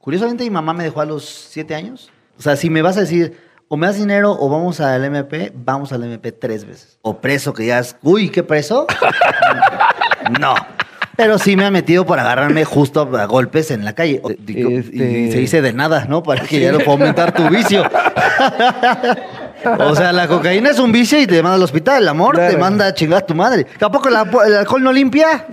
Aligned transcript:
Curiosamente, 0.00 0.44
mi 0.44 0.50
mamá 0.50 0.72
me 0.72 0.84
dejó 0.84 1.00
a 1.00 1.04
los 1.04 1.24
siete 1.24 1.74
años. 1.74 2.10
O 2.38 2.42
sea, 2.42 2.56
si 2.56 2.70
me 2.70 2.80
vas 2.82 2.96
a 2.96 3.00
decir, 3.00 3.36
o 3.68 3.76
me 3.76 3.86
das 3.86 3.96
dinero 3.96 4.36
o 4.38 4.48
vamos 4.48 4.80
al 4.80 5.04
MP, 5.04 5.52
vamos 5.54 5.92
al 5.92 6.02
MP 6.04 6.32
tres 6.32 6.64
veces. 6.64 6.98
O 7.02 7.18
preso, 7.18 7.52
que 7.52 7.66
ya 7.66 7.78
es, 7.78 7.96
uy, 8.02 8.30
¿qué 8.30 8.42
preso? 8.42 8.86
no. 10.40 10.54
Pero 11.16 11.38
sí 11.38 11.54
me 11.54 11.66
ha 11.66 11.70
metido 11.70 12.06
por 12.06 12.18
agarrarme 12.18 12.64
justo 12.64 13.02
a 13.14 13.26
golpes 13.26 13.70
en 13.70 13.84
la 13.84 13.92
calle. 13.94 14.22
Digo, 14.38 14.70
Este- 14.70 14.96
Y 14.96 15.30
se 15.32 15.38
dice 15.38 15.60
de 15.60 15.74
nada, 15.74 16.06
¿no? 16.08 16.22
Para 16.22 16.44
que 16.44 16.60
ya 16.60 16.72
no 16.72 16.78
pueda 16.78 16.92
aumentar 16.92 17.34
tu 17.34 17.46
vicio. 17.50 17.82
O 19.80 19.94
sea, 19.94 20.12
la 20.12 20.26
cocaína 20.26 20.70
es 20.70 20.78
un 20.78 20.90
vicio 20.92 21.20
y 21.20 21.26
te 21.26 21.42
manda 21.42 21.56
al 21.56 21.62
hospital. 21.62 22.02
El 22.04 22.08
amor 22.08 22.36
te 22.38 22.56
manda 22.56 22.86
a 22.86 22.94
chingar 22.94 23.22
a 23.22 23.26
tu 23.26 23.34
madre. 23.34 23.66
¿Tampoco 23.78 24.08
el 24.08 24.16
alcohol 24.16 24.82
no 24.82 24.92
limpia? 24.94 25.46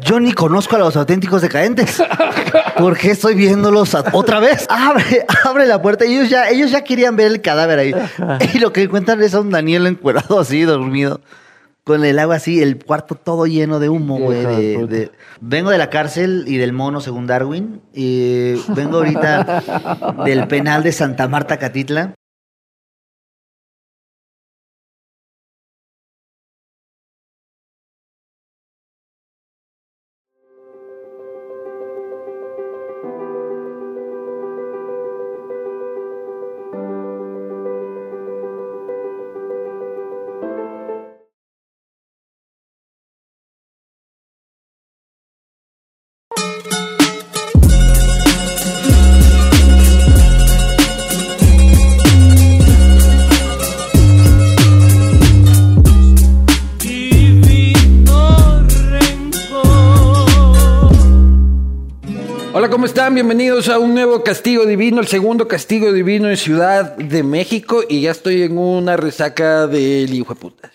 Yo 0.00 0.18
ni 0.18 0.32
conozco 0.32 0.74
a 0.74 0.80
los 0.80 0.96
auténticos 0.96 1.40
decadentes. 1.40 2.02
¿Por 2.78 2.96
qué 2.98 3.10
estoy 3.10 3.34
viéndolos 3.34 3.94
otra 4.12 4.40
vez? 4.40 4.66
Abre, 4.70 5.24
abre 5.44 5.66
la 5.66 5.80
puerta 5.80 6.04
ellos 6.04 6.28
ya, 6.28 6.48
ellos 6.50 6.70
ya 6.70 6.82
querían 6.84 7.16
ver 7.16 7.28
el 7.28 7.40
cadáver 7.40 7.78
ahí. 7.78 7.94
Y 8.54 8.58
lo 8.58 8.72
que 8.72 8.82
encuentran 8.82 9.22
es 9.22 9.34
a 9.34 9.40
un 9.40 9.50
Daniel 9.50 9.86
encuerado 9.86 10.38
así, 10.40 10.62
dormido. 10.62 11.20
Con 11.84 12.04
el 12.04 12.18
agua 12.18 12.36
así, 12.36 12.60
el 12.60 12.84
cuarto 12.84 13.14
todo 13.14 13.46
lleno 13.46 13.78
de 13.78 13.88
humo, 13.88 14.18
güey. 14.18 14.42
De- 14.88 15.12
Vengo 15.40 15.70
de 15.70 15.78
la 15.78 15.88
cárcel 15.88 16.44
y 16.48 16.56
del 16.56 16.72
mono, 16.72 17.00
según 17.00 17.26
Darwin. 17.28 17.80
Y 17.94 18.54
vengo 18.74 18.96
ahorita 18.98 19.62
del 20.24 20.48
penal 20.48 20.82
de 20.82 20.90
Santa 20.92 21.28
Marta, 21.28 21.58
Catitla. 21.58 22.14
Bienvenidos 63.36 63.68
a 63.68 63.78
un 63.78 63.92
nuevo 63.92 64.24
Castigo 64.24 64.64
Divino, 64.64 64.98
el 64.98 65.08
segundo 65.08 65.46
Castigo 65.46 65.92
Divino 65.92 66.30
en 66.30 66.38
Ciudad 66.38 66.96
de 66.96 67.22
México. 67.22 67.82
Y 67.86 68.00
ya 68.00 68.12
estoy 68.12 68.40
en 68.40 68.56
una 68.56 68.96
resaca 68.96 69.66
del 69.66 70.14
hijo 70.14 70.32
de 70.32 70.40
putas. 70.40 70.72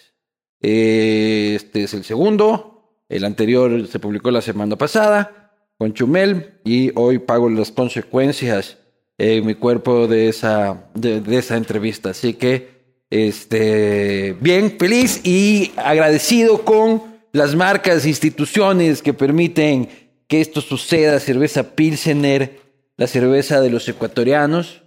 Eh, 0.61 1.53
Este 1.55 1.85
es 1.85 1.95
el 1.95 2.03
segundo. 2.03 2.99
El 3.09 3.25
anterior 3.25 3.87
se 3.87 3.97
publicó 3.97 4.29
la 4.29 4.43
semana 4.43 4.75
pasada 4.75 5.55
con 5.79 5.95
Chumel. 5.95 6.59
Y 6.63 6.91
hoy 6.93 7.17
pago 7.17 7.49
las 7.49 7.71
consecuencias 7.71 8.77
en 9.17 9.43
mi 9.43 9.55
cuerpo 9.55 10.07
de 10.07 10.29
esa, 10.29 10.87
de, 10.93 11.19
de 11.19 11.37
esa 11.39 11.57
entrevista. 11.57 12.11
Así 12.11 12.35
que, 12.35 12.99
este, 13.09 14.37
bien, 14.39 14.75
feliz 14.77 15.25
y 15.25 15.71
agradecido 15.77 16.61
con 16.63 17.01
las 17.31 17.55
marcas, 17.55 18.05
instituciones 18.05 19.01
que 19.01 19.13
permiten 19.15 19.89
que 20.31 20.39
esto 20.39 20.61
suceda. 20.61 21.19
Cerveza 21.19 21.75
Pilsener, 21.75 22.61
la 22.95 23.05
cerveza 23.05 23.59
de 23.59 23.69
los 23.69 23.85
ecuatorianos. 23.89 24.81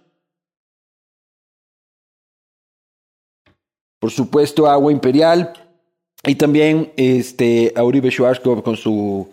Por 4.00 4.10
supuesto, 4.10 4.66
agua 4.66 4.90
imperial. 4.90 5.52
Y 6.26 6.36
también 6.36 6.94
este, 6.96 7.74
a 7.76 7.84
Uribe 7.84 8.10
Schwarzkopf 8.10 8.62
con 8.62 8.78
sus 8.78 9.26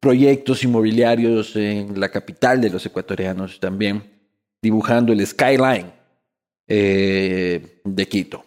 proyectos 0.00 0.64
inmobiliarios 0.64 1.54
en 1.54 2.00
la 2.00 2.08
capital 2.08 2.62
de 2.62 2.70
los 2.70 2.86
ecuatorianos 2.86 3.60
también, 3.60 4.02
dibujando 4.62 5.12
el 5.12 5.26
skyline 5.26 5.92
eh, 6.66 7.80
de 7.84 8.08
Quito. 8.08 8.42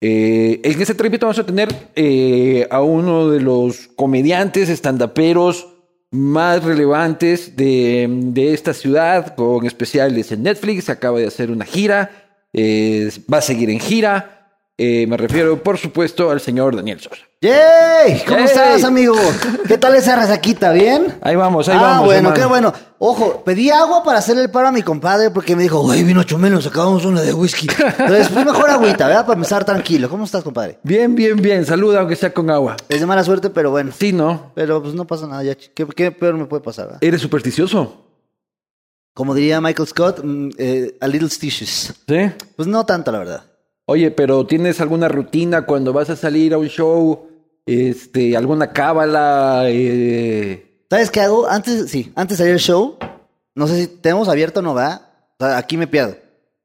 Eh, 0.00 0.60
en 0.62 0.80
este 0.80 0.94
tripito 0.94 1.26
vamos 1.26 1.40
a 1.40 1.46
tener 1.46 1.90
eh, 1.96 2.68
a 2.70 2.82
uno 2.82 3.30
de 3.30 3.40
los 3.40 3.88
comediantes 3.88 4.68
estandaperos 4.68 5.66
más 6.10 6.64
relevantes 6.64 7.56
de, 7.56 8.06
de 8.08 8.52
esta 8.52 8.74
ciudad, 8.74 9.34
con 9.34 9.66
especiales 9.66 10.32
en 10.32 10.42
Netflix. 10.42 10.88
Acaba 10.88 11.18
de 11.18 11.26
hacer 11.26 11.50
una 11.50 11.64
gira, 11.64 12.10
eh, 12.52 13.10
va 13.32 13.38
a 13.38 13.42
seguir 13.42 13.70
en 13.70 13.80
gira. 13.80 14.39
Eh, 14.82 15.06
me 15.06 15.18
refiero, 15.18 15.62
por 15.62 15.76
supuesto, 15.76 16.30
al 16.30 16.40
señor 16.40 16.74
Daniel 16.74 16.98
Sosa. 16.98 17.20
¡Yay! 17.42 18.22
¿Cómo 18.24 18.38
¡Yay! 18.38 18.46
estás, 18.46 18.82
amigo? 18.82 19.14
¿Qué 19.68 19.76
tal 19.76 19.94
esa 19.94 20.16
resaquita? 20.16 20.72
¿Bien? 20.72 21.18
Ahí 21.20 21.36
vamos, 21.36 21.68
ahí 21.68 21.76
ah, 21.78 21.82
vamos. 21.82 22.06
bueno, 22.06 22.30
hermano. 22.30 22.34
qué 22.34 22.46
bueno. 22.46 22.72
Ojo, 22.98 23.44
pedí 23.44 23.68
agua 23.68 24.02
para 24.02 24.20
hacerle 24.20 24.44
el 24.44 24.50
paro 24.50 24.68
a 24.68 24.72
mi 24.72 24.80
compadre 24.80 25.28
porque 25.28 25.54
me 25.54 25.64
dijo, 25.64 25.82
güey, 25.82 26.02
vino 26.02 26.22
Chumel, 26.22 26.54
nos 26.54 26.66
acabamos 26.66 27.04
una 27.04 27.20
de 27.20 27.34
whisky. 27.34 27.68
Entonces, 27.78 28.30
pues 28.30 28.46
mejor 28.46 28.70
agüita, 28.70 29.06
¿verdad? 29.06 29.26
Para 29.26 29.34
empezar 29.34 29.66
tranquilo. 29.66 30.08
¿Cómo 30.08 30.24
estás, 30.24 30.42
compadre? 30.42 30.78
Bien, 30.82 31.14
bien, 31.14 31.36
bien. 31.36 31.66
Saluda, 31.66 32.00
aunque 32.00 32.16
sea 32.16 32.32
con 32.32 32.48
agua. 32.48 32.78
Es 32.88 33.00
de 33.00 33.06
mala 33.06 33.22
suerte, 33.22 33.50
pero 33.50 33.70
bueno. 33.70 33.92
Sí, 33.94 34.14
¿no? 34.14 34.50
Pero 34.54 34.80
pues 34.80 34.94
no 34.94 35.06
pasa 35.06 35.26
nada 35.26 35.42
ya. 35.42 35.54
¿Qué, 35.56 35.86
qué 35.94 36.10
peor 36.10 36.36
me 36.36 36.46
puede 36.46 36.62
pasar, 36.62 36.86
verdad? 36.86 37.04
¿Eres 37.04 37.20
supersticioso? 37.20 38.06
Como 39.12 39.34
diría 39.34 39.60
Michael 39.60 39.88
Scott, 39.88 40.20
mm, 40.24 40.48
eh, 40.56 40.96
a 41.02 41.06
little 41.06 41.28
stitious. 41.28 41.92
Sí. 42.08 42.32
Pues 42.56 42.66
no 42.66 42.86
tanto, 42.86 43.12
la 43.12 43.18
verdad. 43.18 43.49
Oye, 43.90 44.12
pero 44.12 44.46
¿tienes 44.46 44.80
alguna 44.80 45.08
rutina 45.08 45.66
cuando 45.66 45.92
vas 45.92 46.08
a 46.10 46.14
salir 46.14 46.54
a 46.54 46.58
un 46.58 46.68
show? 46.68 47.26
Este, 47.66 48.36
alguna 48.36 48.72
cábala. 48.72 49.64
Eh... 49.66 50.84
¿Sabes 50.88 51.10
qué 51.10 51.18
hago? 51.18 51.48
Antes, 51.48 51.90
sí, 51.90 52.12
antes 52.14 52.38
de 52.38 52.44
salir 52.44 52.52
al 52.52 52.60
show, 52.60 52.98
no 53.56 53.66
sé 53.66 53.80
si 53.80 53.86
tenemos 53.88 54.28
abierto 54.28 54.60
o 54.60 54.62
no, 54.62 54.74
¿verdad? 54.74 55.08
O 55.40 55.44
sea, 55.44 55.58
aquí 55.58 55.76
me 55.76 55.88
pierdo. 55.88 56.16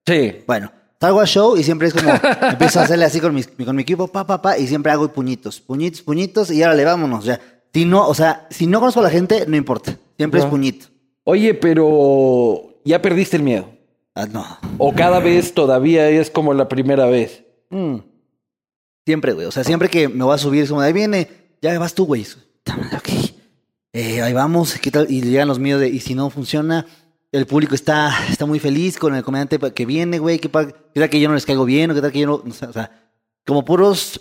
Sí. 0.06 0.44
Bueno, 0.46 0.72
salgo 1.02 1.20
al 1.20 1.26
show 1.26 1.58
y 1.58 1.64
siempre 1.64 1.88
es 1.88 1.96
como, 1.96 2.12
empiezo 2.44 2.80
a 2.80 2.84
hacerle 2.84 3.06
así 3.06 3.20
con 3.20 3.34
mi, 3.34 3.42
con 3.44 3.76
mi 3.76 3.82
equipo, 3.82 4.08
pa, 4.08 4.28
pa, 4.28 4.40
pa, 4.40 4.60
y 4.60 4.68
siempre 4.68 4.92
hago 4.92 5.12
puñitos, 5.12 5.60
puñitos, 5.62 6.04
puñitos, 6.04 6.52
y 6.52 6.62
ahora 6.62 6.76
le 6.76 6.86
vámonos. 6.86 7.26
Ya. 7.26 7.42
Si 7.74 7.86
no, 7.86 8.08
o 8.08 8.14
sea, 8.14 8.46
si 8.52 8.68
no 8.68 8.80
conozco 8.80 9.00
a 9.00 9.04
la 9.04 9.10
gente, 9.10 9.46
no 9.48 9.58
importa. 9.58 9.98
Siempre 10.16 10.42
es 10.42 10.46
puñito. 10.46 10.86
Oye, 11.24 11.56
pero 11.56 12.82
ya 12.86 13.02
perdiste 13.02 13.38
el 13.38 13.42
miedo. 13.42 13.68
Ah, 14.16 14.26
no. 14.28 14.46
O 14.78 14.94
cada 14.94 15.20
vez 15.20 15.54
todavía 15.54 16.10
es 16.10 16.32
como 16.32 16.54
la 16.54 16.70
primera 16.70 17.06
vez. 17.06 17.44
Mm. 17.70 17.98
Siempre, 19.06 19.34
güey. 19.34 19.46
O 19.46 19.52
sea, 19.52 19.64
siempre 19.64 19.90
que 19.90 20.08
me 20.08 20.24
voy 20.24 20.34
a 20.34 20.38
subir, 20.38 20.64
es 20.64 20.70
como, 20.70 20.82
ahí 20.82 20.94
viene, 20.94 21.28
ya 21.62 21.78
vas 21.78 21.94
tú, 21.94 22.06
güey. 22.06 22.26
Ok. 22.98 23.10
Eh, 23.94 24.22
ahí 24.22 24.34
vamos, 24.34 24.74
¿qué 24.82 24.92
tal? 24.92 25.10
Y 25.10 25.22
llegan 25.22 25.48
los 25.48 25.60
míos 25.60 25.80
de, 25.80 25.88
y 25.88 26.02
si 26.02 26.16
no 26.16 26.30
funciona, 26.30 26.86
el 27.32 27.46
público 27.46 27.76
está, 27.76 28.12
está 28.30 28.46
muy 28.46 28.60
feliz 28.60 28.98
con 28.98 29.16
el 29.16 29.24
comediante 29.24 29.58
que 29.74 29.86
viene, 29.86 30.20
güey. 30.20 30.40
¿Qué, 30.40 30.50
qué 30.50 31.00
tal 31.00 31.10
que 31.10 31.20
yo 31.20 31.30
no 31.30 31.36
les 31.36 31.46
caigo 31.46 31.64
bien? 31.64 31.92
¿O 31.92 31.94
qué 31.94 32.02
tal 32.02 32.12
que 32.12 32.20
yo 32.20 32.28
no? 32.28 32.34
O 32.36 32.52
sea, 32.54 32.70
o 32.70 32.74
sea, 32.74 32.92
como 33.46 33.64
puros. 33.64 34.20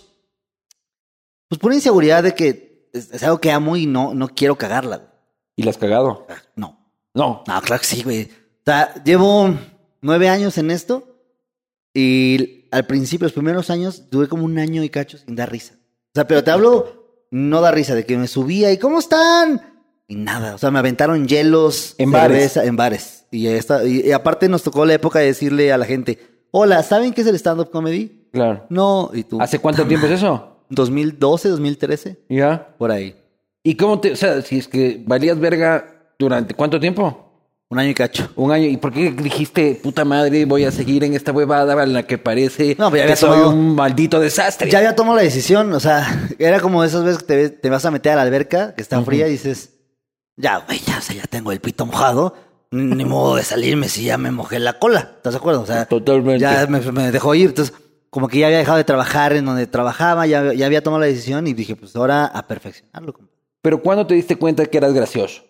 Pues 1.49 1.59
pura 1.59 1.75
inseguridad 1.75 2.23
de 2.23 2.33
que 2.35 2.89
es, 2.93 3.11
es 3.11 3.23
algo 3.23 3.39
que 3.39 3.51
amo 3.51 3.75
y 3.75 3.85
no, 3.85 4.13
no 4.13 4.29
quiero 4.29 4.57
cagarla. 4.57 4.97
güey. 4.97 5.09
¿Y 5.57 5.63
la 5.63 5.71
has 5.71 5.77
cagado? 5.77 6.25
No. 6.55 6.77
No. 7.13 7.43
No, 7.45 7.61
claro 7.61 7.81
que 7.81 7.87
sí, 7.87 8.03
güey. 8.03 8.23
O 8.23 8.63
sea, 8.65 8.93
llevo 9.03 9.53
nueve 10.05 10.29
años 10.29 10.57
en 10.59 10.69
esto 10.69 11.17
y 11.93 12.67
al 12.71 12.85
principio, 12.85 13.25
los 13.25 13.33
primeros 13.33 13.69
años, 13.69 14.03
tuve 14.09 14.27
como 14.27 14.45
un 14.45 14.59
año 14.59 14.83
y 14.83 14.89
cacho 14.89 15.17
sin 15.17 15.35
dar 15.35 15.51
risa. 15.51 15.75
O 15.77 16.11
sea, 16.13 16.27
pero 16.27 16.43
te 16.43 16.51
hablo, 16.51 17.25
no 17.31 17.61
da 17.61 17.71
risa, 17.71 17.95
de 17.95 18.05
que 18.05 18.17
me 18.17 18.27
subía 18.27 18.71
y 18.71 18.77
¿cómo 18.77 18.99
están? 18.99 19.61
Y 20.07 20.15
nada, 20.15 20.55
o 20.55 20.57
sea, 20.57 20.69
me 20.71 20.79
aventaron 20.79 21.27
hielos. 21.27 21.95
En 21.97 22.11
bares. 22.11 22.57
En 22.57 22.75
bares. 22.75 23.25
Y, 23.31 23.47
esta, 23.47 23.83
y, 23.85 24.01
y 24.01 24.11
aparte 24.11 24.47
nos 24.47 24.61
tocó 24.61 24.85
la 24.85 24.93
época 24.93 25.19
de 25.19 25.25
decirle 25.25 25.71
a 25.73 25.77
la 25.77 25.85
gente, 25.85 26.19
hola, 26.51 26.83
¿saben 26.83 27.13
qué 27.13 27.21
es 27.21 27.27
el 27.27 27.35
stand-up 27.35 27.71
comedy? 27.71 28.29
Claro. 28.31 28.65
No, 28.69 29.09
y 29.13 29.23
tú. 29.23 29.41
¿Hace 29.41 29.59
cuánto 29.59 29.85
tiempo 29.87 30.05
es 30.05 30.13
eso? 30.13 30.65
2012, 30.69 31.49
2013, 31.49 32.25
Ya. 32.29 32.75
por 32.77 32.91
ahí. 32.91 33.15
¿Y 33.63 33.75
cómo 33.75 33.99
te, 33.99 34.11
o 34.11 34.15
sea, 34.15 34.41
si 34.41 34.59
es 34.59 34.67
que 34.67 35.01
valías 35.07 35.39
verga 35.39 36.13
durante 36.19 36.53
cuánto 36.53 36.79
tiempo? 36.79 37.24
Un 37.69 37.79
año 37.79 37.89
y 37.89 37.93
cacho. 37.95 38.29
Un 38.35 38.51
año. 38.51 38.67
¿Y 38.67 38.77
por 38.77 38.93
qué 38.93 39.11
dijiste, 39.11 39.79
puta 39.81 40.05
madre, 40.05 40.45
voy 40.45 40.65
a 40.65 40.71
seguir 40.71 41.03
en 41.03 41.13
esta 41.15 41.31
huevada 41.31 41.81
en 41.83 41.93
la 41.93 42.03
que 42.03 42.17
parece 42.19 42.75
No, 42.77 42.91
pero 42.91 42.97
ya 42.97 43.05
que 43.07 43.11
había 43.13 43.15
soy 43.15 43.29
tomado- 43.31 43.49
un 43.49 43.75
maldito 43.75 44.19
desastre? 44.19 44.69
Ya 44.69 44.77
había 44.77 44.95
tomado 44.95 45.17
la 45.17 45.23
decisión, 45.23 45.73
o 45.73 45.79
sea, 45.79 46.29
era 46.37 46.59
como 46.59 46.83
esas 46.83 47.03
veces 47.03 47.19
que 47.23 47.25
te, 47.25 47.49
te 47.49 47.69
vas 47.69 47.83
a 47.85 47.91
meter 47.91 48.11
a 48.13 48.15
la 48.17 48.21
alberca, 48.21 48.75
que 48.75 48.81
está 48.83 49.01
fría, 49.01 49.27
y 49.27 49.31
dices, 49.31 49.71
ya, 50.37 50.59
güey, 50.59 50.79
ya, 50.85 50.99
o 50.99 51.01
sea, 51.01 51.15
ya 51.15 51.23
tengo 51.23 51.51
el 51.51 51.59
pito 51.59 51.85
mojado, 51.87 52.35
ni 52.71 53.03
modo 53.05 53.35
de 53.35 53.43
salirme 53.43 53.89
si 53.89 54.03
ya 54.03 54.17
me 54.19 54.29
mojé 54.31 54.59
la 54.59 54.77
cola, 54.77 55.13
¿estás 55.17 55.33
de 55.33 55.37
acuerdo? 55.39 55.61
O 55.61 55.65
sea, 55.65 55.85
Totalmente. 55.85 56.41
ya 56.41 56.67
me, 56.67 56.79
me 56.91 57.11
dejó 57.11 57.33
ir, 57.33 57.47
entonces, 57.49 57.73
como 58.11 58.27
que 58.27 58.37
ya 58.39 58.45
había 58.45 58.59
dejado 58.59 58.77
de 58.77 58.83
trabajar 58.83 59.33
en 59.33 59.43
donde 59.45 59.65
trabajaba, 59.65 60.27
ya, 60.27 60.53
ya 60.53 60.67
había 60.67 60.83
tomado 60.83 61.01
la 61.01 61.07
decisión 61.07 61.47
y 61.47 61.53
dije, 61.53 61.75
pues 61.75 61.95
ahora 61.95 62.25
a 62.25 62.47
perfeccionarlo. 62.47 63.15
Pero 63.61 63.81
¿cuándo 63.81 64.05
te 64.05 64.13
diste 64.13 64.35
cuenta 64.35 64.65
que 64.67 64.77
eras 64.77 64.93
gracioso? 64.93 65.41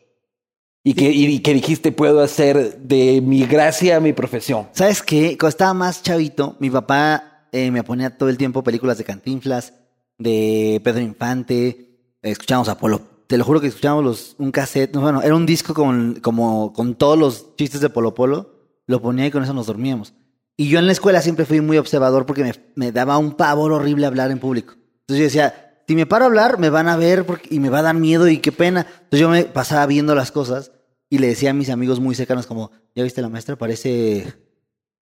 Y 0.87 0.93
que, 0.93 1.09
y 1.09 1.39
que 1.39 1.55
dijiste, 1.55 1.91
puedo 1.91 2.21
hacer 2.21 2.77
de 2.77 3.19
mi 3.19 3.43
gracia 3.47 3.99
mi 3.99 4.13
profesión. 4.13 4.67
¿Sabes 4.71 5.01
qué? 5.01 5.35
Cuando 5.35 5.49
estaba 5.49 5.73
más 5.73 6.03
chavito, 6.03 6.55
mi 6.59 6.69
papá 6.69 7.47
eh, 7.51 7.71
me 7.71 7.83
ponía 7.83 8.15
todo 8.15 8.29
el 8.29 8.37
tiempo 8.37 8.63
películas 8.63 8.99
de 8.99 9.03
Cantinflas, 9.03 9.73
de 10.19 10.79
Pedro 10.83 10.99
Infante, 10.99 11.89
escuchábamos 12.21 12.69
a 12.69 12.77
Polo. 12.77 13.01
Te 13.25 13.35
lo 13.35 13.43
juro 13.43 13.59
que 13.59 13.65
escuchábamos 13.65 14.05
los, 14.05 14.35
un 14.37 14.51
cassette, 14.51 14.93
no, 14.93 15.01
bueno, 15.01 15.23
era 15.23 15.35
un 15.35 15.47
disco 15.47 15.73
con, 15.73 16.19
como, 16.21 16.71
con 16.71 16.93
todos 16.93 17.17
los 17.17 17.55
chistes 17.55 17.81
de 17.81 17.89
Polo 17.89 18.13
Polo, 18.13 18.51
lo 18.85 19.01
ponía 19.01 19.25
y 19.25 19.31
con 19.31 19.41
eso 19.41 19.55
nos 19.55 19.65
dormíamos. 19.65 20.13
Y 20.55 20.69
yo 20.69 20.77
en 20.77 20.85
la 20.85 20.91
escuela 20.91 21.19
siempre 21.19 21.45
fui 21.45 21.61
muy 21.61 21.79
observador 21.79 22.27
porque 22.27 22.43
me, 22.43 22.53
me 22.75 22.91
daba 22.91 23.17
un 23.17 23.33
pavor 23.33 23.71
horrible 23.71 24.05
hablar 24.05 24.29
en 24.29 24.37
público. 24.37 24.75
Entonces 25.07 25.17
yo 25.17 25.23
decía, 25.23 25.64
si 25.87 25.95
me 25.95 26.05
paro 26.05 26.25
a 26.25 26.27
hablar, 26.27 26.59
me 26.59 26.69
van 26.69 26.87
a 26.87 26.97
ver 26.97 27.25
porque, 27.25 27.47
y 27.51 27.59
me 27.59 27.69
va 27.69 27.79
a 27.79 27.83
dar 27.83 27.95
miedo 27.95 28.27
y 28.27 28.39
qué 28.39 28.51
pena. 28.51 28.87
Entonces 28.89 29.19
yo 29.19 29.29
me 29.29 29.43
pasaba 29.43 29.85
viendo 29.85 30.15
las 30.15 30.31
cosas 30.31 30.71
y 31.09 31.19
le 31.19 31.27
decía 31.27 31.51
a 31.51 31.53
mis 31.53 31.69
amigos 31.69 31.99
muy 31.99 32.15
cercanos 32.15 32.47
como, 32.47 32.71
ya 32.95 33.03
viste, 33.03 33.21
la 33.21 33.29
maestra 33.29 33.55
parece, 33.55 34.33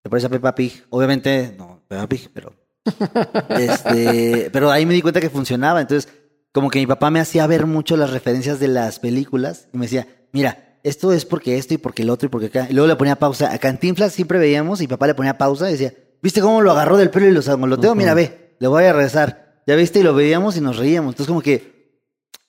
te 0.01 0.09
parece 0.09 0.27
a 0.27 0.29
Peppa 0.29 0.55
Pig. 0.55 0.85
Obviamente, 0.89 1.55
no, 1.57 1.83
Peppa 1.87 2.07
Pig, 2.07 2.29
pero... 2.33 2.53
este, 3.49 4.49
pero 4.51 4.71
ahí 4.71 4.85
me 4.85 4.93
di 4.93 5.01
cuenta 5.01 5.21
que 5.21 5.29
funcionaba. 5.29 5.81
Entonces, 5.81 6.11
como 6.51 6.69
que 6.69 6.79
mi 6.79 6.87
papá 6.87 7.11
me 7.11 7.19
hacía 7.19 7.45
ver 7.47 7.65
mucho 7.65 7.95
las 7.95 8.09
referencias 8.09 8.59
de 8.59 8.67
las 8.67 8.99
películas 8.99 9.67
y 9.73 9.77
me 9.77 9.85
decía, 9.85 10.07
mira, 10.31 10.79
esto 10.83 11.13
es 11.13 11.25
porque 11.25 11.57
esto 11.57 11.75
y 11.75 11.77
porque 11.77 12.01
el 12.01 12.09
otro 12.09 12.27
y 12.27 12.29
porque 12.29 12.47
acá. 12.47 12.67
Y 12.69 12.73
luego 12.73 12.87
le 12.87 12.95
ponía 12.95 13.15
pausa. 13.15 13.53
A 13.53 13.57
Cantinflas 13.59 14.13
siempre 14.13 14.39
veíamos 14.39 14.81
y 14.81 14.87
papá 14.87 15.07
le 15.07 15.15
ponía 15.15 15.37
pausa 15.37 15.69
y 15.69 15.73
decía, 15.73 15.93
¿viste 16.21 16.41
cómo 16.41 16.61
lo 16.61 16.71
agarró 16.71 16.97
del 16.97 17.11
pelo 17.11 17.27
y 17.27 17.31
lo 17.31 17.41
sangoloteo? 17.41 17.95
Mira, 17.95 18.13
ve, 18.13 18.55
le 18.59 18.67
voy 18.67 18.83
a 18.83 18.93
regresar. 18.93 19.50
Ya 19.67 19.75
viste, 19.75 19.99
y 19.99 20.03
lo 20.03 20.13
veíamos 20.13 20.57
y 20.57 20.61
nos 20.61 20.77
reíamos. 20.77 21.13
Entonces, 21.13 21.27
como 21.27 21.41
que 21.41 21.99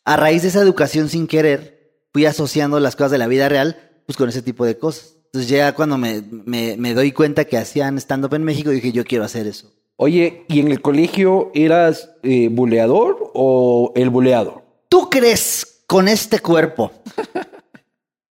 a 0.04 0.16
raíz 0.16 0.42
de 0.42 0.48
esa 0.48 0.60
educación 0.60 1.08
sin 1.08 1.26
querer, 1.26 1.82
fui 2.12 2.26
asociando 2.26 2.80
las 2.80 2.96
cosas 2.96 3.12
de 3.12 3.18
la 3.18 3.26
vida 3.26 3.48
real 3.48 3.88
pues 4.06 4.16
con 4.16 4.28
ese 4.28 4.42
tipo 4.42 4.64
de 4.64 4.76
cosas. 4.76 5.16
Entonces 5.26 5.48
ya 5.48 5.74
cuando 5.74 5.96
me, 5.96 6.22
me, 6.30 6.76
me 6.76 6.92
doy 6.92 7.12
cuenta 7.12 7.44
que 7.44 7.56
hacían 7.56 7.96
stand-up 7.98 8.34
en 8.34 8.44
México, 8.44 8.70
dije, 8.70 8.92
yo 8.92 9.04
quiero 9.04 9.24
hacer 9.24 9.46
eso. 9.46 9.72
Oye, 9.96 10.44
¿y 10.48 10.60
en 10.60 10.68
el 10.68 10.82
colegio 10.82 11.50
eras 11.54 12.10
eh, 12.22 12.48
buleador 12.48 13.30
o 13.34 13.92
el 13.94 14.10
buleado? 14.10 14.62
¿Tú 14.88 15.08
crees 15.08 15.84
con 15.86 16.08
este 16.08 16.40
cuerpo? 16.40 16.90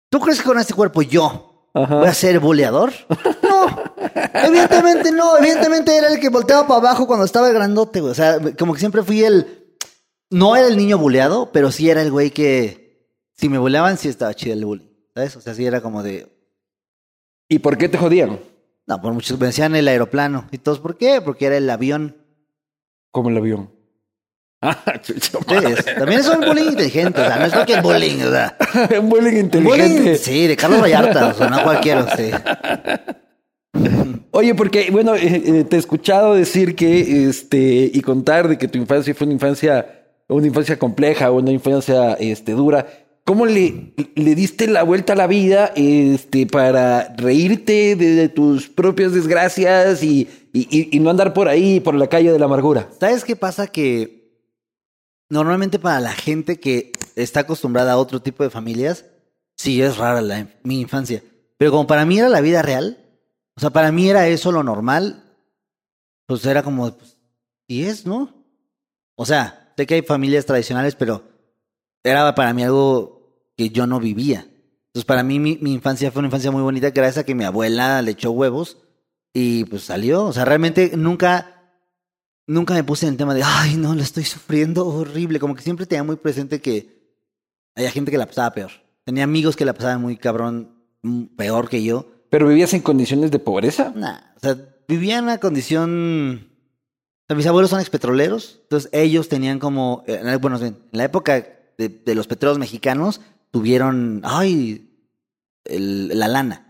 ¿Tú 0.10 0.19
crees 0.19 0.39
que 0.39 0.45
con 0.45 0.60
este 0.60 0.74
cuerpo 0.74 1.01
yo 1.01 1.50
Ajá. 1.73 2.00
voy 2.00 2.07
a 2.07 2.13
ser 2.13 2.39
buleador? 2.39 2.91
No, 3.44 3.83
evidentemente 4.33 5.12
no, 5.12 5.38
evidentemente 5.38 5.95
era 5.95 6.07
el 6.07 6.19
que 6.19 6.29
volteaba 6.29 6.68
para 6.68 6.79
abajo 6.79 7.07
cuando 7.07 7.25
estaba 7.25 7.47
el 7.47 7.53
grandote, 7.53 8.01
güey. 8.01 8.12
O 8.12 8.15
sea, 8.15 8.39
como 8.57 8.73
que 8.73 8.79
siempre 8.79 9.03
fui 9.03 9.23
el... 9.23 9.77
No 10.29 10.56
era 10.56 10.68
el 10.68 10.77
niño 10.77 10.97
buleado, 10.97 11.51
pero 11.51 11.71
sí 11.71 11.89
era 11.89 12.01
el 12.01 12.12
güey 12.12 12.31
que... 12.31 13.09
Si 13.33 13.50
me 13.50 13.57
buleaban, 13.57 13.97
sí 13.97 14.07
estaba 14.07 14.33
chido 14.33 14.53
el 14.53 14.65
bullying, 14.65 14.89
¿sabes? 15.13 15.35
O 15.35 15.41
sea, 15.41 15.53
sí 15.53 15.65
era 15.65 15.81
como 15.81 16.03
de... 16.03 16.31
¿Y 17.50 17.59
por 17.59 17.77
qué 17.77 17.89
te 17.89 17.97
jodían? 17.97 18.39
No, 18.88 19.01
por 19.01 19.13
muchos 19.13 19.39
me 19.39 19.47
decían 19.47 19.75
el 19.75 19.88
aeroplano. 19.88 20.47
¿Y 20.51 20.57
todos 20.57 20.79
por 20.79 20.97
qué? 20.97 21.21
Porque 21.21 21.45
era 21.47 21.57
el 21.57 21.69
avión. 21.69 22.18
Como 23.12 23.29
el 23.29 23.38
avión. 23.38 23.81
Ah, 24.63 24.77
también 25.97 26.19
es 26.19 26.27
un 26.27 26.39
bullying 26.41 26.69
inteligente, 26.69 27.19
o 27.19 27.25
sea, 27.25 27.37
no 27.39 27.45
es 27.45 27.51
cualquier 27.53 27.81
bullying, 27.81 28.21
o 28.21 28.29
sea... 28.31 28.55
Un 28.99 29.09
bullying 29.09 29.37
inteligente. 29.39 29.99
Bullying, 29.99 30.15
sí, 30.17 30.45
de 30.47 30.55
Carlos 30.55 30.81
Vallarta, 30.81 31.27
o 31.29 31.33
sea, 31.33 31.49
no 31.49 31.63
cualquiera, 31.63 32.15
sí. 32.15 32.29
Oye, 34.31 34.53
porque, 34.55 34.89
bueno, 34.91 35.15
eh, 35.15 35.41
eh, 35.45 35.63
te 35.67 35.75
he 35.75 35.79
escuchado 35.79 36.35
decir 36.35 36.75
que, 36.75 37.27
este, 37.27 37.89
y 37.93 38.01
contar 38.01 38.47
de 38.47 38.57
que 38.57 38.67
tu 38.67 38.77
infancia 38.77 39.13
fue 39.15 39.25
una 39.25 39.33
infancia, 39.33 40.03
una 40.27 40.47
infancia 40.47 40.77
compleja, 40.77 41.31
una 41.31 41.51
infancia, 41.51 42.13
este, 42.13 42.51
dura. 42.53 42.85
¿Cómo 43.25 43.45
le, 43.45 43.93
le 44.15 44.35
diste 44.35 44.67
la 44.67 44.83
vuelta 44.83 45.13
a 45.13 45.15
la 45.15 45.27
vida, 45.27 45.71
este, 45.75 46.45
para 46.47 47.13
reírte 47.17 47.95
de, 47.95 48.15
de 48.15 48.29
tus 48.29 48.67
propias 48.69 49.13
desgracias 49.13 50.01
y, 50.03 50.27
y- 50.53 50.67
y- 50.69 50.95
y 50.95 50.99
no 50.99 51.09
andar 51.09 51.33
por 51.33 51.47
ahí, 51.47 51.79
por 51.79 51.95
la 51.95 52.07
calle 52.07 52.31
de 52.31 52.39
la 52.39 52.45
amargura? 52.45 52.89
¿Sabes 52.99 53.23
qué 53.23 53.35
pasa? 53.35 53.67
Que 53.67 54.20
normalmente 55.31 55.80
para 55.80 56.00
la 56.00 56.12
gente 56.13 56.60
que 56.60 56.92
está 57.16 57.42
acostumbrada 57.42 57.94
a 57.94 57.98
otro 57.98 58.22
tipo 58.22 58.44
de 58.44 58.50
familias, 58.50 59.06
sí 59.57 59.81
es 59.81 59.98
rara 59.98 60.22
la- 60.22 60.48
mi 60.63 60.81
infancia. 60.81 61.24
Pero 61.57 61.72
como 61.72 61.88
para 61.88 62.06
mí 62.06 62.19
era 62.19 62.30
la 62.30 62.42
vida 62.42 62.62
real, 62.62 62.98
o 63.56 63.60
sea, 63.60 63.69
para 63.72 63.92
mí 63.92 64.10
era 64.10 64.28
eso 64.28 64.51
lo 64.51 64.63
normal, 64.63 65.24
pues 66.28 66.45
era 66.45 66.63
como, 66.63 66.92
pues, 66.95 67.18
y 67.68 67.83
es, 67.83 68.06
¿no? 68.06 68.33
O 69.16 69.25
sea, 69.25 69.74
sé 69.78 69.86
que 69.86 69.95
hay 69.95 70.01
familias 70.01 70.45
tradicionales, 70.45 70.95
pero 70.95 71.24
era 72.04 72.33
para 72.36 72.54
mí 72.54 72.63
algo 72.63 73.51
que 73.56 73.69
yo 73.69 73.88
no 73.88 74.00
vivía. 74.00 74.48
Entonces, 74.88 75.06
para 75.06 75.24
mí 75.24 75.39
mi, 75.39 75.57
mi 75.62 75.74
infancia 75.74 76.12
fue 76.12 76.19
una 76.19 76.28
infancia 76.28 76.51
muy 76.51 76.62
bonita 76.62 76.89
gracias 76.89 77.19
a 77.19 77.24
que 77.25 77.36
mi 77.36 77.44
abuela 77.45 78.01
le 78.01 78.12
echó 78.12 78.31
huevos 78.31 78.78
y 79.33 79.63
pues 79.66 79.83
salió. 79.83 80.25
O 80.25 80.33
sea, 80.33 80.44
realmente 80.45 80.92
nunca, 80.98 81.50
nunca 82.47 82.73
me 82.73 82.83
puse 82.83 83.05
en 83.07 83.13
el 83.13 83.17
tema 83.17 83.33
de, 83.33 83.43
ay, 83.43 83.75
no, 83.77 83.95
lo 83.95 84.01
estoy 84.01 84.23
sufriendo 84.23 84.85
horrible. 84.88 85.39
Como 85.39 85.55
que 85.55 85.61
siempre 85.61 85.85
tenía 85.85 86.03
muy 86.03 86.15
presente 86.17 86.61
que 86.61 87.01
había 87.75 87.91
gente 87.91 88.11
que 88.11 88.17
la 88.17 88.25
pasaba 88.27 88.51
peor. 88.53 88.71
Tenía 89.03 89.23
amigos 89.23 89.55
que 89.55 89.65
la 89.65 89.73
pasaban 89.73 90.01
muy 90.01 90.17
cabrón, 90.17 90.83
mm, 91.01 91.23
peor 91.38 91.69
que 91.69 91.83
yo. 91.83 92.07
¿Pero 92.29 92.47
vivías 92.47 92.73
en 92.73 92.81
condiciones 92.81 93.31
de 93.31 93.39
pobreza? 93.39 93.91
Nah, 93.95 94.19
o 94.38 94.39
sea, 94.39 94.57
vivía 94.88 95.17
en 95.17 95.25
una 95.25 95.38
condición. 95.39 96.47
O 97.23 97.23
sea, 97.27 97.35
mis 97.35 97.45
abuelos 97.47 97.69
son 97.71 97.79
expetroleros, 97.79 98.59
entonces 98.63 98.89
ellos 98.94 99.27
tenían 99.29 99.59
como. 99.59 100.03
bueno, 100.41 100.59
en 100.63 100.77
la 100.91 101.03
época 101.05 101.47
de, 101.77 101.89
de 101.89 102.15
los 102.15 102.27
petróleos 102.27 102.59
mexicanos, 102.59 103.21
tuvieron. 103.51 104.21
¡Ay! 104.23 104.87
el- 105.65 106.07
la 106.17 106.27
lana. 106.27 106.67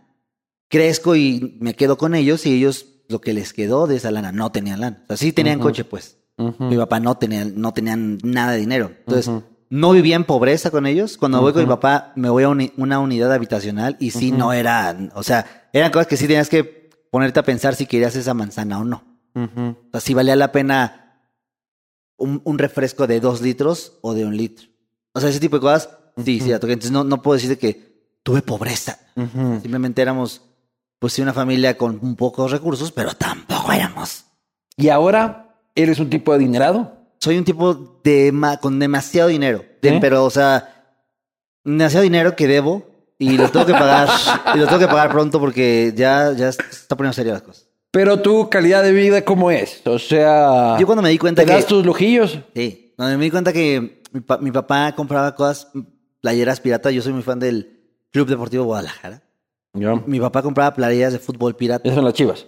Crezco 0.69 1.15
y 1.15 1.57
me 1.59 1.75
quedo 1.75 1.97
con 1.97 2.15
ellos 2.15 2.45
y 2.45 2.53
ellos, 2.53 2.85
lo 3.11 3.21
que 3.21 3.33
les 3.33 3.53
quedó 3.53 3.87
de 3.87 3.95
esa 3.97 4.11
lana, 4.11 4.31
no 4.31 4.51
tenían 4.51 4.79
lana. 4.79 5.01
O 5.03 5.07
sea, 5.07 5.17
sí 5.17 5.31
tenían 5.33 5.59
coche, 5.59 5.83
pues. 5.85 6.17
Mi 6.69 6.77
papá 6.77 6.99
no 6.99 7.15
tenía, 7.17 7.45
no 7.45 7.71
tenían 7.73 8.17
nada 8.23 8.53
de 8.53 8.57
dinero. 8.59 8.91
Entonces, 8.99 9.27
no 9.69 9.91
vivía 9.91 10.15
en 10.15 10.23
pobreza 10.25 10.71
con 10.71 10.85
ellos. 10.87 11.17
Cuando 11.17 11.39
voy 11.41 11.53
con 11.53 11.61
mi 11.63 11.67
papá, 11.69 12.13
me 12.15 12.29
voy 12.29 12.43
a 12.43 12.49
uni- 12.49 12.73
una 12.77 12.99
unidad 12.99 13.31
habitacional 13.31 13.95
y 13.99 14.11
sí, 14.11 14.31
no 14.31 14.51
era, 14.53 14.97
o 15.13 15.23
sea, 15.23 15.69
eran 15.71 15.91
cosas 15.91 16.07
que 16.07 16.17
sí 16.17 16.27
tenías 16.27 16.49
que 16.49 16.89
ponerte 17.11 17.39
a 17.39 17.43
pensar 17.43 17.75
si 17.75 17.85
querías 17.85 18.15
esa 18.15 18.33
manzana 18.33 18.79
o 18.79 18.83
no. 18.83 19.03
O 19.35 19.91
sea, 19.91 20.01
si 20.01 20.13
valía 20.13 20.35
la 20.35 20.51
pena 20.51 21.21
un, 22.17 22.41
un 22.43 22.57
refresco 22.59 23.07
de 23.07 23.19
dos 23.19 23.41
litros 23.41 23.97
o 24.01 24.13
de 24.13 24.25
un 24.25 24.35
litro. 24.35 24.67
O 25.13 25.19
sea, 25.19 25.29
ese 25.29 25.39
tipo 25.39 25.57
de 25.57 25.61
cosas, 25.61 25.89
sí, 26.23 26.39
sí. 26.39 26.51
Entonces 26.51 26.91
no, 26.91 27.03
no 27.03 27.21
puedo 27.21 27.35
decir 27.35 27.49
de 27.49 27.57
que 27.57 28.17
tuve 28.23 28.41
pobreza. 28.41 28.99
Simplemente 29.61 30.01
éramos, 30.01 30.41
pues 31.01 31.13
sí, 31.13 31.21
una 31.23 31.33
familia 31.33 31.75
con 31.77 31.97
un 31.99 32.15
pocos 32.15 32.51
recursos, 32.51 32.91
pero 32.91 33.13
tampoco 33.15 33.71
éramos. 33.71 34.25
¿Y 34.77 34.89
ahora 34.89 35.55
eres 35.73 35.97
un 35.99 36.11
tipo 36.11 36.31
adinerado? 36.31 36.95
soy 37.17 37.37
un 37.39 37.43
tipo 37.43 37.99
de 38.03 38.31
con 38.61 38.77
demasiado 38.79 39.29
dinero. 39.29 39.63
De- 39.81 39.89
¿Sí? 39.91 39.97
Pero, 39.99 40.23
o 40.25 40.29
sea, 40.29 40.93
demasiado 41.63 42.03
dinero 42.03 42.35
que 42.35 42.47
debo 42.47 42.85
y 43.17 43.37
lo 43.37 43.49
tengo 43.49 43.65
que 43.65 43.73
pagar. 43.73 44.09
y 44.55 44.57
lo 44.59 44.65
tengo 44.67 44.79
que 44.79 44.87
pagar 44.87 45.11
pronto 45.11 45.39
porque 45.39 45.91
ya, 45.95 46.33
ya 46.33 46.49
está 46.49 46.95
poniendo 46.95 47.13
serio 47.13 47.33
las 47.33 47.41
cosas. 47.41 47.67
Pero 47.91 48.21
tu 48.21 48.49
calidad 48.49 48.83
de 48.83 48.91
vida, 48.91 49.23
¿cómo 49.25 49.49
es? 49.51 49.81
O 49.85 49.97
sea, 49.99 50.77
Yo 50.79 50.85
cuando 50.85 51.01
me 51.01 51.09
di 51.09 51.17
cuenta 51.17 51.41
¿te 51.41 51.47
que. 51.47 51.53
das 51.53 51.65
tus 51.67 51.83
lujillos? 51.85 52.39
Sí, 52.55 52.93
cuando 52.95 53.17
me 53.17 53.23
di 53.25 53.31
cuenta 53.31 53.51
que 53.53 54.01
mi, 54.11 54.21
pa- 54.21 54.37
mi 54.37 54.51
papá 54.51 54.93
compraba 54.95 55.33
cosas, 55.35 55.67
playeras 56.21 56.59
piratas. 56.59 56.93
Yo 56.93 57.01
soy 57.01 57.13
muy 57.13 57.21
fan 57.23 57.39
del 57.39 57.81
Club 58.11 58.27
Deportivo 58.29 58.63
Guadalajara. 58.65 59.23
Mi 59.73 60.19
papá 60.19 60.41
compraba 60.41 60.73
playeras 60.73 61.13
de 61.13 61.19
fútbol 61.19 61.55
pirata. 61.55 61.83
Esas 61.85 61.95
son 61.95 62.05
las 62.05 62.13
chivas. 62.13 62.45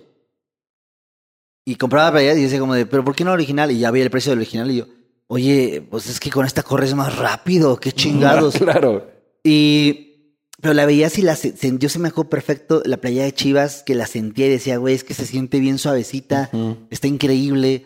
Y 1.66 1.76
compraba 1.76 2.12
playeras 2.12 2.38
y 2.38 2.44
decía 2.44 2.60
como 2.60 2.74
de, 2.74 2.86
¿pero 2.86 3.04
por 3.06 3.16
qué 3.16 3.24
no 3.24 3.32
original? 3.32 3.72
Y 3.72 3.80
ya 3.80 3.92
vi 3.92 4.02
el 4.02 4.10
precio 4.10 4.32
del 4.32 4.40
original 4.40 4.70
y 4.72 4.78
yo, 4.78 4.88
oye, 5.28 5.86
pues 5.90 6.10
es 6.10 6.20
que 6.20 6.30
con 6.30 6.46
esta 6.46 6.64
corres 6.64 6.94
más 6.94 7.16
rápido, 7.18 7.78
qué 7.78 7.92
chingados. 7.94 8.56
claro. 8.58 9.08
Y, 9.44 10.40
pero 10.62 10.74
la 10.74 10.86
veía 10.86 11.10
y 11.16 11.22
la 11.22 11.36
yo 11.36 11.90
se 11.90 12.00
me 12.00 12.10
acuerdo 12.10 12.30
perfecto 12.30 12.82
la 12.86 12.98
playa 12.98 13.24
de 13.24 13.34
Chivas 13.34 13.84
que 13.84 13.96
la 13.96 14.08
sentía 14.08 14.48
y 14.48 14.50
decía, 14.50 14.78
güey, 14.78 14.96
es 14.96 15.04
que 15.04 15.14
se 15.14 15.26
siente 15.26 15.60
bien 15.60 15.78
suavecita, 15.78 16.50
está 16.90 17.08
increíble. 17.08 17.86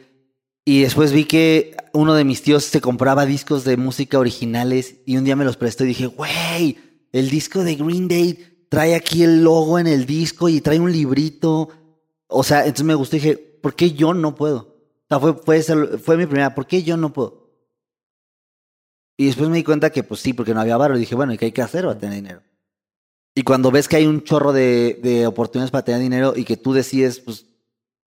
Y 0.66 0.82
después 0.82 1.12
vi 1.14 1.24
que 1.26 1.76
uno 1.94 2.14
de 2.14 2.26
mis 2.26 2.42
tíos 2.42 2.66
se 2.66 2.82
compraba 2.82 3.26
discos 3.26 3.64
de 3.64 3.78
música 3.78 4.20
originales 4.20 4.96
y 5.06 5.18
un 5.18 5.24
día 5.24 5.36
me 5.36 5.46
los 5.46 5.58
prestó 5.58 5.86
y 5.86 5.88
dije, 5.88 6.08
güey, 6.08 6.78
el 7.14 7.30
disco 7.30 7.64
de 7.64 7.76
Green 7.76 8.08
Day 8.08 8.57
trae 8.70 8.96
aquí 8.96 9.24
el 9.24 9.44
logo 9.44 9.80
en 9.80 9.88
el 9.88 10.06
disco 10.06 10.50
y 10.50 10.62
trae 10.62 10.80
un 10.80 10.92
librito. 10.92 11.70
O 12.28 12.44
sea, 12.44 12.62
entonces 12.62 12.86
me 12.86 12.96
gustó 12.96 13.16
y 13.16 13.20
dije, 13.20 13.38
¿por 13.62 13.76
qué 13.76 13.92
yo 13.92 14.14
no 14.14 14.36
puedo? 14.36 14.76
O 15.04 15.08
sea, 15.10 15.20
fue, 15.20 15.34
fue, 15.64 15.98
fue 15.98 16.18
mi 16.18 16.26
primera, 16.26 16.54
¿por 16.54 16.68
qué 16.68 16.84
yo 16.84 16.98
no 16.98 17.14
puedo? 17.14 17.48
Y 19.18 19.26
después 19.26 19.50
me 19.50 19.58
di 19.58 19.64
cuenta 19.64 19.90
que, 19.90 20.04
pues 20.04 20.20
sí, 20.22 20.34
porque 20.34 20.54
no 20.54 20.62
había 20.62 20.78
barro. 20.78 20.96
Y 20.96 21.00
dije, 21.00 21.16
bueno, 21.16 21.34
¿y 21.34 21.38
qué 21.38 21.46
hay 21.46 21.52
que 21.52 21.62
hacer 21.62 21.86
para 21.86 21.98
tener 21.98 22.16
dinero? 22.16 22.42
Y 23.34 23.44
cuando 23.44 23.72
ves 23.72 23.88
que 23.88 23.96
hay 23.96 24.06
un 24.06 24.24
chorro 24.24 24.52
de, 24.54 25.00
de 25.02 25.26
oportunidades 25.28 25.72
para 25.72 25.86
tener 25.86 26.02
dinero 26.02 26.34
y 26.36 26.44
que 26.44 26.58
tú 26.58 26.74
decides, 26.74 27.20
pues, 27.20 27.46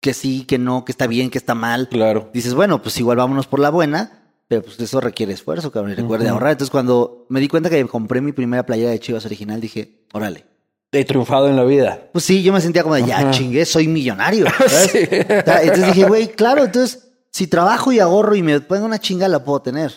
que 0.00 0.14
sí, 0.14 0.44
que 0.44 0.58
no, 0.58 0.84
que 0.84 0.92
está 0.92 1.06
bien, 1.06 1.30
que 1.30 1.38
está 1.38 1.54
mal, 1.54 1.88
Claro. 1.88 2.30
dices, 2.32 2.54
bueno, 2.54 2.82
pues 2.82 2.98
igual 2.98 3.16
vámonos 3.18 3.46
por 3.46 3.58
la 3.60 3.70
buena. 3.70 4.14
pero 4.48 4.62
pues 4.62 4.78
eso 4.80 5.00
requiere 5.00 5.32
esfuerzo, 5.34 5.70
cabrón, 5.70 5.92
y 5.92 5.94
recuerde 5.96 6.28
ahorrar. 6.28 6.52
Entonces 6.52 6.70
cuando 6.70 7.26
me 7.28 7.38
di 7.40 7.48
cuenta 7.48 7.68
que 7.68 7.84
compré 7.86 8.20
mi 8.20 8.32
primera 8.32 8.64
playera 8.64 8.90
de 8.90 8.98
Chivas 9.00 9.26
original, 9.26 9.60
dije, 9.60 9.97
órale. 10.12 10.44
He 10.92 11.04
triunfado 11.04 11.48
en 11.48 11.56
la 11.56 11.64
vida. 11.64 12.08
Pues 12.12 12.24
sí, 12.24 12.42
yo 12.42 12.52
me 12.52 12.60
sentía 12.62 12.82
como 12.82 12.94
de, 12.94 13.04
ya 13.04 13.30
chingué, 13.30 13.64
soy 13.66 13.88
millonario. 13.88 14.46
¿sabes? 14.58 14.94
Entonces 14.94 15.86
dije, 15.86 16.04
güey, 16.08 16.28
claro, 16.28 16.64
entonces 16.64 17.08
si 17.30 17.46
trabajo 17.46 17.92
y 17.92 17.98
ahorro 18.00 18.34
y 18.34 18.42
me 18.42 18.58
pongo 18.60 18.86
una 18.86 18.98
chinga, 18.98 19.28
la 19.28 19.44
puedo 19.44 19.60
tener. 19.60 19.92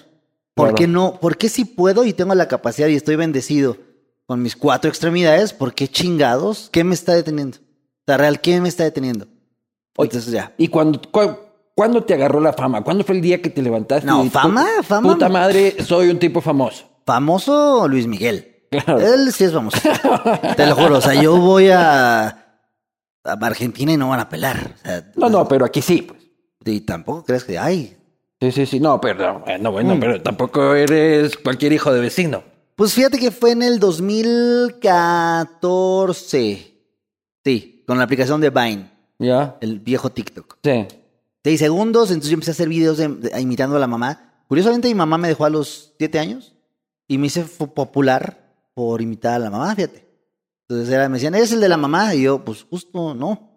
¿Por 0.53 0.65
Claro. 0.67 0.75
qué 0.75 0.87
no? 0.87 1.19
¿Por 1.21 1.37
qué 1.37 1.47
si 1.47 1.63
puedo 1.63 2.03
y 2.03 2.11
tengo 2.11 2.35
la 2.35 2.49
capacidad 2.49 2.87
y 2.89 2.95
estoy 2.95 3.15
bendecido 3.15 3.77
con 4.25 4.41
mis 4.41 4.57
cuatro 4.57 4.89
extremidades? 4.89 5.53
¿Por 5.53 5.73
qué 5.73 5.87
chingados? 5.87 6.67
¿Qué 6.73 6.83
me 6.83 6.93
está 6.93 7.13
deteniendo? 7.15 7.57
O 7.59 8.03
sea, 8.05 8.17
real, 8.17 8.41
¿qué 8.41 8.59
me 8.59 8.67
está 8.67 8.83
deteniendo? 8.83 9.27
Oye, 9.95 10.07
Entonces 10.09 10.33
ya. 10.33 10.53
¿Y 10.57 10.67
cuando, 10.67 11.01
cu- 11.09 11.37
cuándo 11.73 12.03
te 12.03 12.13
agarró 12.15 12.41
la 12.41 12.51
fama? 12.51 12.83
¿Cuándo 12.83 13.05
fue 13.05 13.15
el 13.15 13.21
día 13.21 13.41
que 13.41 13.49
te 13.49 13.61
levantaste? 13.61 14.05
No, 14.05 14.25
y 14.25 14.29
fama, 14.29 14.67
fama. 14.83 15.13
Puta 15.13 15.29
madre, 15.29 15.77
soy 15.85 16.09
un 16.09 16.19
tipo 16.19 16.41
famoso. 16.41 16.83
Famoso 17.05 17.87
Luis 17.87 18.07
Miguel. 18.07 18.50
Claro. 18.71 18.99
Él 18.99 19.31
sí 19.33 19.43
es 19.43 19.51
famoso. 19.53 19.77
Te 20.55 20.65
lo 20.65 20.75
juro. 20.75 20.97
O 20.97 21.01
sea, 21.01 21.13
yo 21.21 21.35
voy 21.37 21.69
a, 21.69 22.27
a 22.27 22.35
Argentina 23.23 23.91
y 23.93 23.97
no 23.97 24.09
van 24.09 24.21
a 24.21 24.29
pelar. 24.29 24.75
O 24.75 24.77
sea, 24.87 25.11
No, 25.17 25.29
no, 25.29 25.47
pero 25.47 25.65
aquí 25.65 25.81
sí, 25.81 26.01
pues. 26.03 26.21
Y 26.63 26.81
tampoco 26.81 27.23
crees 27.25 27.43
que, 27.43 27.57
ay. 27.59 27.97
Sí, 28.39 28.51
sí, 28.51 28.65
sí. 28.65 28.79
No, 28.79 28.99
pero 29.01 29.39
bueno, 29.41 29.69
Mm. 29.69 29.73
bueno, 29.73 29.97
pero 29.99 30.21
tampoco 30.21 30.73
eres 30.73 31.37
cualquier 31.37 31.73
hijo 31.73 31.93
de 31.93 31.99
vecino. 32.01 32.43
Pues 32.75 32.93
fíjate 32.93 33.19
que 33.19 33.29
fue 33.31 33.51
en 33.51 33.61
el 33.61 33.79
2014. 33.79 36.71
Sí, 37.43 37.83
con 37.87 37.97
la 37.97 38.03
aplicación 38.05 38.39
de 38.41 38.49
Vine, 38.49 38.89
¿Ya? 39.19 39.57
el 39.61 39.79
viejo 39.79 40.09
TikTok. 40.11 40.57
Sí. 40.63 40.87
Seis 41.43 41.59
segundos, 41.59 42.09
entonces 42.11 42.29
yo 42.29 42.35
empecé 42.35 42.51
a 42.51 42.53
hacer 42.53 42.69
videos 42.69 42.97
de- 42.97 43.07
de- 43.07 43.41
imitando 43.41 43.75
a 43.75 43.79
la 43.79 43.87
mamá. 43.87 44.43
Curiosamente, 44.47 44.87
mi 44.87 44.93
mamá 44.95 45.17
me 45.17 45.27
dejó 45.27 45.45
a 45.45 45.49
los 45.49 45.93
siete 45.97 46.19
años 46.19 46.53
y 47.07 47.17
me 47.17 47.27
hice 47.27 47.43
popular 47.43 48.40
por 48.73 49.01
imitar 49.01 49.35
a 49.35 49.39
la 49.39 49.49
mamá, 49.49 49.75
fíjate. 49.75 50.07
Entonces 50.67 50.93
era, 50.93 51.09
me 51.09 51.15
decían, 51.15 51.35
¿eres 51.35 51.51
el 51.51 51.59
de 51.59 51.69
la 51.69 51.77
mamá? 51.77 52.15
Y 52.15 52.23
yo, 52.23 52.43
pues 52.45 52.65
justo 52.69 53.13
no. 53.13 53.49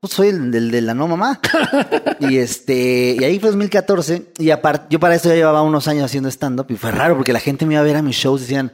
Pues 0.00 0.12
soy 0.12 0.28
el 0.28 0.50
del 0.50 0.70
de 0.70 0.80
la 0.80 0.94
no 0.94 1.08
mamá. 1.08 1.40
y 2.20 2.38
este, 2.38 3.16
y 3.18 3.24
ahí 3.24 3.38
fue 3.38 3.50
2014. 3.50 4.32
Y 4.38 4.50
aparte, 4.50 4.86
yo 4.90 5.00
para 5.00 5.14
esto 5.14 5.28
ya 5.28 5.34
llevaba 5.34 5.62
unos 5.62 5.88
años 5.88 6.04
haciendo 6.04 6.28
stand-up 6.30 6.66
y 6.70 6.76
fue 6.76 6.90
raro 6.90 7.16
porque 7.16 7.32
la 7.32 7.40
gente 7.40 7.66
me 7.66 7.74
iba 7.74 7.80
a 7.80 7.84
ver 7.84 7.96
a 7.96 8.02
mis 8.02 8.16
shows 8.16 8.40
y 8.40 8.44
decían, 8.44 8.72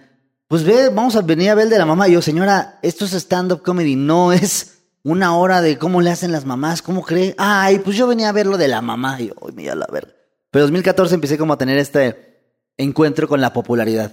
pues 0.48 0.64
ve, 0.64 0.88
vamos 0.88 1.14
a 1.16 1.22
venir 1.22 1.50
a 1.50 1.54
ver 1.54 1.64
el 1.64 1.70
de 1.70 1.78
la 1.78 1.86
mamá. 1.86 2.08
Y 2.08 2.12
yo, 2.12 2.22
señora, 2.22 2.78
esto 2.82 3.04
es 3.04 3.12
stand-up 3.12 3.62
comedy, 3.62 3.96
no 3.96 4.32
es 4.32 4.78
una 5.02 5.36
hora 5.36 5.60
de 5.60 5.78
cómo 5.78 6.00
le 6.00 6.10
hacen 6.10 6.32
las 6.32 6.44
mamás, 6.44 6.82
¿cómo 6.82 7.02
cree? 7.02 7.34
Ay, 7.38 7.78
pues 7.78 7.96
yo 7.96 8.06
venía 8.06 8.28
a 8.28 8.32
ver 8.32 8.46
lo 8.46 8.58
de 8.58 8.68
la 8.68 8.80
mamá. 8.82 9.20
Y 9.20 9.28
yo, 9.28 9.34
"Ay, 9.46 9.52
mira 9.54 9.74
la 9.74 9.86
verga. 9.90 10.12
Pero 10.50 10.64
2014 10.64 11.14
empecé 11.14 11.38
como 11.38 11.52
a 11.52 11.58
tener 11.58 11.78
este 11.78 12.42
encuentro 12.76 13.28
con 13.28 13.40
la 13.40 13.52
popularidad. 13.52 14.12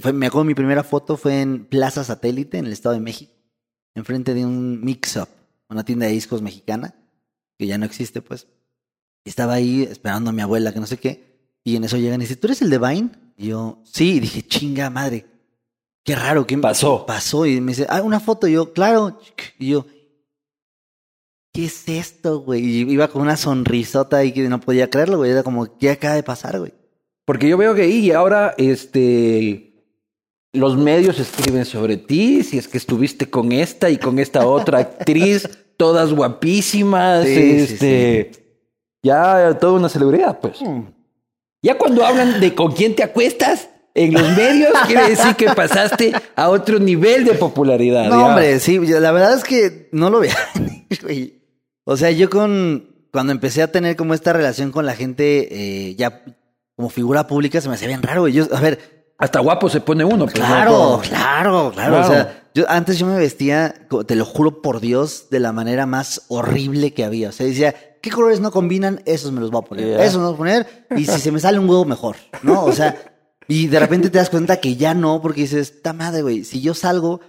Fue- 0.00 0.12
me 0.12 0.26
acuerdo 0.26 0.44
mi 0.44 0.54
primera 0.54 0.82
foto 0.84 1.16
fue 1.16 1.40
en 1.40 1.64
Plaza 1.66 2.04
Satélite, 2.04 2.58
en 2.58 2.66
el 2.66 2.72
Estado 2.72 2.94
de 2.94 3.00
México, 3.00 3.32
enfrente 3.94 4.34
de 4.34 4.44
un 4.44 4.82
mix-up, 4.84 5.28
una 5.68 5.84
tienda 5.84 6.06
de 6.06 6.12
discos 6.12 6.42
mexicana, 6.42 6.94
que 7.58 7.66
ya 7.66 7.78
no 7.78 7.84
existe, 7.84 8.22
pues. 8.22 8.46
Estaba 9.24 9.54
ahí 9.54 9.82
esperando 9.82 10.30
a 10.30 10.32
mi 10.32 10.42
abuela, 10.42 10.72
que 10.72 10.80
no 10.80 10.86
sé 10.86 10.96
qué, 10.96 11.58
y 11.62 11.76
en 11.76 11.84
eso 11.84 11.96
llegan 11.98 12.20
y 12.20 12.24
dicen, 12.24 12.38
¿tú 12.40 12.46
eres 12.46 12.62
el 12.62 12.70
de 12.70 12.78
Vine? 12.78 13.10
Y 13.36 13.48
yo, 13.48 13.80
sí, 13.84 14.14
y 14.16 14.20
dije, 14.20 14.42
chinga 14.42 14.88
madre, 14.90 15.26
qué 16.04 16.14
raro, 16.16 16.46
¿qué 16.46 16.56
Pasó. 16.58 17.04
Pasó, 17.06 17.46
y 17.46 17.60
me 17.60 17.72
dice, 17.72 17.86
ah, 17.88 18.02
una 18.02 18.20
foto, 18.20 18.48
y 18.48 18.52
yo, 18.52 18.72
claro, 18.72 19.18
y 19.58 19.68
yo, 19.68 19.86
¿qué 21.52 21.66
es 21.66 21.88
esto, 21.88 22.40
güey? 22.40 22.64
Y 22.64 22.90
iba 22.92 23.08
con 23.08 23.22
una 23.22 23.36
sonrisota 23.36 24.24
y 24.24 24.32
que 24.32 24.48
no 24.48 24.60
podía 24.60 24.88
creerlo, 24.88 25.18
güey, 25.18 25.30
era 25.32 25.42
como, 25.42 25.76
¿qué 25.78 25.90
acaba 25.90 26.14
de 26.14 26.22
pasar, 26.22 26.58
güey? 26.58 26.72
Porque 27.30 27.48
yo 27.48 27.56
veo 27.56 27.76
que 27.76 27.82
ahí 27.82 28.10
ahora, 28.10 28.56
este, 28.58 29.72
los 30.52 30.76
medios 30.76 31.20
escriben 31.20 31.64
sobre 31.64 31.96
ti, 31.96 32.42
si 32.42 32.58
es 32.58 32.66
que 32.66 32.76
estuviste 32.76 33.30
con 33.30 33.52
esta 33.52 33.88
y 33.88 33.98
con 33.98 34.18
esta 34.18 34.48
otra 34.48 34.78
actriz, 34.80 35.48
todas 35.76 36.12
guapísimas, 36.12 37.24
Sí, 37.24 37.34
sí, 37.68 37.74
este, 37.74 38.32
ya 39.00 39.56
toda 39.60 39.74
una 39.74 39.88
celebridad, 39.88 40.40
pues. 40.40 40.58
Ya 41.62 41.78
cuando 41.78 42.04
hablan 42.04 42.40
de 42.40 42.52
con 42.52 42.72
quién 42.72 42.96
te 42.96 43.04
acuestas 43.04 43.68
en 43.94 44.12
los 44.12 44.36
medios, 44.36 44.72
quiere 44.88 45.10
decir 45.10 45.36
que 45.36 45.50
pasaste 45.50 46.12
a 46.34 46.48
otro 46.48 46.80
nivel 46.80 47.24
de 47.24 47.34
popularidad. 47.34 48.08
No, 48.08 48.22
ya. 48.22 48.26
hombre, 48.26 48.58
sí, 48.58 48.76
la 48.80 49.12
verdad 49.12 49.34
es 49.34 49.44
que 49.44 49.88
no 49.92 50.10
lo 50.10 50.18
veía. 50.18 50.36
O 51.84 51.96
sea, 51.96 52.10
yo 52.10 52.28
con 52.28 52.90
cuando 53.12 53.32
empecé 53.32 53.62
a 53.62 53.70
tener 53.70 53.94
como 53.94 54.14
esta 54.14 54.32
relación 54.32 54.72
con 54.72 54.84
la 54.84 54.94
gente 54.94 55.48
eh, 55.88 55.94
ya 55.94 56.24
como 56.80 56.88
figura 56.88 57.26
pública 57.26 57.60
se 57.60 57.68
me 57.68 57.74
hacía 57.74 57.88
bien 57.88 58.02
raro, 58.02 58.22
güey. 58.22 58.32
Yo, 58.32 58.46
a 58.54 58.60
ver, 58.60 59.12
Hasta 59.18 59.38
guapo 59.40 59.68
se 59.68 59.82
pone 59.82 60.02
uno. 60.02 60.24
pues, 60.24 60.34
claro, 60.34 60.72
¿no? 60.72 61.00
claro, 61.00 61.72
claro, 61.74 61.96
Claro. 61.96 62.00
O 62.00 62.04
sea, 62.04 62.48
yo 62.54 62.64
antes 62.70 62.98
yo 62.98 63.06
me 63.06 63.18
vestía, 63.18 63.74
te 64.06 64.16
lo 64.16 64.24
juro 64.24 64.62
por 64.62 64.80
Dios, 64.80 65.26
de 65.30 65.40
la 65.40 65.52
manera 65.52 65.84
más 65.84 66.22
horrible 66.28 66.94
que 66.94 67.04
había. 67.04 67.28
O 67.28 67.32
sea, 67.32 67.46
decía, 67.46 67.74
¿qué 68.00 68.10
colores 68.10 68.40
no 68.40 68.50
combinan? 68.50 69.02
Esos 69.04 69.30
me 69.30 69.40
los 69.40 69.50
voy 69.50 69.60
a 69.62 69.68
poner. 69.68 69.88
Ya. 69.98 70.04
Esos 70.04 70.16
me 70.16 70.22
los 70.22 70.38
voy 70.38 70.50
a 70.50 70.64
poner. 70.64 70.86
Y 70.96 71.04
si 71.04 71.20
se 71.20 71.30
me 71.30 71.38
sale 71.38 71.58
un 71.58 71.68
huevo, 71.68 71.84
mejor. 71.84 72.16
¿No? 72.42 72.64
O 72.64 72.72
sea, 72.72 72.96
y 73.46 73.66
de 73.66 73.78
repente 73.78 74.08
te 74.08 74.16
das 74.18 74.30
cuenta 74.30 74.56
que 74.56 74.76
ya 74.76 74.94
no, 74.94 75.20
porque 75.20 75.42
dices, 75.42 75.70
esta 75.76 75.92
madre, 75.92 76.22
güey, 76.22 76.44
si 76.44 76.62
yo 76.62 76.72
salgo, 76.72 77.20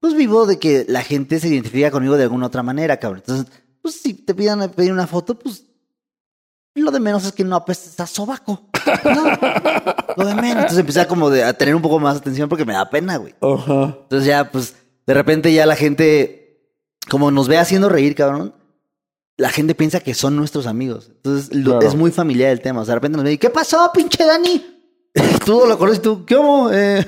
pues 0.00 0.14
vivo 0.14 0.44
de 0.44 0.58
que 0.58 0.84
la 0.86 1.02
gente 1.02 1.40
se 1.40 1.48
identifica 1.48 1.90
conmigo 1.90 2.18
de 2.18 2.24
alguna 2.24 2.46
otra 2.46 2.62
manera, 2.62 2.98
cabrón. 2.98 3.22
Entonces, 3.26 3.46
pues 3.80 4.00
si 4.00 4.12
te 4.12 4.34
pidan 4.34 4.70
pedir 4.72 4.92
una 4.92 5.06
foto, 5.06 5.38
pues 5.38 5.64
lo 6.78 6.90
de 6.90 7.00
menos 7.00 7.24
es 7.24 7.32
que 7.32 7.44
no 7.44 7.56
apestes 7.56 7.98
a 8.00 8.06
sobaco. 8.06 8.62
No, 9.04 9.24
lo 10.16 10.24
de 10.26 10.34
menos. 10.34 10.56
Entonces 10.56 10.78
empecé 10.78 11.00
a 11.00 11.08
como 11.08 11.30
de, 11.30 11.44
a 11.44 11.52
tener 11.52 11.74
un 11.74 11.82
poco 11.82 11.98
más 11.98 12.16
atención 12.16 12.48
porque 12.48 12.64
me 12.64 12.72
da 12.72 12.88
pena, 12.90 13.16
güey. 13.16 13.34
Ajá. 13.40 13.96
Entonces 14.02 14.26
ya, 14.26 14.50
pues, 14.50 14.74
de 15.06 15.14
repente 15.14 15.52
ya 15.52 15.66
la 15.66 15.76
gente, 15.76 16.62
como 17.10 17.30
nos 17.30 17.48
ve 17.48 17.58
haciendo 17.58 17.88
reír, 17.88 18.14
cabrón, 18.14 18.54
la 19.36 19.50
gente 19.50 19.74
piensa 19.74 20.00
que 20.00 20.14
son 20.14 20.36
nuestros 20.36 20.66
amigos. 20.66 21.10
Entonces 21.14 21.50
Claro. 21.50 21.80
es 21.82 21.94
muy 21.94 22.10
familiar 22.10 22.50
el 22.50 22.60
tema. 22.60 22.80
O 22.80 22.84
sea, 22.84 22.92
de 22.92 22.96
repente 22.96 23.16
nos 23.16 23.24
ve 23.24 23.38
¿qué 23.38 23.50
pasó, 23.50 23.90
pinche 23.94 24.24
Dani? 24.24 24.64
tú 25.44 25.62
lo 25.68 25.78
conoces 25.78 26.02
tú, 26.02 26.24
¿qué 26.24 26.36
hubo? 26.36 26.70
Eh, 26.72 27.04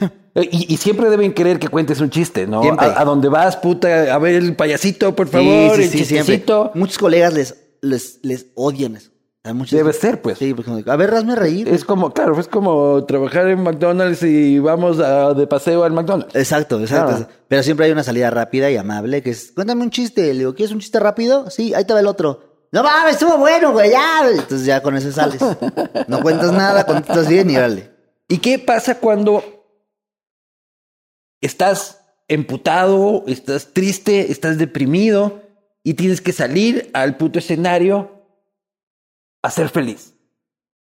Y, 0.52 0.72
y 0.72 0.76
siempre 0.76 1.10
deben 1.10 1.34
querer 1.34 1.58
que 1.58 1.66
cuentes 1.68 2.00
un 2.00 2.08
chiste, 2.08 2.46
¿no? 2.46 2.62
A, 2.78 3.00
a 3.00 3.04
donde 3.04 3.28
vas, 3.28 3.56
puta, 3.56 4.14
a 4.14 4.18
ver 4.18 4.36
el 4.36 4.54
payasito, 4.54 5.14
por 5.16 5.26
favor, 5.26 5.76
sí, 5.76 5.82
el 5.82 5.90
sí, 5.90 5.98
sí, 5.98 6.04
siempre. 6.04 6.36
chistecito. 6.36 6.70
Muchos 6.76 6.98
colegas 6.98 7.34
les, 7.34 7.56
les, 7.82 8.20
les 8.22 8.46
odian 8.54 8.94
eso. 8.94 9.10
Debe 9.42 9.92
ser, 9.94 10.20
pues. 10.20 10.37
Sí, 10.37 10.52
porque, 10.52 10.85
a 10.90 10.97
ver, 10.97 11.14
hazme 11.14 11.35
reír. 11.35 11.66
Es 11.66 11.85
como, 11.87 12.12
claro, 12.12 12.38
es 12.38 12.47
como 12.47 13.04
trabajar 13.06 13.49
en 13.49 13.62
McDonald's 13.62 14.23
y 14.23 14.59
vamos 14.59 14.99
a- 15.00 15.32
de 15.32 15.47
paseo 15.47 15.82
al 15.82 15.92
McDonald's. 15.92 16.35
Exacto, 16.37 16.78
exacto. 16.78 17.16
Claro. 17.16 17.28
Pero 17.49 17.62
siempre 17.62 17.87
hay 17.87 17.92
una 17.92 18.02
salida 18.02 18.28
rápida 18.30 18.70
y 18.70 18.76
amable 18.76 19.23
que 19.23 19.30
es, 19.30 19.52
cuéntame 19.52 19.82
un 19.82 19.90
chiste. 19.90 20.23
Le 20.35 20.40
digo, 20.40 20.54
¿quieres 20.54 20.73
un 20.75 20.80
chiste 20.80 21.00
rápido? 21.00 21.49
Sí, 21.49 21.73
ahí 21.73 21.87
te 21.87 21.94
va 21.94 22.00
el 22.00 22.06
otro. 22.06 22.68
No 22.70 22.82
mames, 22.82 23.14
estuvo 23.14 23.38
bueno, 23.38 23.73
güey, 23.73 23.90
ya. 23.90 24.28
Entonces 24.30 24.64
ya 24.66 24.82
con 24.82 24.94
eso 24.97 25.11
sales. 25.11 25.40
No 26.06 26.20
cuentas 26.20 26.52
nada, 26.52 26.85
contestas 26.85 27.26
bien 27.26 27.49
y 27.50 27.56
vale. 27.56 27.90
¿Y 28.28 28.38
qué 28.38 28.59
pasa 28.59 28.99
cuando 28.99 29.42
estás 31.40 32.02
emputado, 32.28 33.25
estás 33.26 33.73
triste, 33.73 34.30
estás 34.30 34.59
deprimido 34.59 35.42
y 35.82 35.94
tienes 35.94 36.20
que 36.20 36.32
salir 36.32 36.90
al 36.92 37.16
puto 37.16 37.38
escenario 37.38 38.19
a 39.42 39.50
ser 39.50 39.68
feliz? 39.68 40.14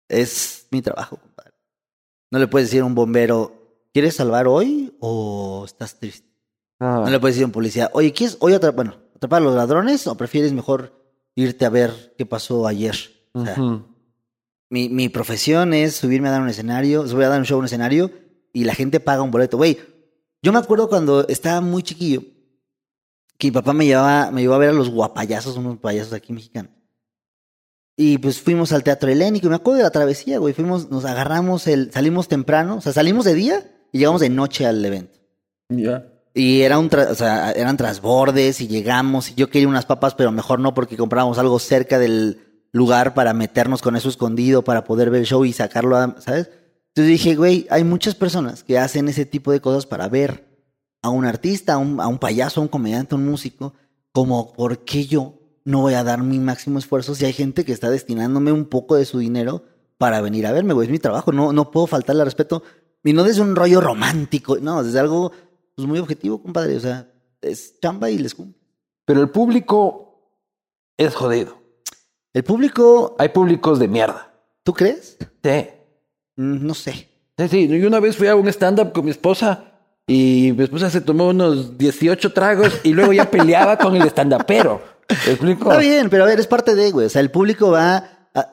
Es 0.08 0.68
mi 0.72 0.82
trabajo, 0.82 1.18
compadre. 1.18 1.54
No 2.32 2.40
le 2.40 2.48
puedes 2.48 2.68
decir 2.70 2.82
a 2.82 2.86
un 2.86 2.96
bombero, 2.96 3.88
¿quieres 3.94 4.16
salvar 4.16 4.48
hoy 4.48 4.96
o 5.00 5.64
estás 5.66 6.00
triste? 6.00 6.28
No 7.06 7.10
le 7.10 7.20
puedes 7.20 7.36
decir 7.36 7.44
a 7.44 7.48
un 7.48 7.52
policía, 7.54 7.90
oye, 7.94 8.12
¿quieres 8.14 8.38
hoy 8.42 8.54
atra- 8.54 8.75
bueno, 8.75 8.98
atrapar 9.16 9.42
a 9.42 9.46
los 9.46 9.56
ladrones 9.56 10.06
o 10.08 10.16
prefieres 10.16 10.54
mejor 10.54 10.94
irte 11.36 11.66
a 11.66 11.70
ver 11.70 12.14
qué 12.18 12.25
pasó 12.25 12.68
ayer? 12.68 12.96
O 13.34 13.44
sea, 13.46 13.56
mi, 14.70 14.90
mi 14.90 15.10
profesión 15.10 15.74
es 15.74 15.96
subirme 15.96 16.28
a 16.28 16.32
dar 16.32 16.42
un 16.42 16.50
escenario, 16.50 17.08
subir 17.08 17.25
a 17.25 17.30
dar 17.30 17.40
un 17.40 17.46
show 17.46 17.58
a 17.58 17.60
un 17.60 17.66
escenario 17.66 18.12
y 18.54 18.64
la 18.66 18.75
gente 18.75 19.00
paga 19.00 19.22
un 19.22 19.32
boleto. 19.32 19.58
Güey, 19.58 19.80
yo 20.42 20.52
me 20.54 20.60
acuerdo 20.60 20.88
cuando 20.90 21.28
estaba 21.28 21.62
muy 21.62 21.82
chiquillo 21.84 22.22
que 23.38 23.48
mi 23.48 23.52
papá 23.52 23.74
me 23.74 23.86
llevaba, 23.86 24.32
me 24.32 24.42
llevó 24.42 24.54
a 24.54 24.60
ver 24.60 24.70
a 24.70 24.74
los 24.74 24.90
guapayazos, 24.90 25.58
unos 25.58 25.78
payasos 25.80 26.14
aquí 26.14 26.32
mexicanos. 26.32 26.72
Y 27.98 28.18
pues 28.18 28.42
fuimos 28.42 28.74
al 28.74 28.84
Teatro 28.84 29.10
Helénico, 29.10 29.48
me 29.48 29.56
acuerdo 29.56 29.78
de 29.78 29.84
la 29.84 29.90
travesía, 29.92 30.38
güey. 30.40 30.54
Fuimos, 30.54 30.90
nos 30.92 31.06
agarramos 31.06 31.66
el, 31.68 31.92
salimos 31.94 32.28
temprano, 32.28 32.75
o 32.78 32.82
sea, 32.82 32.92
salimos 32.92 33.24
de 33.25 33.34
día 33.34 33.72
y 33.94 34.00
llegamos 34.00 34.22
de 34.22 34.30
noche 34.30 34.66
al 34.66 34.84
evento. 34.84 35.18
Ya. 35.70 36.06
Y 36.34 36.62
era 36.62 36.78
un 36.78 36.90
tra- 36.90 37.10
o 37.10 37.16
sea, 37.16 37.52
eran 37.54 37.78
transbordes 37.78 38.60
y 38.60 38.68
llegamos 38.68 39.32
y 39.32 39.36
yo 39.36 39.50
quería 39.50 39.70
unas 39.70 39.86
papas, 39.86 40.14
pero 40.16 40.34
mejor 40.34 40.60
no 40.60 40.74
porque 40.74 40.98
comprábamos 40.98 41.38
algo 41.38 41.58
cerca 41.60 41.98
del 41.98 42.42
lugar 42.74 43.14
para 43.14 43.34
meternos 43.34 43.82
con 43.82 43.96
eso 43.96 44.10
escondido 44.10 44.62
para 44.64 44.84
poder 44.84 45.10
ver 45.10 45.22
el 45.22 45.25
show 45.28 45.46
y 45.46 45.54
sacarlo, 45.54 45.96
a- 45.96 46.16
¿sabes? 46.20 46.50
Entonces 46.90 47.08
dije, 47.12 47.36
güey, 47.36 47.66
hay 47.70 47.86
muchas 47.86 48.16
personas 48.16 48.64
que 48.64 48.78
hacen 48.78 49.08
ese 49.08 49.25
tipo 49.25 49.54
de 49.54 49.62
cosas 49.62 49.86
para 49.86 50.10
ver 50.10 50.46
a 51.02 51.10
un 51.10 51.24
artista, 51.24 51.74
a 51.75 51.78
un, 51.78 52.02
a 52.02 52.08
un 52.08 52.18
payaso, 52.20 52.60
a 52.60 52.64
un 52.64 52.68
comediante, 52.70 53.16
a 53.16 53.18
un 53.18 53.25
músico, 53.25 53.74
como 54.12 54.52
por 54.52 54.84
qué 54.84 55.06
yo 55.06 55.35
no 55.65 55.81
voy 55.81 55.95
a 55.95 56.03
dar 56.03 56.22
mi 56.24 56.39
máximo 56.39 56.79
esfuerzo 56.79 57.15
si 57.15 57.25
hay 57.25 57.34
gente 57.34 57.65
que 57.65 57.74
está 57.74 57.89
destinándome 57.89 58.51
un 58.51 58.65
poco 58.65 58.95
de 58.95 59.05
su 59.05 59.19
dinero 59.19 59.63
para 59.98 60.22
venir 60.22 60.45
a 60.45 60.51
verme, 60.51 60.74
güey. 60.74 60.88
Es 60.88 60.91
mi 60.91 61.00
trabajo, 61.00 61.31
no, 61.31 61.51
no 61.51 61.72
puedo 61.72 61.88
faltarle 61.88 62.22
al 62.22 62.27
respeto. 62.27 62.63
Y 63.03 63.13
no 63.13 63.24
desde 63.24 63.41
un 63.41 63.55
rollo 63.55 63.81
romántico, 63.81 64.57
no, 64.62 64.84
desde 64.84 65.00
algo 65.00 65.31
pues, 65.75 65.88
muy 65.88 66.00
objetivo, 66.00 66.41
compadre. 66.41 66.75
O 66.75 66.79
sea, 66.79 67.12
es 67.41 67.79
chamba 67.79 68.10
y 68.10 68.17
les 68.17 68.36
cumple. 68.36 68.60
Pero 69.05 69.22
el 69.22 69.29
público 69.29 70.31
es 70.98 71.13
jodido. 71.15 71.57
El 72.34 72.43
público, 72.43 73.15
Hay 73.19 73.29
públicos 73.29 73.79
de 73.79 73.88
mierda. 73.88 74.31
¿tú 74.63 74.74
crees? 74.74 75.17
Sí. 75.43 75.67
Mm, 76.36 76.65
No 76.65 76.74
sé. 76.74 77.10
Sí, 77.38 77.48
sí. 77.50 77.67
Yo 77.67 77.88
una 77.88 78.00
vez 78.00 78.15
fui 78.17 78.27
a 78.27 78.36
un 78.36 78.48
stand-up 78.48 78.91
con 78.91 79.05
mi 79.05 79.12
esposa 79.12 79.72
y 80.07 80.53
mi 80.55 80.63
esposa 80.63 80.89
se 80.89 81.01
tomó 81.01 81.29
unos 81.29 81.77
18 81.77 82.34
tragos 82.34 82.81
y 82.84 82.93
luego 82.93 83.13
ya 83.13 83.29
peleaba 83.29 83.77
con 83.77 83.95
el 83.95 84.03
stand-upero. 84.07 84.95
¿Me 85.10 85.32
explico? 85.34 85.70
Está 85.70 85.78
bien, 85.78 86.10
pero 86.10 86.24
a 86.24 86.28
ver, 86.28 86.40
es 86.40 86.48
parte 86.48 86.76
de, 86.76 86.92
güey. 86.92 87.08
O 87.08 87.10
sea, 87.10 87.22
el 87.22 87.32
público 87.32 87.72
va 87.72 88.30
a, 88.34 88.50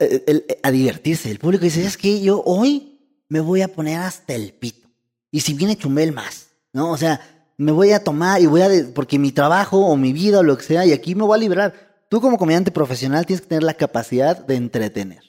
a 0.63 0.71
divertirse. 0.71 1.31
El 1.31 1.39
público 1.39 1.63
dice, 1.63 1.85
es 1.85 1.97
que 1.97 2.21
yo 2.21 2.41
hoy 2.45 2.99
me 3.29 3.39
voy 3.39 3.61
a 3.61 3.67
poner 3.67 3.99
hasta 3.99 4.33
el 4.33 4.53
pito. 4.53 4.87
Y 5.31 5.39
si 5.39 5.53
viene 5.53 5.75
Chumel 5.75 6.11
más, 6.11 6.49
¿no? 6.71 6.91
O 6.91 6.97
sea, 6.97 7.19
me 7.57 7.71
voy 7.71 7.91
a 7.91 8.03
tomar 8.03 8.41
y 8.41 8.45
voy 8.45 8.61
a... 8.61 8.69
porque 8.93 9.17
mi 9.17 9.31
trabajo 9.31 9.79
o 9.79 9.95
mi 9.97 10.13
vida 10.13 10.39
o 10.39 10.43
lo 10.43 10.57
que 10.57 10.63
sea, 10.63 10.85
y 10.85 10.91
aquí 10.91 11.15
me 11.15 11.23
voy 11.23 11.35
a 11.35 11.39
liberar. 11.41 11.73
Tú 12.09 12.21
como 12.21 12.37
comediante 12.37 12.71
profesional 12.71 13.25
tienes 13.25 13.41
que 13.41 13.47
tener 13.47 13.63
la 13.63 13.73
capacidad 13.73 14.37
de 14.37 14.55
entretener. 14.55 15.21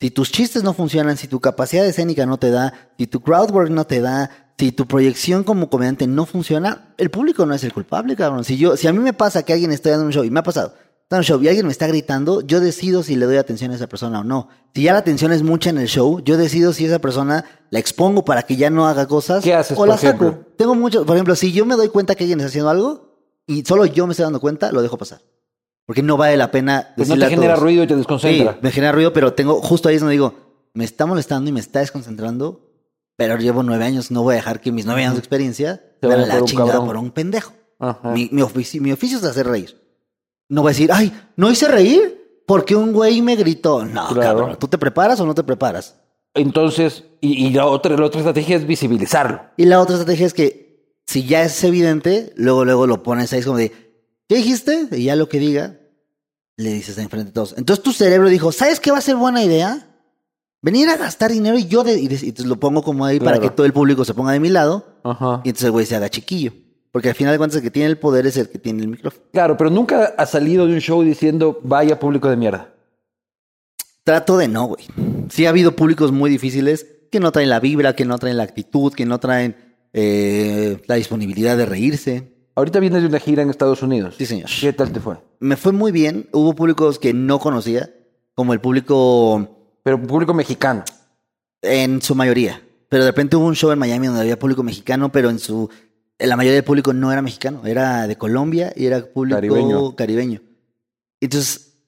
Si 0.00 0.10
tus 0.10 0.30
chistes 0.30 0.62
no 0.62 0.72
funcionan, 0.72 1.16
si 1.16 1.26
tu 1.26 1.40
capacidad 1.40 1.84
escénica 1.84 2.24
no 2.24 2.38
te 2.38 2.50
da, 2.50 2.90
si 2.96 3.06
tu 3.06 3.20
crowdwork 3.20 3.70
no 3.70 3.86
te 3.86 4.00
da, 4.00 4.49
si 4.60 4.72
tu 4.72 4.86
proyección 4.86 5.42
como 5.42 5.68
comediante 5.70 6.06
no 6.06 6.26
funciona, 6.26 6.94
el 6.98 7.10
público 7.10 7.44
no 7.46 7.54
es 7.54 7.64
el 7.64 7.72
culpable, 7.72 8.14
cabrón. 8.14 8.44
Si 8.44 8.56
yo, 8.56 8.76
si 8.76 8.86
a 8.86 8.92
mí 8.92 8.98
me 8.98 9.12
pasa 9.12 9.42
que 9.42 9.52
alguien 9.52 9.72
está 9.72 9.90
dando 9.90 10.06
un 10.06 10.12
show, 10.12 10.22
y 10.24 10.30
me 10.30 10.40
ha 10.40 10.42
pasado, 10.42 10.74
está 11.02 11.16
en 11.16 11.20
un 11.20 11.24
show 11.24 11.42
y 11.42 11.48
alguien 11.48 11.66
me 11.66 11.72
está 11.72 11.86
gritando, 11.88 12.40
yo 12.42 12.60
decido 12.60 13.02
si 13.02 13.16
le 13.16 13.26
doy 13.26 13.36
atención 13.38 13.72
a 13.72 13.74
esa 13.74 13.88
persona 13.88 14.20
o 14.20 14.24
no. 14.24 14.48
Si 14.74 14.82
ya 14.82 14.92
la 14.92 14.98
atención 15.00 15.32
es 15.32 15.42
mucha 15.42 15.70
en 15.70 15.78
el 15.78 15.88
show, 15.88 16.20
yo 16.22 16.36
decido 16.36 16.72
si 16.72 16.84
esa 16.84 16.98
persona 17.00 17.44
la 17.70 17.78
expongo 17.78 18.24
para 18.24 18.42
que 18.42 18.56
ya 18.56 18.70
no 18.70 18.86
haga 18.86 19.06
cosas 19.08 19.42
¿Qué 19.42 19.52
haces, 19.54 19.76
o 19.78 19.86
la 19.86 19.94
ejemplo? 19.96 20.30
saco. 20.30 20.46
Tengo 20.56 20.74
mucho, 20.74 21.04
por 21.04 21.16
ejemplo, 21.16 21.34
si 21.34 21.52
yo 21.52 21.66
me 21.66 21.74
doy 21.74 21.88
cuenta 21.88 22.14
que 22.14 22.24
alguien 22.24 22.38
está 22.40 22.48
haciendo 22.48 22.70
algo 22.70 23.16
y 23.46 23.64
solo 23.64 23.86
yo 23.86 24.06
me 24.06 24.12
estoy 24.12 24.24
dando 24.24 24.40
cuenta, 24.40 24.70
lo 24.70 24.82
dejo 24.82 24.96
pasar. 24.98 25.20
Porque 25.86 26.02
no 26.02 26.16
vale 26.16 26.36
la 26.36 26.52
pena 26.52 26.92
Pues 26.96 27.08
no 27.08 27.16
te 27.18 27.24
a 27.24 27.28
genera 27.30 27.54
todos. 27.54 27.64
ruido 27.64 27.82
y 27.82 27.86
te 27.88 27.94
Sí, 27.94 27.98
desconcentra. 27.98 28.58
me 28.62 28.70
genera 28.70 28.92
ruido, 28.92 29.12
pero 29.12 29.32
tengo, 29.32 29.60
justo 29.60 29.88
ahí 29.88 29.96
es 29.96 30.00
donde 30.02 30.12
digo, 30.12 30.34
me 30.74 30.84
está 30.84 31.06
molestando 31.06 31.50
y 31.50 31.52
me 31.52 31.58
está 31.58 31.80
desconcentrando, 31.80 32.69
pero 33.20 33.36
llevo 33.36 33.62
nueve 33.62 33.84
años, 33.84 34.10
no 34.10 34.22
voy 34.22 34.32
a 34.32 34.36
dejar 34.36 34.62
que 34.62 34.72
mis 34.72 34.86
nueve 34.86 35.02
años 35.02 35.12
de 35.12 35.18
experiencia 35.18 35.84
vayan 36.00 36.26
la 36.26 36.42
chingada 36.42 36.70
cabrón. 36.70 36.86
por 36.86 36.96
un 36.96 37.10
pendejo. 37.10 37.52
Mi, 38.14 38.30
mi, 38.32 38.40
ofici- 38.40 38.80
mi 38.80 38.92
oficio 38.92 39.18
es 39.18 39.24
hacer 39.24 39.46
reír. 39.46 39.78
No 40.48 40.62
voy 40.62 40.70
a 40.70 40.72
decir, 40.72 40.88
ay, 40.90 41.12
no 41.36 41.50
hice 41.50 41.68
reír 41.68 42.42
porque 42.46 42.74
un 42.74 42.94
güey 42.94 43.20
me 43.20 43.36
gritó. 43.36 43.84
No, 43.84 44.08
Claro. 44.08 44.38
cabrón, 44.38 44.56
¿tú 44.58 44.68
te 44.68 44.78
preparas 44.78 45.20
o 45.20 45.26
no 45.26 45.34
te 45.34 45.42
preparas? 45.42 45.96
Entonces, 46.32 47.04
y, 47.20 47.46
y 47.46 47.50
la, 47.50 47.66
otra, 47.66 47.94
la 47.94 48.06
otra 48.06 48.20
estrategia 48.20 48.56
es 48.56 48.66
visibilizarlo. 48.66 49.42
Y 49.58 49.66
la 49.66 49.80
otra 49.82 49.96
estrategia 49.96 50.24
es 50.26 50.32
que 50.32 50.94
si 51.06 51.26
ya 51.26 51.42
es 51.42 51.62
evidente, 51.62 52.32
luego, 52.36 52.64
luego 52.64 52.86
lo 52.86 53.02
pones 53.02 53.30
ahí 53.34 53.40
es 53.40 53.44
como 53.44 53.58
de, 53.58 53.70
¿qué 54.30 54.36
dijiste? 54.36 54.88
Y 54.92 55.04
ya 55.04 55.14
lo 55.16 55.28
que 55.28 55.38
diga, 55.40 55.78
le 56.56 56.72
dices 56.72 56.96
enfrente 56.96 57.26
de 57.26 57.32
todos. 57.34 57.54
Entonces 57.58 57.82
tu 57.82 57.92
cerebro 57.92 58.30
dijo, 58.30 58.50
¿sabes 58.50 58.80
qué 58.80 58.90
va 58.90 58.96
a 58.96 59.02
ser 59.02 59.16
buena 59.16 59.42
idea? 59.44 59.88
Venir 60.62 60.88
a 60.90 60.96
gastar 60.96 61.30
dinero 61.32 61.56
y 61.58 61.66
yo 61.66 61.82
de, 61.84 61.98
y, 61.98 62.06
de- 62.08 62.16
y 62.16 62.28
entonces 62.28 62.46
lo 62.46 62.60
pongo 62.60 62.82
como 62.82 63.04
ahí 63.06 63.18
para 63.18 63.38
que 63.40 63.48
todo 63.50 63.64
el 63.66 63.72
público 63.72 64.04
se 64.04 64.12
ponga 64.14 64.32
de 64.32 64.40
mi 64.40 64.50
lado 64.50 64.84
Ajá. 65.04 65.40
y 65.44 65.48
entonces 65.48 65.64
el 65.66 65.70
güey 65.72 65.86
se 65.86 65.96
haga 65.96 66.08
chiquillo. 66.10 66.52
Porque 66.92 67.08
al 67.08 67.14
final 67.14 67.32
de 67.32 67.38
cuentas 67.38 67.56
el 67.58 67.62
que 67.62 67.70
tiene 67.70 67.88
el 67.88 67.98
poder 67.98 68.26
es 68.26 68.36
el 68.36 68.48
que 68.48 68.58
tiene 68.58 68.82
el 68.82 68.88
micrófono. 68.88 69.24
Claro, 69.32 69.56
pero 69.56 69.70
nunca 69.70 70.12
ha 70.18 70.26
salido 70.26 70.66
de 70.66 70.74
un 70.74 70.80
show 70.80 71.02
diciendo, 71.02 71.60
vaya 71.62 71.98
público 72.00 72.28
de 72.28 72.36
mierda. 72.36 72.74
Trato 74.04 74.36
de 74.38 74.48
no, 74.48 74.64
güey. 74.66 74.84
Sí 75.30 75.46
ha 75.46 75.50
habido 75.50 75.76
públicos 75.76 76.10
muy 76.12 76.30
difíciles 76.30 76.86
que 77.12 77.20
no 77.20 77.30
traen 77.32 77.48
la 77.48 77.60
vibra, 77.60 77.94
que 77.94 78.04
no 78.04 78.18
traen 78.18 78.36
la 78.36 78.42
actitud, 78.42 78.92
que 78.92 79.06
no 79.06 79.18
traen 79.20 79.56
eh, 79.92 80.82
la 80.86 80.96
disponibilidad 80.96 81.56
de 81.56 81.66
reírse. 81.66 82.34
Ahorita 82.56 82.80
vienes 82.80 83.02
de 83.02 83.08
una 83.08 83.20
gira 83.20 83.42
en 83.42 83.50
Estados 83.50 83.82
Unidos. 83.82 84.16
Sí, 84.18 84.26
señor. 84.26 84.48
¿Qué 84.60 84.72
tal 84.72 84.92
te 84.92 85.00
fue? 85.00 85.16
Me 85.38 85.56
fue 85.56 85.72
muy 85.72 85.92
bien. 85.92 86.28
Hubo 86.32 86.54
públicos 86.54 86.98
que 86.98 87.14
no 87.14 87.38
conocía, 87.38 87.90
como 88.34 88.52
el 88.52 88.60
público 88.60 89.59
Pero 89.82 90.00
público 90.02 90.34
mexicano. 90.34 90.84
en 91.62 92.00
su 92.02 92.14
mayoría. 92.14 92.62
Pero 92.88 93.04
de 93.04 93.10
repente 93.10 93.36
hubo 93.36 93.46
un 93.46 93.54
show 93.54 93.70
en 93.70 93.78
Miami 93.78 94.06
donde 94.06 94.22
había 94.22 94.38
público 94.38 94.62
mexicano, 94.62 95.12
pero 95.12 95.30
en 95.30 95.38
su 95.38 95.68
en 96.18 96.28
la 96.28 96.36
mayoría 96.36 96.56
del 96.56 96.64
público 96.64 96.92
no 96.92 97.12
era 97.12 97.22
mexicano, 97.22 97.64
era 97.64 98.06
de 98.06 98.16
Colombia 98.16 98.72
y 98.76 98.84
era 98.86 99.04
público 99.06 99.36
Caribeño. 99.36 99.96
caribeño. 99.96 100.42
Entonces, 101.20 101.78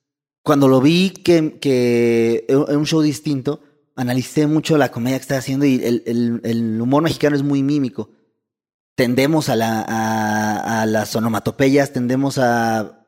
cuando 0.42 0.68
lo 0.68 0.80
vi 0.80 1.10
que, 1.10 1.58
que 1.58 2.46
era 2.48 2.78
un 2.78 2.86
show 2.86 3.02
distinto, 3.02 3.60
analicé 3.94 4.46
mucho 4.46 4.78
la 4.78 4.90
comedia 4.90 5.18
que 5.18 5.22
estaba 5.22 5.38
haciendo 5.40 5.66
y 5.66 5.76
el, 5.84 6.02
el- 6.06 6.40
el 6.44 6.80
humor 6.80 7.02
mexicano 7.02 7.36
es 7.36 7.42
muy 7.42 7.62
mímico. 7.62 8.10
Tendemos 8.94 9.48
a, 9.48 9.56
la, 9.56 9.82
a, 9.88 10.82
a 10.82 10.86
las 10.86 11.14
onomatopeyas, 11.16 11.92
tendemos 11.92 12.38
a, 12.38 13.04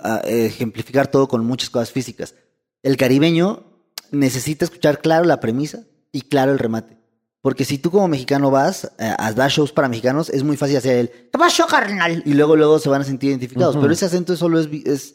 a 0.00 0.16
ejemplificar 0.24 1.08
todo 1.08 1.26
con 1.28 1.44
muchas 1.44 1.70
cosas 1.70 1.90
físicas. 1.92 2.34
El 2.82 2.96
caribeño 2.96 3.69
necesita 4.12 4.64
escuchar 4.64 5.00
claro 5.00 5.24
la 5.24 5.40
premisa 5.40 5.84
y 6.12 6.22
claro 6.22 6.52
el 6.52 6.58
remate. 6.58 6.98
Porque 7.42 7.64
si 7.64 7.78
tú 7.78 7.90
como 7.90 8.08
mexicano 8.08 8.50
vas 8.50 8.84
eh, 8.98 9.14
a 9.16 9.32
dar 9.32 9.50
shows 9.50 9.72
para 9.72 9.88
mexicanos, 9.88 10.28
es 10.28 10.42
muy 10.42 10.56
fácil 10.56 10.76
hacer 10.76 10.96
el 10.98 11.10
¿Qué 11.10 11.38
pasó, 11.38 11.66
carnal? 11.66 12.22
Y 12.26 12.34
luego, 12.34 12.54
luego 12.54 12.78
se 12.78 12.90
van 12.90 13.00
a 13.00 13.04
sentir 13.04 13.30
identificados. 13.30 13.76
Pero 13.76 13.92
ese 13.92 14.04
acento 14.04 14.36
solo 14.36 14.60
es, 14.60 14.68
es 14.84 15.14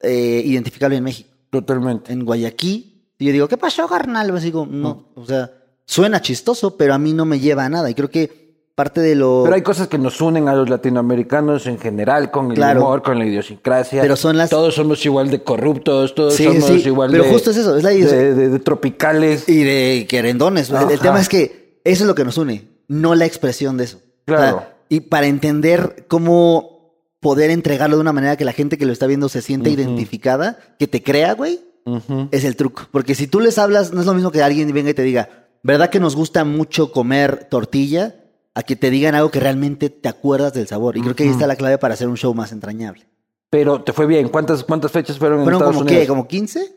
eh, 0.00 0.42
identificable 0.44 0.96
en 0.96 1.04
México. 1.04 1.28
Totalmente. 1.50 2.12
En 2.12 2.24
Guayaquil, 2.24 2.90
yo 3.18 3.32
digo, 3.32 3.48
¿qué 3.48 3.58
pasó, 3.58 3.86
carnal? 3.86 4.30
Pues 4.30 4.42
digo, 4.42 4.66
no. 4.66 5.12
O 5.14 5.26
sea, 5.26 5.50
suena 5.84 6.22
chistoso, 6.22 6.76
pero 6.76 6.94
a 6.94 6.98
mí 6.98 7.12
no 7.12 7.26
me 7.26 7.38
lleva 7.38 7.66
a 7.66 7.68
nada. 7.68 7.90
Y 7.90 7.94
creo 7.94 8.08
que 8.08 8.49
parte 8.74 9.00
de 9.00 9.14
lo. 9.14 9.42
Pero 9.44 9.54
hay 9.56 9.62
cosas 9.62 9.88
que 9.88 9.98
nos 9.98 10.20
unen 10.20 10.48
a 10.48 10.54
los 10.54 10.70
latinoamericanos 10.70 11.66
en 11.66 11.78
general, 11.78 12.30
con 12.30 12.50
el 12.50 12.54
Claro. 12.56 12.80
humor, 12.80 13.02
con 13.02 13.18
la 13.18 13.26
idiosincrasia. 13.26 14.00
Pero 14.02 14.16
son 14.16 14.36
las- 14.38 14.48
Todos 14.50 14.74
somos 14.74 15.04
igual 15.04 15.30
de 15.30 15.42
corruptos, 15.42 16.14
todos 16.14 16.34
Sí, 16.34 16.44
somos 16.44 16.64
sí, 16.64 16.82
igual 16.86 17.10
pero 17.10 17.24
de... 17.24 17.30
justo 17.30 17.50
es 17.50 17.58
eso, 17.58 17.76
es 17.76 17.82
la 17.82 17.90
de, 17.90 17.98
idea. 17.98 18.12
de- 18.12 18.48
de 18.48 18.58
tropicales. 18.58 19.48
Y 19.48 19.62
de 19.64 20.06
querendones. 20.08 20.70
El, 20.70 20.98
tema 20.98 21.20
es 21.20 21.28
que 21.28 21.80
eso 21.84 22.04
es 22.04 22.06
lo 22.08 22.14
que 22.14 22.24
nos 22.24 22.38
une, 22.38 22.68
no 22.88 23.14
la 23.14 23.26
expresión 23.26 23.76
de 23.76 23.84
eso. 23.84 24.00
Claro. 24.24 24.56
O 24.56 24.60
sea, 24.60 24.76
y 24.88 25.00
para 25.00 25.26
entender 25.26 26.06
cómo 26.08 26.94
poder 27.20 27.50
entregarlo 27.50 27.96
de 27.96 28.00
una 28.00 28.12
manera 28.14 28.36
que 28.36 28.44
la 28.46 28.52
gente 28.52 28.78
que 28.78 28.86
lo 28.86 28.92
está 28.92 29.06
viendo 29.06 29.28
se 29.28 29.42
sienta 29.42 29.68
identificada, 29.68 30.58
que 30.78 30.86
te 30.88 31.02
crea, 31.02 31.34
güey, 31.34 31.60
es 32.30 32.44
el 32.44 32.56
truco. 32.56 32.88
Porque 32.90 33.14
si 33.14 33.26
tú 33.26 33.40
les 33.40 33.58
hablas, 33.58 33.92
no 33.92 34.00
es 34.00 34.06
lo 34.06 34.14
mismo 34.14 34.30
que 34.30 34.42
alguien 34.42 34.72
venga 34.72 34.90
y 34.90 34.94
te 34.94 35.02
diga, 35.02 35.28
¿verdad 35.62 35.90
que 35.90 36.00
nos 36.00 36.16
gusta 36.16 36.44
mucho 36.44 36.92
comer 36.92 37.46
tortilla? 37.50 38.14
A 38.54 38.62
que 38.62 38.74
te 38.76 38.90
digan 38.90 39.14
algo 39.14 39.30
que 39.30 39.40
realmente 39.40 39.90
te 39.90 40.08
acuerdas 40.08 40.52
del 40.52 40.66
sabor. 40.66 40.96
Y 40.96 41.02
creo 41.02 41.14
que 41.14 41.22
ahí 41.22 41.28
está 41.28 41.46
la 41.46 41.56
clave 41.56 41.78
para 41.78 41.94
hacer 41.94 42.08
un 42.08 42.16
show 42.16 42.34
más 42.34 42.50
entrañable. 42.52 43.06
Pero 43.48 43.82
te 43.82 43.92
fue 43.92 44.06
bien. 44.06 44.28
¿Cuántas, 44.28 44.64
cuántas 44.64 44.90
fechas 44.92 45.18
fueron 45.18 45.38
en 45.38 45.44
¿Fueron 45.44 45.60
Estados 45.60 45.76
como 45.76 45.86
Unidos? 45.86 46.02
qué? 46.02 46.08
¿Como 46.08 46.26
15? 46.28 46.76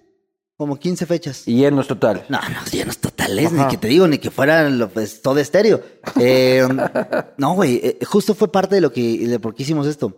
Como 0.56 0.78
15 0.78 1.06
fechas. 1.08 1.48
Y 1.48 1.56
llenos 1.56 1.88
total. 1.88 2.26
No, 2.30 2.40
no, 2.40 2.66
llenos 2.72 3.00
totales, 3.00 3.48
Ajá. 3.48 3.64
ni 3.66 3.72
que 3.72 3.78
te 3.78 3.88
digo, 3.88 4.08
ni 4.08 4.20
que 4.20 4.30
fueran 4.30 4.78
lo, 4.78 4.90
pues, 4.90 5.22
todo 5.24 5.40
estéreo. 5.40 5.82
Eh, 6.20 6.68
no, 7.38 7.56
güey, 7.56 7.80
eh, 7.84 8.00
justo 8.06 8.36
fue 8.36 8.52
parte 8.52 8.76
de 8.76 8.82
lo 8.82 8.92
que, 8.94 9.28
de 9.28 9.40
por 9.40 9.56
qué 9.56 9.64
hicimos 9.64 9.88
esto. 9.88 10.16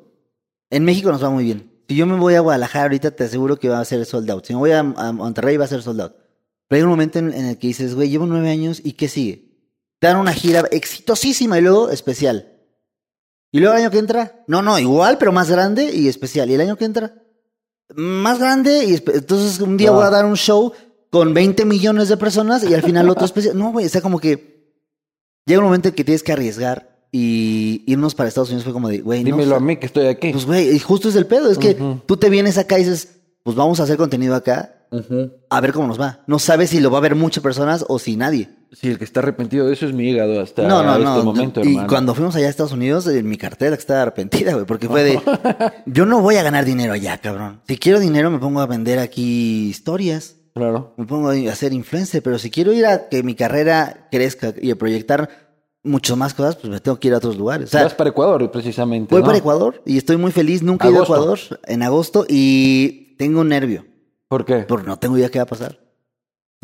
En 0.70 0.84
México 0.84 1.10
nos 1.12 1.24
va 1.24 1.30
muy 1.30 1.46
bien. 1.46 1.72
Si 1.88 1.96
yo 1.96 2.06
me 2.06 2.18
voy 2.20 2.36
a 2.36 2.42
Guadalajara 2.42 2.84
ahorita, 2.84 3.12
te 3.12 3.24
aseguro 3.24 3.58
que 3.58 3.70
va 3.70 3.80
a 3.80 3.86
ser 3.86 4.06
sold 4.06 4.30
out. 4.30 4.46
Si 4.46 4.54
me 4.54 4.60
voy 4.60 4.72
a, 4.72 4.80
a 4.80 5.12
Monterrey, 5.14 5.56
va 5.56 5.66
a 5.66 5.70
ser 5.70 5.82
sold 5.82 6.02
out. 6.02 6.14
Pero 6.68 6.78
hay 6.80 6.84
un 6.84 6.90
momento 6.90 7.20
en, 7.20 7.32
en 7.34 7.46
el 7.46 7.58
que 7.58 7.68
dices, 7.68 7.96
güey, 7.96 8.10
llevo 8.10 8.26
nueve 8.26 8.50
años 8.50 8.82
y 8.84 8.94
¿qué 8.94 9.08
sigue? 9.08 9.45
Dan 10.06 10.18
una 10.18 10.34
gira 10.34 10.64
exitosísima 10.72 11.58
y 11.58 11.62
luego 11.62 11.90
especial. 11.90 12.52
Y 13.52 13.60
luego 13.60 13.76
el 13.76 13.82
año 13.82 13.92
que 13.92 14.00
entra, 14.00 14.44
no, 14.48 14.62
no, 14.62 14.78
igual, 14.78 15.18
pero 15.18 15.32
más 15.32 15.50
grande 15.50 15.92
y 15.94 16.08
especial. 16.08 16.50
Y 16.50 16.54
el 16.54 16.62
año 16.62 16.76
que 16.76 16.86
entra, 16.86 17.14
más 17.96 18.40
grande 18.40 18.86
y 18.86 18.96
entonces 18.96 19.60
un 19.60 19.78
día 19.78 19.92
voy 19.92 20.04
a 20.04 20.10
dar 20.10 20.26
un 20.26 20.36
show 20.36 20.74
con 21.10 21.34
20 21.34 21.66
millones 21.66 22.10
de 22.10 22.18
personas 22.18 22.64
y 22.64 22.74
al 22.74 22.84
final 22.84 23.10
otro 23.10 23.26
especial. 23.26 23.58
No, 23.58 23.72
güey, 23.72 23.86
o 23.86 23.90
sea, 23.90 24.02
como 24.02 24.20
que 24.20 24.74
llega 25.46 25.60
un 25.60 25.66
momento 25.66 25.90
en 25.90 25.96
que 25.96 26.04
tienes 26.04 26.24
que 26.24 26.34
arriesgar 26.34 27.08
y 27.12 27.84
irnos 27.88 28.14
para 28.14 28.28
Estados 28.28 28.50
Unidos 28.50 28.66
fue 28.66 28.74
como 28.74 28.90
de, 28.90 29.00
güey, 29.00 29.24
no, 29.24 29.38
Dímelo 29.38 29.56
o 29.56 29.58
a 29.58 29.62
mí 29.62 29.78
que 29.78 29.86
estoy 29.86 30.08
aquí. 30.08 30.32
Pues, 30.32 30.46
güey, 30.46 30.76
y 30.76 30.80
justo 30.80 31.08
es 31.08 31.16
el 31.16 31.26
pedo, 31.26 31.50
es 31.50 31.58
que 31.58 31.78
tú 32.06 32.18
te 32.18 32.30
vienes 32.30 32.58
acá 32.58 32.78
y 32.78 32.84
dices, 32.84 33.22
pues 33.44 33.56
vamos 33.56 33.80
a 33.80 33.84
hacer 33.84 33.96
contenido 33.96 34.36
acá, 34.36 34.88
a 35.50 35.62
ver 35.62 35.72
cómo 35.72 35.88
nos 35.88 36.00
va. 36.00 36.24
No 36.28 36.40
sabes 36.40 36.72
si 36.72 36.82
lo 36.82 36.92
va 36.92 36.98
a 36.98 37.02
ver 37.02 37.16
muchas 37.16 37.42
personas 37.42 37.86
o 37.88 38.00
si 38.00 38.18
nadie. 38.18 38.50
Sí, 38.76 38.90
el 38.90 38.98
que 38.98 39.06
está 39.06 39.22
arrepentido 39.22 39.66
de 39.68 39.74
eso 39.74 39.86
es 39.86 39.94
mi 39.94 40.10
hígado 40.10 40.42
hasta 40.42 40.68
no, 40.68 40.84
no, 40.84 40.92
este 40.94 41.04
no. 41.06 41.24
momento, 41.24 41.62
y 41.64 41.70
hermano. 41.70 41.88
cuando 41.88 42.14
fuimos 42.14 42.36
allá 42.36 42.48
a 42.48 42.50
Estados 42.50 42.74
Unidos, 42.74 43.08
en 43.08 43.28
mi 43.28 43.38
cartera 43.38 43.76
estaba 43.76 44.02
arrepentida, 44.02 44.54
güey, 44.54 44.66
porque 44.66 44.88
fue 44.90 45.04
de, 45.04 45.20
yo 45.86 46.06
no 46.06 46.22
voy 46.22 46.36
a 46.36 46.44
ganar 46.44 46.66
dinero 46.66 46.94
allá, 46.94 47.18
cabrón. 47.20 47.62
Si 47.68 47.78
quiero 47.78 48.00
dinero 48.00 48.30
me 48.30 48.40
pongo 48.40 48.60
a 48.60 48.66
vender 48.66 49.00
aquí 49.00 49.68
historias. 49.70 50.36
Claro. 50.54 50.94
me 50.96 51.06
pongo 51.06 51.30
a 51.30 51.56
ser 51.56 51.74
influencer, 51.74 52.24
pero 52.24 52.40
si 52.40 52.50
quiero 52.50 52.72
ir 52.72 52.86
a 52.86 53.10
que 53.10 53.24
mi 53.24 53.36
carrera 53.36 54.08
crezca 54.10 54.54
y 54.62 54.72
a 54.72 54.78
proyectar 54.78 55.30
mucho 55.84 56.16
más 56.16 56.34
cosas, 56.34 56.56
pues 56.56 56.70
me 56.72 56.80
tengo 56.80 56.98
que 57.00 57.10
ir 57.10 57.14
a 57.14 57.18
otros 57.18 57.38
lugares. 57.38 57.68
O 57.68 57.72
sea, 57.72 57.84
Vas 57.84 57.94
para 57.94 58.10
Ecuador, 58.12 58.50
precisamente. 58.52 59.14
voy 59.14 59.22
¿no? 59.22 59.26
para 59.26 59.38
Ecuador 59.38 59.82
y 59.86 59.98
estoy 59.98 60.16
muy 60.18 60.32
feliz. 60.32 60.64
Nunca 60.64 60.88
he 60.88 60.92
ido 60.92 61.02
a. 61.02 61.04
Ecuador 61.04 61.40
en 61.68 61.84
agosto 61.84 62.26
y 62.28 63.16
tengo 63.18 63.42
un 63.42 63.50
nervio, 63.50 63.86
¿Por 64.30 64.46
qué? 64.46 64.60
porque 64.68 64.88
no 64.88 64.98
tengo 64.98 65.18
idea 65.18 65.30
qué 65.30 65.40
va 65.40 65.44
a 65.44 65.48
pasar. 65.48 65.78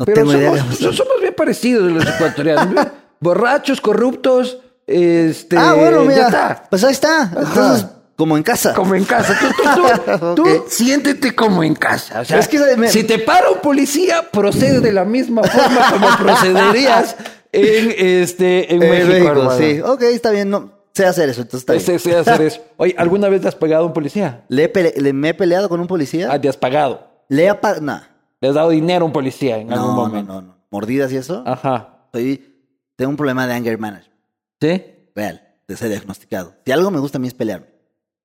No 0.02 0.06
Pero 0.06 0.26
tengo 0.26 0.56
somos, 0.92 1.20
bien 1.20 1.34
parecidos 1.36 1.90
los 1.92 2.04
ecuatorianos. 2.06 2.74
¿no? 2.74 2.86
Borrachos, 3.20 3.80
corruptos, 3.80 4.58
este... 4.86 5.56
ah, 5.56 5.74
bueno, 5.74 6.02
ya 6.04 6.08
mira. 6.10 6.26
está. 6.26 6.64
Pues 6.68 6.82
ahí 6.84 6.92
está. 6.92 7.30
Entonces, 7.36 7.86
como 8.16 8.36
en 8.36 8.42
casa. 8.42 8.74
Como 8.74 8.94
en 8.96 9.04
casa. 9.04 9.38
Tú, 9.38 10.34
tú- 10.34 10.34
tú- 10.42 10.64
siéntete 10.68 11.34
como 11.34 11.62
en 11.62 11.74
casa. 11.74 12.20
O 12.20 12.24
sea, 12.24 12.38
Es 12.38 12.48
que 12.48 12.58
me- 12.76 12.88
si 12.88 13.04
te 13.04 13.18
para 13.20 13.50
un 13.50 13.58
policía, 13.60 14.28
procede 14.30 14.80
de 14.80 14.92
la 14.92 15.04
misma 15.04 15.42
forma 15.44 15.90
como 15.90 16.08
procederías 16.18 17.16
en, 17.52 17.94
este, 18.22 18.72
en 18.74 18.80
México, 18.80 19.34
México, 19.34 19.50
sí. 19.58 19.80
Ok, 19.80 20.02
está 20.02 20.30
bien. 20.30 20.50
No, 20.50 20.72
sé 20.92 21.06
hacer 21.06 21.28
eso, 21.28 21.42
entonces 21.42 21.60
está 21.60 21.74
bien. 21.74 21.96
Ese 21.96 22.16
hacer 22.16 22.42
eso. 22.42 22.60
Oye, 22.76 22.94
¿alguna 22.98 23.28
vez 23.28 23.40
te 23.42 23.48
has 23.48 23.54
pegado 23.54 23.84
a 23.84 23.86
un 23.86 23.92
policía? 23.92 24.42
¿Le, 24.48 24.64
he 24.64 24.72
pele- 24.72 24.94
le- 24.96 25.12
¿Me 25.12 25.28
he 25.30 25.34
peleado 25.34 25.68
con 25.68 25.78
un 25.80 25.86
policía? 25.86 26.28
Ah, 26.30 26.40
te 26.40 26.48
has 26.48 26.56
pagado. 26.56 27.08
¿Le 27.28 27.44
he 27.44 27.48
apa- 27.48 27.78
nah. 27.80 28.00
Le 28.42 28.48
has 28.48 28.54
dado 28.54 28.68
dinero 28.70 29.04
a 29.04 29.06
un 29.06 29.12
policía 29.12 29.56
en 29.56 29.72
algún 29.72 29.88
No, 29.88 29.94
no, 29.96 30.02
momento. 30.08 30.32
no, 30.34 30.42
no. 30.42 30.56
¿Mordidas 30.70 31.10
y 31.12 31.16
eso? 31.16 31.42
Ajá. 31.46 32.08
Soy, 32.12 32.66
tengo 32.96 33.10
un 33.10 33.16
problema 33.16 33.46
de 33.46 33.54
anger 33.54 33.78
management. 33.78 34.20
¿Sí? 34.60 34.82
Real. 35.14 35.48
De 35.66 35.76
ser 35.76 35.88
diagnosticado. 35.88 36.54
Si 36.66 36.72
algo 36.72 36.90
me 36.90 36.98
gusta 36.98 37.16
a 37.18 37.20
mí 37.20 37.28
es 37.28 37.34
pelearme. 37.34 37.68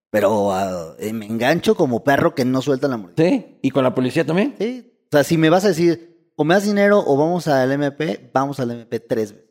Pero 0.10 0.52
ah, 0.52 0.96
eh, 1.00 1.14
me 1.14 1.26
engancho 1.26 1.76
como 1.76 2.04
perro 2.04 2.34
que 2.36 2.44
no 2.46 2.62
suelta 2.62 2.88
la 2.88 2.98
mordida. 2.98 3.24
¿Sí? 3.26 3.60
¿Y 3.62 3.72
con 3.72 3.84
la 3.84 3.94
policía 3.94 4.26
también? 4.26 4.56
Sí. 4.60 4.92
O 5.06 5.10
sea, 5.12 5.24
si 5.24 5.38
me 5.38 5.50
vas 5.50 5.64
a 5.66 5.70
decir, 5.70 6.32
o 6.36 6.44
me 6.44 6.56
das 6.56 6.66
dinero 6.66 7.04
o 7.06 7.16
vamos 7.16 7.48
al 7.48 7.72
MP, 7.72 8.30
vamos 8.34 8.60
al 8.60 8.72
MP 8.72 9.00
tres 9.00 9.34
veces. 9.34 9.48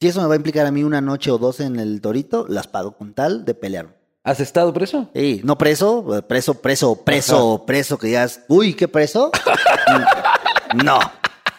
Si 0.00 0.08
eso 0.08 0.20
me 0.22 0.26
va 0.28 0.34
a 0.34 0.36
implicar 0.36 0.66
a 0.66 0.70
mí 0.70 0.82
una 0.82 1.00
noche 1.00 1.30
o 1.30 1.38
dos 1.38 1.60
en 1.60 1.78
el 1.78 2.00
torito, 2.00 2.46
las 2.48 2.66
pago 2.68 2.96
con 2.96 3.12
tal 3.14 3.44
de 3.44 3.54
pelearme. 3.54 3.94
¿Has 4.22 4.40
estado 4.40 4.72
preso? 4.72 5.08
Sí, 5.14 5.40
no 5.44 5.56
preso, 5.56 6.24
preso, 6.28 6.54
preso, 6.60 7.04
preso, 7.04 7.64
preso, 7.66 7.98
que 7.98 8.22
es, 8.22 8.42
uy, 8.48 8.74
¿qué 8.74 8.88
preso? 8.88 9.30
No. 10.84 11.00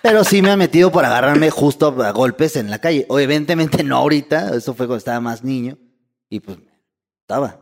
Pero 0.02 0.24
sí 0.24 0.42
me 0.42 0.52
han 0.52 0.58
metido 0.60 0.90
por 0.92 1.04
agarrarme 1.04 1.50
justo 1.50 1.88
a 2.02 2.12
golpes 2.12 2.56
en 2.56 2.72
la 2.72 2.80
calle. 2.80 3.06
O 3.10 3.20
evidentemente 3.20 3.84
no 3.84 3.98
ahorita, 3.98 4.56
eso 4.56 4.74
fue 4.74 4.88
cuando 4.88 4.98
estaba 5.00 5.20
más 5.20 5.44
niño. 5.44 5.78
Y 6.30 6.40
pues, 6.40 6.58
estaba. 7.22 7.58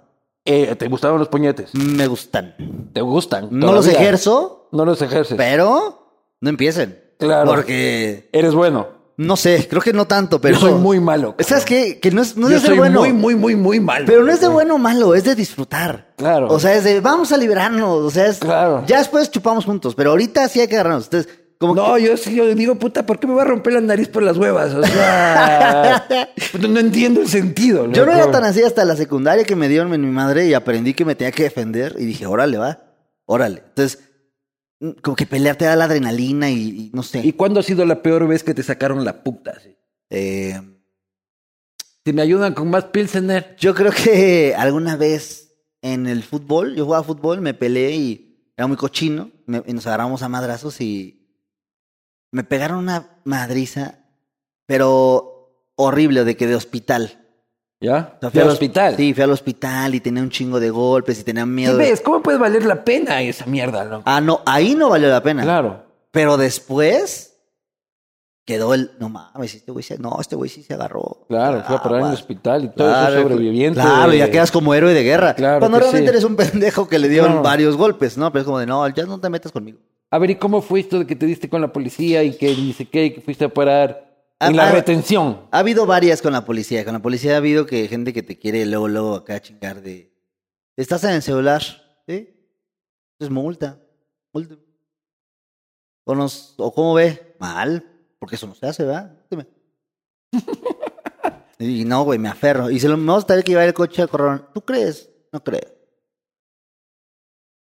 Eh, 0.45 0.75
¿Te 0.75 0.87
gustaban 0.87 1.17
los 1.19 1.27
puñetes? 1.27 1.73
Me 1.73 2.05
gustan. 2.05 2.55
¿Te 2.93 3.01
gustan? 3.01 3.49
No 3.51 3.73
los 3.73 3.87
ejerzo, 3.87 4.69
No 4.71 4.85
los 4.85 5.01
ejerces. 5.01 5.35
pero 5.37 6.13
no 6.39 6.49
empiecen. 6.49 7.03
Claro. 7.17 7.49
Porque, 7.49 8.29
Eres 8.31 8.53
bueno. 8.53 8.87
No 9.19 9.35
sé, 9.35 9.67
creo 9.69 9.81
que 9.81 9.91
no 9.91 10.07
tanto, 10.07 10.39
pero... 10.39 10.55
Yo 10.55 10.61
soy 10.61 10.73
muy 10.79 11.01
malo. 11.01 11.35
¿Sabes 11.39 11.65
qué? 11.65 11.99
Que 11.99 12.09
no 12.09 12.21
es, 12.21 12.37
no 12.37 12.49
Yo 12.49 12.55
es 12.55 12.61
de 12.61 12.69
soy 12.69 12.77
bueno. 12.77 13.01
muy, 13.01 13.11
muy, 13.11 13.35
muy, 13.35 13.53
muy 13.57 13.79
malo. 13.81 14.05
Pero 14.07 14.23
no 14.23 14.31
es 14.31 14.39
de 14.39 14.47
bueno 14.47 14.75
o 14.75 14.77
malo, 14.77 15.13
es 15.13 15.25
de 15.25 15.35
disfrutar. 15.35 16.13
Claro. 16.15 16.47
O 16.47 16.57
sea, 16.57 16.73
es 16.75 16.85
de 16.85 17.01
vamos 17.01 17.33
a 17.33 17.37
liberarnos. 17.37 17.89
O 18.05 18.09
sea, 18.09 18.27
es. 18.27 18.37
Claro. 18.37 18.85
Ya 18.87 18.99
después 18.99 19.29
chupamos 19.29 19.65
juntos, 19.65 19.93
pero 19.93 20.11
ahorita 20.11 20.47
sí 20.47 20.61
hay 20.61 20.69
que 20.69 20.75
agarrarnos. 20.75 21.03
Entonces, 21.07 21.33
como 21.57 21.75
No, 21.75 21.97
yo 21.97 22.15
sí, 22.15 22.33
yo 22.33 22.45
digo, 22.55 22.75
puta, 22.75 23.05
¿por 23.05 23.19
qué 23.19 23.27
me 23.27 23.33
va 23.33 23.41
a 23.41 23.45
romper 23.45 23.73
la 23.73 23.81
nariz 23.81 24.07
por 24.07 24.23
las 24.23 24.37
huevas? 24.37 24.73
O 24.73 24.83
sea, 24.85 26.07
no, 26.61 26.67
no 26.69 26.79
entiendo 26.79 27.19
el 27.19 27.27
sentido. 27.27 27.89
que- 27.89 27.95
yo 27.97 28.05
no 28.05 28.13
era 28.13 28.31
tan 28.31 28.45
así 28.45 28.63
hasta 28.63 28.85
la 28.85 28.95
secundaria 28.95 29.43
que 29.43 29.57
me 29.57 29.67
dieron 29.67 29.91
mi 29.91 29.97
madre 29.97 30.47
y 30.47 30.53
aprendí 30.53 30.93
que 30.93 31.03
me 31.03 31.15
tenía 31.15 31.33
que 31.33 31.43
defender 31.43 31.97
y 31.99 32.05
dije, 32.05 32.25
órale, 32.25 32.57
va, 32.57 32.79
órale. 33.25 33.63
Entonces, 33.67 33.99
como 35.01 35.15
que 35.15 35.25
pelear 35.25 35.55
te 35.55 35.65
da 35.65 35.75
la 35.75 35.85
adrenalina 35.85 36.49
y, 36.49 36.69
y 36.69 36.91
no 36.93 37.03
sé. 37.03 37.19
¿Y 37.25 37.33
cuándo 37.33 37.59
ha 37.59 37.63
sido 37.63 37.85
la 37.85 38.01
peor 38.01 38.27
vez 38.27 38.43
que 38.43 38.53
te 38.53 38.63
sacaron 38.63 39.03
la 39.03 39.23
puta? 39.23 39.59
sí? 39.59 39.75
Eh, 40.09 40.59
Si 42.05 42.13
me 42.13 42.21
ayudan 42.21 42.53
con 42.53 42.69
más 42.69 42.85
Pilsener. 42.85 43.55
yo 43.59 43.73
creo 43.75 43.91
que 43.91 44.55
alguna 44.57 44.95
vez 44.95 45.53
en 45.81 46.07
el 46.07 46.23
fútbol, 46.23 46.75
yo 46.75 46.85
jugaba 46.85 47.03
fútbol, 47.03 47.41
me 47.41 47.53
peleé 47.53 47.95
y 47.95 48.51
era 48.57 48.67
muy 48.67 48.77
cochino 48.77 49.31
me- 49.45 49.63
y 49.65 49.73
nos 49.73 49.85
agarramos 49.87 50.21
a 50.23 50.29
madrazos 50.29 50.81
y 50.81 51.15
me 52.31 52.43
pegaron 52.43 52.79
una 52.79 53.21
madriza, 53.25 53.99
pero 54.65 55.71
horrible, 55.75 56.23
de 56.25 56.35
que 56.37 56.47
de 56.47 56.55
hospital. 56.55 57.18
¿Ya? 57.81 58.13
O 58.17 58.19
sea, 58.19 58.29
Fui 58.31 58.41
al 58.41 58.47
hos- 58.47 58.53
hospital. 58.53 58.95
Sí, 58.97 59.13
fui 59.13 59.23
al 59.23 59.31
hospital 59.31 59.95
y 59.95 59.99
tenía 60.01 60.21
un 60.21 60.29
chingo 60.29 60.59
de 60.59 60.69
golpes 60.69 61.19
y 61.19 61.23
tenía 61.23 61.43
¿Qué 61.43 61.49
miedo. 61.49 61.77
de- 61.77 61.85
ves? 61.91 62.01
¿Cómo 62.01 62.21
puede 62.21 62.37
valer 62.37 62.65
la 62.65 62.83
pena 62.83 63.21
esa 63.21 63.45
mierda, 63.45 63.85
loco? 63.85 64.03
Ah, 64.05 64.19
no, 64.19 64.41
ahí 64.45 64.75
no 64.75 64.89
valió 64.89 65.07
la 65.09 65.23
pena. 65.23 65.43
Claro. 65.43 65.85
Pero 66.11 66.35
después 66.37 67.37
quedó 68.45 68.73
el. 68.73 68.91
No 68.99 69.09
mames, 69.09 69.53
este 69.55 69.71
güey 69.71 69.83
se. 69.83 69.97
No, 69.97 70.17
este 70.19 70.35
güey 70.35 70.49
sí 70.49 70.63
se 70.63 70.73
agarró. 70.73 71.25
Claro, 71.29 71.63
fue 71.65 71.75
a 71.77 71.83
parar 71.83 72.01
en 72.01 72.07
el 72.07 72.13
hospital 72.13 72.65
y 72.65 72.69
todo 72.69 72.87
Claro, 72.89 73.13
eso 73.13 73.21
sobreviviente. 73.29 73.79
Claro, 73.79 74.11
de- 74.11 74.17
ya 74.17 74.31
quedas 74.31 74.51
como 74.51 74.73
héroe 74.73 74.93
de 74.93 75.03
guerra. 75.03 75.33
Claro 75.35 75.59
Cuando 75.59 75.77
que 75.77 75.83
realmente 75.83 76.11
sí. 76.11 76.17
eres 76.17 76.23
un 76.25 76.35
pendejo 76.35 76.87
que 76.89 76.99
le 76.99 77.07
dieron 77.07 77.41
varios 77.43 77.77
golpes, 77.77 78.17
¿no? 78.17 78.31
Pero 78.31 78.41
es 78.41 78.45
como 78.45 78.59
de, 78.59 78.65
no, 78.65 78.87
ya 78.89 79.05
no 79.05 79.19
te 79.19 79.29
metas 79.29 79.51
conmigo. 79.51 79.79
A 80.11 80.17
ver, 80.17 80.31
¿y 80.31 80.35
cómo 80.35 80.61
fue 80.61 80.79
esto 80.79 80.97
de 80.99 81.05
que 81.07 81.15
te 81.15 81.27
diste 81.27 81.47
con 81.49 81.61
la 81.61 81.71
policía 81.71 82.23
y 82.23 82.35
que 82.35 82.47
dice 82.55 82.85
qué, 82.87 83.05
y 83.05 83.11
que 83.11 83.21
fuiste 83.21 83.45
a 83.45 83.49
parar 83.49 84.08
en 84.39 84.47
Ah, 84.59 84.65
la 84.65 84.71
retención? 84.71 85.47
Ha 85.51 85.59
habido 85.59 85.85
varias 85.85 86.21
con 86.21 86.33
la 86.33 86.45
policía. 86.45 86.85
Con 86.85 86.93
la 86.93 87.01
policía 87.01 87.33
ha 87.33 87.37
habido 87.37 87.65
que 87.65 87.87
gente 87.87 88.13
que 88.13 88.23
te 88.23 88.39
quiere 88.39 88.65
luego, 88.65 88.87
luego 88.87 89.15
acá 89.15 89.41
chingar 89.41 89.81
de. 89.81 90.13
Estás 90.77 91.03
en 91.03 91.11
el 91.11 91.21
celular, 91.21 91.61
¿sí? 92.07 92.35
Es 93.19 93.29
multa. 93.29 93.79
Multa. 94.33 94.55
O, 96.05 96.15
nos, 96.15 96.55
o 96.57 96.73
cómo 96.73 96.93
ve, 96.93 97.35
mal, 97.39 97.85
porque 98.17 98.35
eso 98.35 98.47
no 98.47 98.55
se 98.55 98.65
hace, 98.65 98.83
¿verdad? 98.83 99.15
Dime. 99.29 99.45
y 101.59 101.83
no, 101.85 102.03
güey, 102.03 102.17
me 102.17 102.29
aferro. 102.29 102.69
Y 102.69 102.79
se 102.79 102.87
lo 102.87 102.97
me 102.97 103.05
vamos 103.05 103.25
a 103.25 103.27
tener 103.27 103.43
que 103.43 103.51
llevar 103.51 103.67
el 103.67 103.73
coche 103.73 104.01
al 104.01 104.09
corralón. 104.09 104.47
¿Tú 104.53 104.61
crees? 104.61 105.09
No 105.31 105.43
creo. 105.43 105.67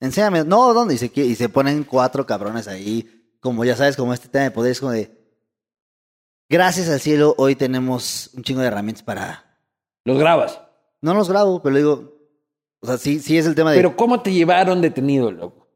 Enséñame. 0.01 0.45
No, 0.45 0.73
¿dónde? 0.73 0.95
Y 0.95 0.99
se, 0.99 1.11
y 1.15 1.35
se 1.35 1.49
ponen 1.49 1.85
cuatro 1.85 2.25
cabrones 2.25 2.69
ahí. 2.69 3.37
Como 3.41 3.65
ya 3.65 3.77
sabes, 3.77 3.97
como 3.97 4.15
este 4.15 4.29
tema 4.29 4.45
de 4.45 4.51
poder 4.53 4.73
es 4.73 4.81
como 4.81 4.93
de. 4.93 5.22
Gracias 6.53 6.91
al 6.91 7.01
cielo, 7.01 7.35
hoy 7.39 7.57
tenemos 7.57 8.29
un 8.37 8.43
chingo 8.43 8.61
de 8.61 8.67
herramientas 8.67 9.03
para. 9.03 9.43
Los 10.05 10.19
grabas. 10.19 10.61
No 11.01 11.15
los 11.15 11.31
grabo, 11.31 11.63
pero 11.63 11.75
digo. 11.77 12.13
O 12.83 12.87
sea, 12.87 12.99
sí, 12.99 13.21
sí 13.21 13.39
es 13.39 13.47
el 13.47 13.55
tema 13.55 13.71
de. 13.71 13.79
Pero 13.79 13.97
¿cómo 13.97 14.21
te 14.21 14.35
llevaron 14.35 14.83
detenido, 14.83 15.33
loco? 15.33 15.67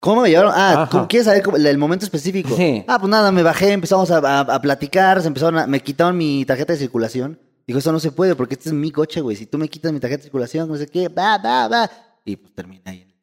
¿Cómo 0.00 0.22
me 0.22 0.28
llevaron? 0.30 0.50
Ah, 0.52 0.82
Ajá. 0.82 0.88
¿cómo 0.90 1.06
¿quieres 1.06 1.26
saber 1.26 1.44
cómo- 1.44 1.58
el 1.58 1.78
momento 1.78 2.04
específico? 2.06 2.56
Sí. 2.56 2.84
Ah, 2.88 2.98
pues 2.98 3.08
nada, 3.08 3.30
me 3.30 3.44
bajé, 3.44 3.70
empezamos 3.70 4.10
a, 4.10 4.18
a- 4.18 4.40
a 4.40 4.60
platicar, 4.60 5.20
se 5.22 5.28
empezaron 5.28 5.58
a, 5.60 5.68
me 5.68 5.78
quitaron 5.78 6.16
mi 6.16 6.44
tarjeta 6.44 6.72
de 6.72 6.80
circulación. 6.80 7.38
Dijo, 7.68 7.78
eso 7.78 7.92
no 7.92 8.00
se 8.00 8.10
puede 8.10 8.34
porque 8.34 8.54
este 8.54 8.70
es 8.70 8.74
mi 8.74 8.90
coche, 8.90 9.20
güey. 9.20 9.36
Si 9.36 9.46
tú 9.46 9.58
me 9.58 9.68
quitas 9.68 9.92
mi 9.92 10.00
tarjeta 10.00 10.22
de 10.22 10.24
circulación, 10.24 10.68
no 10.68 10.74
sé 10.76 10.88
qué, 10.88 11.08
va, 11.08 11.38
va, 11.38 11.68
va. 11.68 11.88
Y 12.24 12.34
pues 12.34 12.52
terminé 12.52 12.82
ahí. 12.86 13.14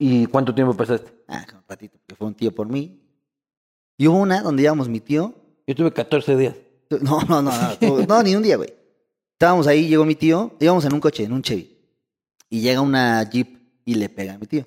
¿Y 0.00 0.26
cuánto 0.26 0.52
tiempo 0.52 0.74
pasaste? 0.74 1.12
Ah, 1.28 1.46
un 1.52 1.62
ratito, 1.68 1.96
que 2.08 2.16
fue 2.16 2.26
un 2.26 2.34
tío 2.34 2.52
por 2.52 2.66
mí. 2.66 3.00
Y 3.96 4.08
hubo 4.08 4.18
una 4.18 4.42
donde 4.42 4.64
íbamos 4.64 4.88
mi 4.88 4.98
tío. 4.98 5.32
Yo 5.66 5.74
tuve 5.74 5.92
14 5.92 6.36
días. 6.36 6.54
No, 7.00 7.20
no, 7.22 7.42
no, 7.42 7.50
no, 7.50 7.78
tú- 7.78 8.04
no, 8.06 8.22
ni 8.22 8.34
un 8.36 8.42
día, 8.42 8.56
güey. 8.56 8.72
Estábamos 9.32 9.66
ahí, 9.66 9.88
llegó 9.88 10.04
mi 10.04 10.14
tío, 10.14 10.54
íbamos 10.60 10.84
en 10.84 10.92
un 10.92 11.00
coche, 11.00 11.24
en 11.24 11.32
un 11.32 11.42
Chevy. 11.42 11.76
Y 12.50 12.60
llega 12.60 12.80
una 12.80 13.22
Jeep 13.28 13.58
y 13.84 13.94
le 13.94 14.08
pega 14.08 14.34
a 14.34 14.38
mi 14.38 14.46
tío. 14.46 14.64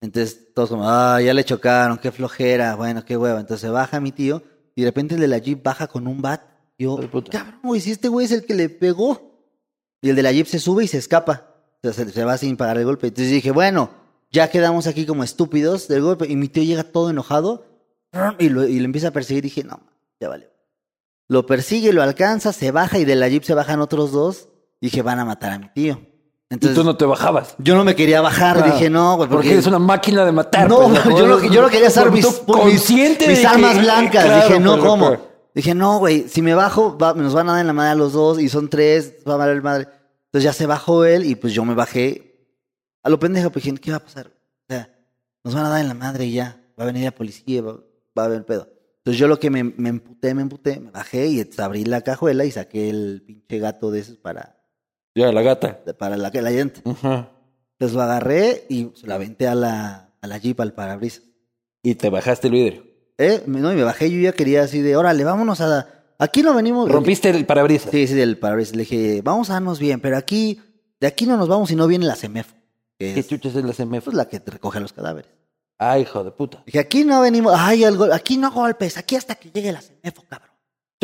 Entonces 0.00 0.52
todos 0.54 0.68
como, 0.70 0.88
ah, 0.88 1.20
ya 1.20 1.32
le 1.34 1.44
chocaron, 1.44 1.98
qué 1.98 2.12
flojera, 2.12 2.74
bueno, 2.76 3.04
qué 3.04 3.16
hueva. 3.16 3.40
Entonces 3.40 3.62
se 3.62 3.68
baja 3.70 3.98
mi 4.00 4.12
tío 4.12 4.42
y 4.74 4.82
de 4.82 4.88
repente 4.88 5.14
el 5.14 5.20
de 5.20 5.28
la 5.28 5.38
Jeep 5.38 5.62
baja 5.62 5.86
con 5.86 6.06
un 6.06 6.20
bat. 6.22 6.42
Y 6.78 6.84
yo, 6.84 6.96
cabrón, 7.30 7.60
güey, 7.62 7.80
si 7.80 7.90
este 7.90 8.08
güey 8.08 8.26
es 8.26 8.32
el 8.32 8.44
que 8.44 8.54
le 8.54 8.68
pegó. 8.68 9.30
Y 10.00 10.10
el 10.10 10.16
de 10.16 10.22
la 10.22 10.32
Jeep 10.32 10.46
se 10.46 10.58
sube 10.58 10.84
y 10.84 10.88
se 10.88 10.98
escapa. 10.98 11.54
O 11.82 11.90
sea, 11.90 11.92
se, 11.92 12.10
se 12.12 12.24
va 12.24 12.36
sin 12.38 12.56
pagar 12.56 12.78
el 12.78 12.84
golpe. 12.84 13.08
Entonces 13.08 13.32
dije, 13.32 13.50
bueno, 13.52 13.90
ya 14.30 14.50
quedamos 14.50 14.86
aquí 14.86 15.06
como 15.06 15.24
estúpidos 15.24 15.88
del 15.88 16.02
golpe. 16.02 16.26
Y 16.28 16.36
mi 16.36 16.48
tío 16.48 16.62
llega 16.62 16.84
todo 16.84 17.10
enojado 17.10 17.64
y 18.38 18.48
lo, 18.48 18.66
y 18.66 18.78
lo 18.78 18.84
empieza 18.84 19.08
a 19.08 19.12
perseguir. 19.12 19.42
dije, 19.44 19.64
no, 19.64 19.80
ya. 20.28 20.46
Lo 21.28 21.46
persigue, 21.46 21.92
lo 21.92 22.02
alcanza, 22.02 22.52
se 22.52 22.70
baja 22.70 22.98
y 22.98 23.04
de 23.04 23.14
la 23.16 23.28
Jeep 23.28 23.42
se 23.44 23.54
bajan 23.54 23.80
otros 23.80 24.12
dos. 24.12 24.48
Dije, 24.80 25.02
van 25.02 25.18
a 25.20 25.24
matar 25.24 25.52
a 25.52 25.58
mi 25.58 25.68
tío. 25.72 26.00
Y 26.50 26.54
Entonces, 26.54 26.76
tú 26.76 26.84
no 26.84 26.96
te 26.96 27.04
bajabas. 27.06 27.54
yo 27.58 27.74
no 27.76 27.84
me 27.84 27.94
quería 27.96 28.20
bajar. 28.20 28.56
Claro. 28.58 28.72
Dije, 28.74 28.90
no, 28.90 29.16
güey, 29.16 29.28
Porque 29.28 29.34
porque... 29.36 29.52
eres 29.52 29.66
una 29.66 29.78
máquina 29.78 30.24
de 30.24 30.32
matar. 30.32 30.68
No, 30.68 30.92
yo 31.16 31.26
no, 31.26 31.42
yo 31.50 31.62
no 31.62 31.68
quería 31.70 31.88
usar 31.88 32.10
mis, 32.10 32.26
consciente 32.26 33.26
mis 33.28 33.40
que- 33.40 33.46
armas 33.46 33.80
blancas. 33.80 34.24
Claro, 34.24 34.46
Dije, 34.48 34.60
no, 34.60 34.78
¿cómo? 34.78 35.16
Dije, 35.54 35.74
no, 35.74 35.98
güey, 35.98 36.28
si 36.28 36.42
me 36.42 36.54
bajo, 36.54 36.98
va- 36.98 37.14
nos 37.14 37.32
van 37.32 37.48
a 37.48 37.52
dar 37.52 37.60
en 37.62 37.66
la 37.68 37.72
madre 37.72 37.90
a 37.92 37.94
los 37.94 38.12
dos 38.12 38.38
y 38.40 38.48
son 38.50 38.68
tres, 38.68 39.14
va 39.28 39.34
a 39.34 39.36
valer 39.38 39.62
madre. 39.62 39.88
Entonces 40.26 40.44
ya 40.44 40.52
se 40.52 40.66
bajó 40.66 41.04
él 41.06 41.24
y 41.24 41.34
pues 41.36 41.52
yo 41.54 41.64
me 41.64 41.74
bajé. 41.74 42.50
A 43.02 43.08
lo 43.08 43.18
pendejo, 43.18 43.50
pues 43.50 43.64
dije, 43.64 43.76
¿qué 43.78 43.90
va 43.90 43.98
a 43.98 44.04
pasar? 44.04 44.26
O 44.28 44.64
sea, 44.72 44.90
nos 45.44 45.54
van 45.54 45.64
a 45.66 45.68
dar 45.70 45.80
en 45.80 45.88
la 45.88 45.94
madre 45.94 46.26
y 46.26 46.32
ya. 46.32 46.58
Va 46.78 46.84
a 46.84 46.86
venir 46.86 47.04
la 47.04 47.10
policía, 47.12 47.62
va, 47.62 47.72
va 48.18 48.22
a 48.22 48.26
haber 48.26 48.44
pedo. 48.44 48.68
Entonces 49.04 49.18
yo 49.18 49.26
lo 49.26 49.40
que 49.40 49.50
me, 49.50 49.64
me 49.64 49.88
emputé, 49.88 50.32
me 50.32 50.42
emputé, 50.42 50.78
me 50.78 50.92
bajé 50.92 51.26
y 51.26 51.44
abrí 51.58 51.84
la 51.84 52.02
cajuela 52.02 52.44
y 52.44 52.52
saqué 52.52 52.88
el 52.88 53.22
pinche 53.26 53.58
gato 53.58 53.90
de 53.90 53.98
esos 53.98 54.16
para, 54.16 54.56
Ya, 55.16 55.32
la 55.32 55.42
gata. 55.42 55.80
para 55.98 56.16
la, 56.16 56.30
la 56.32 56.50
llanta. 56.52 56.80
Ajá. 56.88 57.30
Entonces 57.72 57.96
lo 57.96 58.02
agarré 58.02 58.64
y 58.68 58.90
se 58.94 59.08
lo 59.08 59.14
aventé 59.14 59.48
a 59.48 59.56
la, 59.56 60.12
a 60.20 60.26
la 60.28 60.38
jeep, 60.38 60.60
al 60.60 60.72
parabrisas. 60.72 61.24
Y 61.82 61.96
te 61.96 62.10
bajaste 62.10 62.46
el 62.46 62.52
vidrio. 62.52 62.84
¿Eh? 63.18 63.42
No, 63.46 63.72
y 63.72 63.76
me 63.76 63.82
bajé, 63.82 64.08
yo 64.08 64.20
ya 64.20 64.32
quería 64.32 64.62
así 64.62 64.80
de, 64.80 64.94
órale, 64.96 65.24
vámonos 65.24 65.60
a... 65.60 65.88
Aquí 66.18 66.44
no 66.44 66.54
venimos... 66.54 66.88
Rompiste 66.88 67.28
el 67.30 67.44
parabrisas. 67.44 67.90
Sí, 67.90 68.06
sí, 68.06 68.14
del 68.14 68.38
parabrisas. 68.38 68.76
Le 68.76 68.82
dije, 68.82 69.20
vamos 69.24 69.50
a 69.50 69.54
darnos 69.54 69.80
bien, 69.80 69.98
pero 70.00 70.16
aquí, 70.16 70.60
de 71.00 71.08
aquí 71.08 71.26
no 71.26 71.36
nos 71.36 71.48
vamos 71.48 71.70
si 71.70 71.74
no 71.74 71.88
viene 71.88 72.06
la 72.06 72.14
CEMEF, 72.14 72.52
¿Qué 72.96 73.18
es 73.18 73.26
chuchas 73.26 73.56
es 73.56 73.64
la 73.64 73.72
CMF? 73.72 74.04
pues, 74.04 74.16
la 74.16 74.28
que 74.28 74.38
te 74.38 74.52
recoge 74.52 74.78
los 74.78 74.92
cadáveres. 74.92 75.28
Ay, 75.84 76.02
hijo 76.02 76.22
de 76.22 76.30
puta. 76.30 76.62
Dije, 76.64 76.78
aquí 76.78 77.04
no 77.04 77.20
venimos, 77.20 77.52
ay, 77.56 77.82
aquí 78.12 78.36
no 78.36 78.52
golpes, 78.52 78.96
aquí 78.96 79.16
hasta 79.16 79.34
que 79.34 79.50
llegue 79.50 79.72
la 79.72 79.80
CEMEFO, 79.80 80.22
cabrón. 80.28 80.51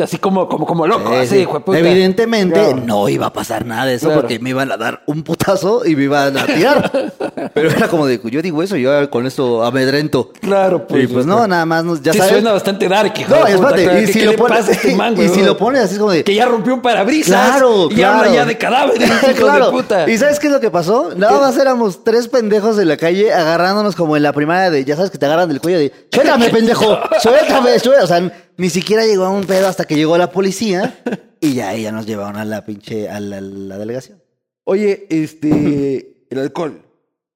Así 0.03 0.17
como, 0.17 0.47
como, 0.47 0.65
como 0.65 0.87
loco, 0.87 1.09
Sí, 1.11 1.15
así, 1.17 1.27
sí. 1.35 1.37
hijo 1.41 1.53
de 1.55 1.59
puta. 1.61 1.79
Evidentemente 1.79 2.59
Claro. 2.59 2.81
no 2.85 3.09
iba 3.09 3.27
a 3.27 3.33
pasar 3.33 3.65
nada 3.65 3.85
de 3.85 3.95
eso 3.95 4.07
Claro. 4.07 4.21
porque 4.21 4.39
me 4.39 4.49
iban 4.51 4.71
a 4.71 4.77
dar 4.77 5.01
un 5.05 5.23
putazo 5.23 5.85
y 5.85 5.95
me 5.95 6.03
iban 6.03 6.37
a 6.37 6.45
tirar. 6.45 6.91
Pero 7.53 7.69
era 7.71 7.87
como 7.87 8.05
de, 8.07 8.19
yo 8.31 8.41
digo 8.41 8.61
eso, 8.63 8.75
yo 8.77 9.09
con 9.09 9.25
esto 9.25 9.63
amedrento. 9.63 10.31
Claro, 10.41 10.87
pues. 10.87 11.03
y 11.03 11.07
pues 11.07 11.25
no, 11.25 11.45
nada 11.47 11.65
más, 11.65 11.83
nos- 11.83 12.01
ya 12.01 12.11
Sí 12.13 12.19
sabes. 12.19 12.33
suena 12.33 12.51
bastante 12.53 12.87
dark, 12.87 13.13
hijo 13.19 13.35
No, 13.35 13.45
de 13.45 13.51
espérate, 13.53 13.83
claro. 13.83 13.99
y 14.01 14.05
¿Qué- 14.05 14.13
si 14.13 14.21
lo 14.21 14.45
a 14.47 14.59
este 14.59 14.95
man, 14.95 15.15
y 15.21 15.27
si 15.29 15.41
lo 15.43 15.57
pones 15.57 15.83
así 15.83 15.97
como 15.97 16.11
de- 16.11 16.23
Que 16.23 16.35
ya 16.35 16.45
rompió 16.45 16.73
un 16.73 16.81
parabrisas. 16.81 17.49
Claro, 17.51 17.89
Y 17.91 18.01
habla 18.01 18.31
ya 18.33 18.45
de 18.45 18.57
cadáveres, 18.57 19.09
claro. 19.37 19.65
de 19.67 19.71
puta. 19.71 20.09
¿Y 20.09 20.17
sabes 20.17 20.39
qué 20.39 20.47
es 20.47 20.53
lo 20.53 20.59
que 20.59 20.71
pasó? 20.71 21.11
Nada 21.15 21.39
más 21.39 21.57
éramos 21.57 22.03
tres 22.03 22.27
pendejos 22.27 22.77
en 22.79 22.87
la 22.87 22.97
calle 22.97 23.33
agarrándonos 23.33 23.95
como 23.95 24.15
en 24.17 24.23
la 24.23 24.33
primaria 24.33 24.69
de, 24.69 24.85
ya 24.85 24.95
sabes 24.95 25.11
que 25.11 25.17
te 25.17 25.25
agarran 25.25 25.49
del 25.49 25.61
cuello 25.61 25.79
de, 25.79 25.91
suéltame, 26.11 26.49
pendejo, 26.49 26.97
suéltame, 27.21 27.79
suéltame. 27.79 28.03
O 28.03 28.07
sea, 28.07 28.31
ni 28.57 28.69
siquiera 28.69 29.05
llegó 29.05 29.23
a 29.25 29.29
un 29.29 29.45
pedo 29.45 29.67
hasta 29.67 29.85
que 29.89 29.95
llegó 29.95 30.17
la 30.19 30.31
policía 30.31 30.99
y 31.41 31.55
ya, 31.55 31.75
ya 31.75 31.91
nos 31.91 32.05
llevaron 32.05 32.37
a 32.37 32.45
la 32.45 32.63
pinche, 32.63 33.09
a 33.09 33.19
la, 33.19 33.41
la 33.41 33.77
delegación. 33.79 34.21
Oye, 34.65 35.07
este. 35.09 36.25
el 36.29 36.39
alcohol. 36.39 36.79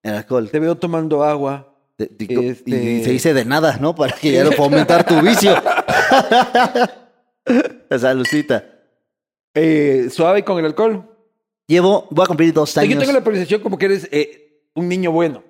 El 0.04 0.13
alcohol. 0.13 0.50
Te 0.52 0.60
veo 0.60 0.76
tomando 0.78 1.24
agua. 1.24 1.74
De- 1.98 2.06
de- 2.08 2.50
Este- 2.50 2.70
Y 2.72 3.04
se 3.04 3.10
dice 3.12 3.34
de 3.34 3.44
nada, 3.46 3.78
¿no? 3.82 3.96
Para 3.96 4.16
que 4.16 4.32
ya 4.32 4.44
no 4.44 4.52
fomentar 4.52 5.04
tu 5.06 5.20
vicio. 5.22 5.56
Saludcita. 7.98 8.63
Eh, 9.56 10.10
suave 10.12 10.44
con 10.44 10.60
el 10.60 10.66
alcohol. 10.66 11.10
Llevo, 11.68 12.08
voy 12.12 12.24
a 12.24 12.28
cumplir 12.28 12.54
dos 12.54 12.76
años. 12.78 12.94
yo 12.94 13.00
tengo 13.00 13.13
la 13.13 13.24
percepción 13.24 13.62
como 13.62 13.78
que 13.78 13.86
eres 13.86 14.08
eh, 14.12 14.62
un 14.76 14.88
niño 14.89 15.12
bueno. 15.12 15.44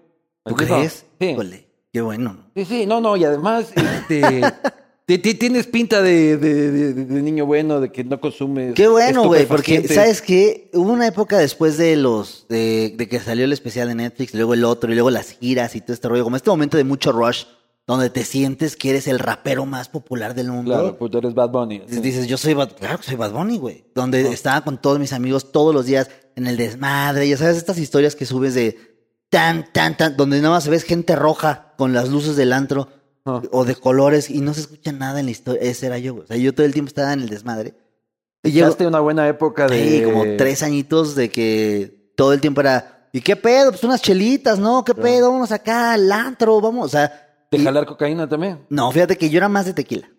¿Tú 0.46 0.56
crees? 0.56 1.06
Sí. 1.20 1.30
Híjole, 1.32 1.68
qué 1.92 2.02
bueno. 2.02 2.34
¿no? 2.34 2.52
Sí, 2.56 2.66
sí, 2.66 2.86
no, 2.86 3.02
no, 3.02 3.18
y 3.18 3.24
además, 3.26 3.72
este. 3.76 4.42
ti- 5.06 5.18
ti- 5.20 5.34
tienes 5.36 5.68
pinta 5.68 6.02
de, 6.02 6.38
de- 6.38 6.72
de- 6.72 6.94
de 6.94 7.22
niño 7.22 7.46
bueno, 7.46 7.80
de 7.82 7.92
que 7.92 8.04
no 8.04 8.20
consumes. 8.22 8.74
Qué 8.76 8.88
bueno, 8.88 9.26
güey, 9.28 9.46
porque 9.46 9.88
sabes 9.96 10.22
que 10.22 10.70
hubo 10.74 10.92
una 10.92 11.08
época 11.08 11.38
después 11.38 11.78
de 11.78 11.96
los 11.96 12.46
de, 12.50 12.94
de 12.98 13.08
que 13.08 13.20
salió 13.20 13.46
el 13.46 13.54
especial 13.54 13.88
de 13.90 13.96
Netflix, 13.96 14.34
luego 14.34 14.54
el 14.54 14.64
otro 14.64 14.92
y 14.92 14.96
luego 14.96 15.10
las 15.10 15.32
giras 15.32 15.76
y 15.76 15.82
todo 15.82 15.94
este 15.94 16.08
rollo, 16.10 16.24
como 16.24 16.36
este 16.36 16.50
momento 16.50 16.78
de 16.78 16.84
mucho 16.84 17.12
rush 17.12 17.44
donde 17.86 18.10
te 18.10 18.24
sientes 18.24 18.78
que 18.78 18.92
eres 18.92 19.08
el 19.08 19.20
rapero 19.20 19.66
más 19.66 19.90
popular 19.90 20.36
del 20.36 20.48
mundo. 20.50 20.72
Claro, 20.72 20.98
pues 20.98 21.12
tú 21.12 21.18
eres 21.18 21.34
Bad 21.34 21.50
Bunny. 21.50 21.82
Dices, 21.86 22.28
yo 22.28 22.38
soy 22.38 22.54
Bad, 22.54 22.78
claro 22.78 22.98
que 22.98 23.04
soy 23.04 23.16
Bad 23.16 23.34
Bunny, 23.34 23.58
güey. 23.58 23.84
Donde 23.94 24.22
estaba 24.32 24.64
con 24.64 24.82
todos 24.82 25.00
mis 25.00 25.12
amigos 25.12 25.52
todos 25.52 25.76
los 25.76 25.86
días 25.86 26.10
en 26.38 26.48
el 26.48 26.56
desmadre. 26.56 27.28
Ya 27.28 27.36
sabes, 27.36 27.58
estas 27.58 27.78
historias 27.78 28.16
que 28.16 28.26
subes 28.26 28.54
de 28.54 28.78
tan, 29.30 29.66
tan, 29.74 29.98
tan, 29.98 30.16
donde 30.16 30.38
nada 30.38 30.52
más 30.54 30.70
ves 30.70 30.84
gente 30.84 31.14
roja 31.18 31.74
con 31.78 31.92
las 31.92 32.08
luces 32.08 32.38
del 32.38 32.54
antro. 32.54 32.88
O 33.26 33.64
de 33.66 33.76
colores 33.76 34.30
y 34.30 34.42
no 34.42 34.54
se 34.54 34.62
escucha 34.62 34.92
nada 34.92 35.20
en 35.20 35.26
la 35.28 35.32
historia. 35.32 35.62
Ese 35.62 35.86
era 35.88 35.98
yo, 35.98 36.14
güey. 36.14 36.24
O 36.26 36.28
sea, 36.28 36.38
yo 36.38 36.54
todo 36.54 36.66
el 36.66 36.74
tiempo 36.74 36.90
estaba 36.90 37.14
en 37.14 37.22
el 37.22 37.30
desmadre. 37.30 37.74
Y 38.44 38.52
llego, 38.52 38.68
Echaste 38.68 38.86
una 38.88 39.00
buena 39.00 39.28
época 39.28 39.68
de. 39.68 40.00
sí, 40.00 40.04
como 40.04 40.24
tres 40.38 40.62
añitos 40.64 41.16
de 41.16 41.30
que 41.30 42.12
todo 42.18 42.34
el 42.34 42.42
tiempo 42.42 42.60
era, 42.62 43.08
¿y 43.14 43.22
qué 43.22 43.36
pedo? 43.38 43.72
Pues 43.72 43.84
unas 43.86 44.02
chelitas, 44.02 44.60
¿no? 44.60 44.84
¿Qué 44.84 44.94
pedo? 44.94 45.32
Vamos 45.32 45.52
acá 45.54 45.94
al 45.94 46.12
antro, 46.12 46.60
vamos. 46.60 46.88
O 46.88 46.90
sea, 46.90 47.46
De 47.50 47.58
y- 47.58 47.64
jalar 47.64 47.86
cocaína 47.86 48.28
también. 48.28 48.66
no, 48.70 48.92
fíjate 48.92 49.18
que 49.18 49.30
yo 49.30 49.38
era 49.38 49.48
más 49.48 49.66
de 49.66 49.74
tequila. 49.74 50.10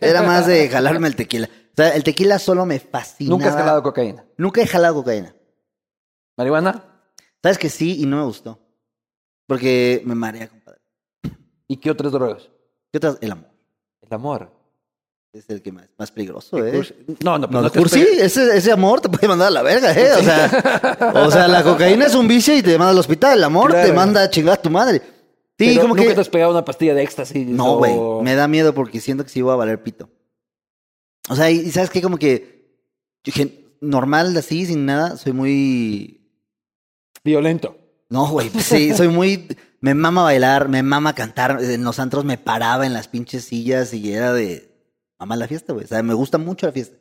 Era 0.00 0.22
más 0.22 0.46
de 0.46 0.68
jalarme 0.68 1.06
el 1.08 1.16
tequila. 1.16 1.48
O 1.48 1.74
sea, 1.76 1.90
el 1.94 2.02
tequila 2.04 2.38
solo 2.38 2.66
me 2.66 2.78
fascinaba. 2.80 3.36
Nunca 3.38 3.48
has 3.48 3.54
jalado 3.56 3.82
cocaína. 3.82 4.24
Nunca 4.36 4.60
he 4.60 4.66
jalado 4.66 4.96
cocaína. 4.96 5.34
¿Marihuana? 6.36 6.84
¿Sabes 7.42 7.58
que 7.58 7.68
sí 7.70 8.00
y 8.02 8.06
no 8.06 8.18
me 8.18 8.24
gustó? 8.24 8.58
Porque 9.46 10.02
me 10.04 10.14
marea. 10.14 10.50
¿Y 11.72 11.78
qué 11.78 11.90
otras 11.90 12.12
drogas? 12.12 12.50
¿Qué 12.90 12.98
otras? 12.98 13.16
El 13.22 13.32
amor. 13.32 13.48
El 14.02 14.12
amor. 14.14 14.52
Es 15.32 15.48
el 15.48 15.62
que 15.62 15.72
más, 15.72 15.88
más 15.96 16.10
peligroso, 16.10 16.58
¿eh? 16.62 16.72
No, 17.24 17.38
no, 17.38 17.46
pero 17.48 17.60
No, 17.60 17.62
no 17.62 17.70
te 17.70 17.78
cursi, 17.78 18.02
ese, 18.02 18.54
ese 18.54 18.70
amor 18.70 19.00
te 19.00 19.08
puede 19.08 19.26
mandar 19.26 19.48
a 19.48 19.50
la 19.50 19.62
verga, 19.62 19.90
¿eh? 19.92 20.12
O 20.12 20.22
sea, 20.22 21.12
o 21.26 21.30
sea, 21.30 21.48
la 21.48 21.62
cocaína 21.64 22.04
es 22.04 22.14
un 22.14 22.28
vicio 22.28 22.54
y 22.54 22.62
te 22.62 22.76
manda 22.76 22.90
al 22.90 22.98
hospital. 22.98 23.38
El 23.38 23.44
amor 23.44 23.72
te 23.72 23.90
manda 23.94 24.22
a 24.24 24.28
chingar 24.28 24.58
a 24.58 24.60
tu 24.62 24.68
madre. 24.68 24.98
Sí, 25.58 25.68
pero 25.70 25.80
como 25.82 25.94
nunca 25.94 26.08
que... 26.10 26.14
te 26.14 26.20
has 26.20 26.28
pegado 26.28 26.50
una 26.50 26.66
pastilla 26.66 26.92
de 26.92 27.02
éxtasis. 27.02 27.46
No, 27.46 27.76
o- 27.76 27.78
güey. 27.78 27.94
Me 28.22 28.34
da 28.34 28.46
miedo 28.46 28.74
porque 28.74 29.00
siento 29.00 29.24
que 29.24 29.30
sí 29.30 29.40
voy 29.40 29.54
a 29.54 29.56
valer 29.56 29.82
pito. 29.82 30.10
O 31.30 31.34
sea, 31.34 31.50
y, 31.50 31.60
y 31.60 31.70
sabes 31.70 31.88
qué, 31.88 32.02
como 32.02 32.18
que 32.18 32.76
normal 33.80 34.36
así, 34.36 34.66
sin 34.66 34.84
nada, 34.84 35.16
soy 35.16 35.32
muy. 35.32 36.30
Violento. 37.24 37.78
No, 38.10 38.28
güey. 38.28 38.50
pues 38.50 38.66
Sí, 38.66 38.92
soy 38.94 39.08
muy. 39.08 39.48
Me 39.82 39.94
mama 39.94 40.22
bailar, 40.22 40.68
me 40.68 40.82
mama 40.82 41.12
cantar. 41.14 41.58
En 41.60 41.82
los 41.82 41.98
antros 41.98 42.24
me 42.24 42.38
paraba 42.38 42.86
en 42.86 42.92
las 42.92 43.08
pinches 43.08 43.44
sillas 43.44 43.92
y 43.92 44.12
era 44.14 44.32
de. 44.32 44.72
Mama 45.18 45.34
la 45.36 45.48
fiesta, 45.48 45.72
güey. 45.72 45.84
O 45.84 45.88
sea, 45.88 46.02
me 46.04 46.14
gusta 46.14 46.38
mucho 46.38 46.66
la 46.66 46.72
fiesta. 46.72 46.96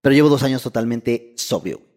Pero 0.00 0.14
llevo 0.14 0.30
dos 0.30 0.42
años 0.42 0.62
totalmente 0.62 1.34
sobrio. 1.36 1.78
güey. 1.78 1.92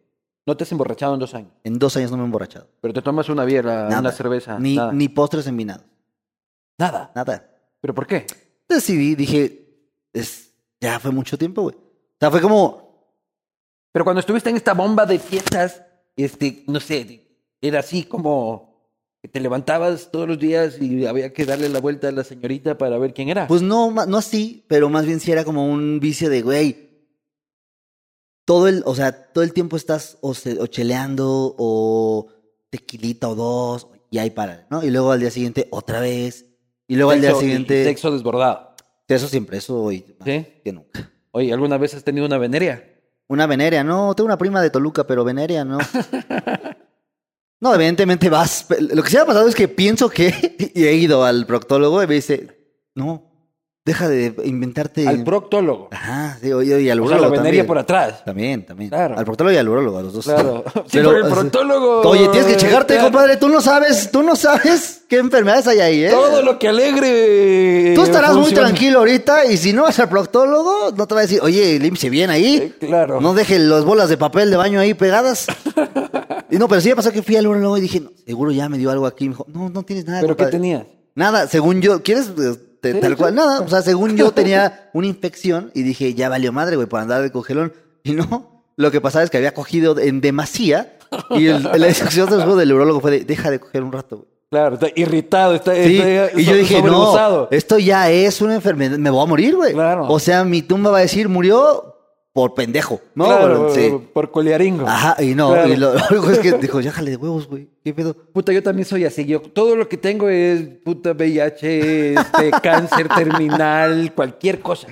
No 0.46 0.58
te 0.58 0.66
has 0.66 0.72
emborrachado 0.74 1.14
en 1.14 1.20
dos 1.22 1.34
años. 1.34 1.52
En 1.64 1.80
dos 1.80 1.96
años 1.98 2.12
no 2.12 2.18
me 2.18 2.24
he 2.24 2.26
emborrachado. 2.26 2.68
Pero 2.82 2.94
te 2.94 3.02
tomas 3.02 3.30
una 3.30 3.46
biela, 3.46 3.86
Nada. 3.86 4.00
una 4.02 4.12
cerveza. 4.12 4.60
Ni, 4.60 4.76
nada. 4.76 4.92
ni 4.92 5.08
postres 5.08 5.48
envinados. 5.48 5.86
Nada. 6.78 7.12
Nada. 7.16 7.50
¿Pero 7.80 7.96
por 7.96 8.06
qué? 8.06 8.28
Decidí, 8.68 9.16
dije, 9.16 9.88
es, 10.12 10.52
ya 10.82 11.00
fue 11.00 11.12
mucho 11.12 11.38
tiempo, 11.38 11.62
güey. 11.64 11.76
O 11.76 12.18
sea, 12.20 12.30
fue 12.30 12.42
como, 12.42 13.10
Pero 13.94 14.04
cuando 14.04 14.20
estuviste 14.20 14.50
en 14.50 14.58
esta 14.58 14.74
bomba 14.74 15.06
de 15.06 15.18
fiestas, 15.18 15.82
este, 16.16 16.64
no 16.68 16.80
sé, 16.80 17.40
era 17.62 17.80
así 17.80 18.04
como 18.04 18.75
te 19.28 19.40
levantabas 19.40 20.12
todos 20.12 20.28
los 20.28 20.40
días 20.40 20.82
y 20.82 21.06
había 21.06 21.34
que 21.34 21.46
darle 21.46 21.70
la 21.70 21.80
vuelta 21.80 22.08
a 22.10 22.12
la 22.12 22.24
señorita 22.24 22.78
para 22.78 22.98
ver 22.98 23.14
quién 23.14 23.30
era. 23.30 23.48
Pues 23.48 23.62
no, 23.62 23.92
no 23.92 24.18
así, 24.18 24.64
pero 24.68 24.90
más 24.90 25.06
bien 25.06 25.20
sí 25.20 25.32
era 25.32 25.44
como 25.44 25.66
un 25.68 26.00
vicio 26.00 26.30
de, 26.30 26.42
güey, 26.42 26.90
todo 28.46 28.68
el, 28.68 28.84
o 28.86 28.94
sea, 28.96 29.32
todo 29.34 29.44
el 29.44 29.54
tiempo 29.54 29.76
estás 29.78 30.18
o, 30.22 30.34
se- 30.34 30.60
o 30.60 30.68
cheleando 30.68 31.56
o 31.58 32.28
tequilita 32.70 33.30
o 33.30 33.36
dos 33.36 33.88
y 34.12 34.18
ahí 34.20 34.30
para, 34.30 34.68
¿no? 34.70 34.84
Y 34.84 34.92
luego 34.92 35.12
al 35.12 35.20
día 35.20 35.32
siguiente 35.32 35.68
otra 35.72 36.00
vez. 36.00 36.46
Y 36.88 36.96
luego 36.96 37.12
al 37.12 37.22
día 37.22 37.34
siguiente... 37.34 37.84
Sexo 37.84 38.12
desbordado. 38.12 38.76
Eso 39.08 39.28
siempre, 39.28 39.58
eso 39.58 39.82
hoy. 39.82 40.16
más 40.20 40.28
¿Sí? 40.28 40.46
Que 40.64 40.72
nunca. 40.74 41.12
Oye, 41.32 41.52
¿alguna 41.52 41.78
vez 41.78 41.94
has 41.96 42.04
tenido 42.04 42.26
una 42.26 42.38
veneria? 42.38 42.92
Una 43.28 43.48
veneria, 43.48 43.84
no, 43.84 44.14
tengo 44.16 44.26
una 44.28 44.38
prima 44.38 44.62
de 44.62 44.70
Toluca, 44.70 45.06
pero 45.08 45.24
veneria, 45.24 45.66
no. 45.66 45.80
No, 47.62 47.74
evidentemente 47.74 48.30
vas. 48.30 48.66
Lo 48.80 49.02
que 49.02 49.10
sí 49.10 49.16
me 49.16 49.22
ha 49.24 49.26
pasado 49.26 49.48
es 49.48 49.56
que 49.56 49.68
pienso 49.68 50.10
que, 50.10 50.72
y 50.76 50.86
he 50.86 50.94
ido 50.94 51.24
al 51.24 51.46
proctólogo 51.46 52.04
y 52.04 52.08
me 52.08 52.16
dice, 52.16 52.48
no, 52.96 53.32
deja 53.86 54.08
de 54.10 54.36
inventarte. 54.44 55.08
Al 55.08 55.24
proctólogo. 55.24 55.90
Ajá, 55.92 56.38
sí, 56.42 56.52
oye, 56.52 56.82
y 56.82 56.90
al 56.90 57.00
O 57.00 57.08
sea, 57.08 57.18
la 57.18 57.22
urólogo 57.28 57.44
también. 57.44 57.66
por 57.68 57.78
atrás. 57.78 58.24
También, 58.26 58.66
también. 58.66 58.90
Claro. 58.90 59.18
Al 59.18 59.26
proctólogo 59.26 59.54
y 59.54 59.58
al 59.58 59.70
urólogo, 59.70 59.98
a 60.00 60.02
los 60.02 60.14
dos. 60.14 60.26
Claro. 60.26 60.64
Sí, 60.86 60.98
Pero, 60.98 61.16
el 61.16 61.32
proctólogo. 61.32 62.02
Oye, 62.02 62.28
tienes 62.30 62.46
que 62.52 62.58
checarte, 62.58 62.96
Claro. 62.96 63.10
compadre. 63.12 63.38
Tú 63.38 63.48
no 63.48 63.62
sabes, 63.62 64.12
tú 64.12 64.22
no 64.24 64.36
sabes 64.36 65.04
qué 65.10 65.18
enfermedades 65.18 65.68
hay 65.68 65.80
ahí, 65.80 66.04
¿eh? 66.06 66.10
Todo 66.10 66.42
lo 66.42 66.58
que 66.60 66.68
alegre. 66.68 67.94
Tú 67.96 68.04
estarás 68.04 68.36
muy 68.36 68.54
tranquilo 68.54 69.00
ahorita 69.00 69.46
y 69.46 69.58
si 69.58 69.72
no 69.72 69.84
vas 69.84 70.00
al 70.00 70.10
proctólogo, 70.10 70.92
no 70.96 71.08
te 71.08 71.14
va 71.16 71.22
a 71.22 71.24
decir, 71.24 71.40
oye, 71.42 71.80
límpiese 71.80 72.10
bien 72.10 72.30
ahí. 72.32 72.56
Eh, 72.58 72.74
claro. 72.88 73.22
No 73.22 73.34
deje 73.34 73.60
las 73.60 73.86
bolas 73.86 74.10
de 74.10 74.18
papel 74.18 74.50
de 74.52 74.58
baño 74.58 74.80
ahí 74.80 74.94
pegadas. 74.94 75.46
Y 76.50 76.58
no, 76.58 76.68
pero 76.68 76.82
sí 76.82 76.90
me 76.90 76.96
pasó 76.96 77.12
que 77.12 77.22
fui 77.22 77.36
al 77.36 77.48
urólogo 77.48 77.78
y 77.78 77.82
dije, 77.82 78.00
no, 78.00 78.10
seguro 78.26 78.52
ya 78.52 78.70
me 78.70 78.78
dio 78.78 78.92
algo 78.92 79.06
aquí. 79.06 79.26
Me 79.26 79.32
dijo, 79.32 79.46
no, 79.54 79.70
no 79.70 79.84
tienes 79.84 80.06
nada. 80.06 80.22
¿Pero 80.22 80.36
qué 80.36 80.44
compadre". 80.44 80.58
tenías? 80.60 80.84
Nada, 81.16 81.48
según 81.48 81.82
yo, 81.82 82.02
¿quieres? 82.04 82.32
Sí, 82.84 82.94
tal 83.02 83.18
cual, 83.18 83.34
nada. 83.36 83.62
O 83.62 83.68
sea, 83.68 83.82
según 83.82 84.16
yo 84.16 84.32
tenía 84.34 84.90
una 84.94 85.08
infección 85.08 85.72
y 85.74 85.82
dije, 85.84 86.14
ya 86.14 86.30
valió 86.30 86.52
madre, 86.52 86.76
güey, 86.76 86.88
por 86.88 87.00
andar 87.00 87.22
de 87.22 87.32
cogelón. 87.32 87.74
Y 88.04 88.12
no, 88.12 88.64
lo 88.76 88.92
que 88.92 89.02
pasaba 89.02 89.24
es 89.24 89.30
que 89.30 89.38
había 89.38 89.54
cogido 89.54 89.98
en 90.00 90.22
demasía 90.22 90.98
y 91.32 91.48
el- 91.48 91.64
la 91.80 91.88
instrucción 91.88 92.30
del 92.58 92.74
urólogo 92.74 93.00
fue 93.00 93.12
de, 93.12 93.20
deja 93.26 93.50
de 93.50 93.60
coger 93.60 93.84
un 93.84 93.92
rato, 93.92 94.18
güey. 94.18 94.30
Claro, 94.52 94.76
está 94.76 94.88
irritado, 94.96 95.56
está, 95.56 95.74
Sí, 95.74 95.98
está 96.00 96.40
y 96.40 96.46
yo 96.46 96.54
dije, 96.54 96.82
no, 96.82 97.48
esto 97.50 97.80
ya 97.80 98.12
es 98.12 98.42
una 98.42 98.54
enfermedad, 98.56 98.98
me 99.00 99.10
voy 99.10 99.24
a 99.24 99.26
morir, 99.26 99.56
güey. 99.56 99.74
Claro. 99.74 100.06
O 100.08 100.20
sea, 100.20 100.44
mi 100.46 100.62
tumba 100.62 100.92
va 100.92 101.00
a 101.00 101.02
decir, 101.02 101.28
murió 101.28 101.95
por 102.36 102.54
pendejo, 102.54 103.00
¿no? 103.16 103.28
Claro, 103.28 103.70
Sí. 103.74 103.90
por 104.14 104.30
coliaringo. 104.30 104.86
Ajá, 104.86 105.16
y 105.24 105.36
no, 105.36 105.54
Claro. 105.54 105.72
y 105.72 105.78
lo, 105.78 105.94
lo 105.96 106.02
único 106.12 106.32
es 106.32 106.40
que 106.40 106.52
dijo, 106.58 106.82
ya 106.82 106.92
jale 106.92 107.12
de 107.12 107.16
huevos, 107.16 107.48
güey, 107.48 107.70
¿qué 107.82 107.94
pedo? 107.94 108.14
Puta, 108.14 108.52
yo 108.52 108.62
también 108.62 108.86
soy 108.86 109.06
así. 109.06 109.24
Yo 109.26 109.40
todo 109.42 109.78
lo 109.78 109.88
que 109.88 109.96
tengo 109.96 110.28
es 110.28 110.62
puta 110.84 111.14
VIH, 111.14 112.14
este, 112.16 112.52
cáncer 112.62 113.08
terminal, 113.08 114.12
cualquier 114.14 114.60
cosa. 114.60 114.88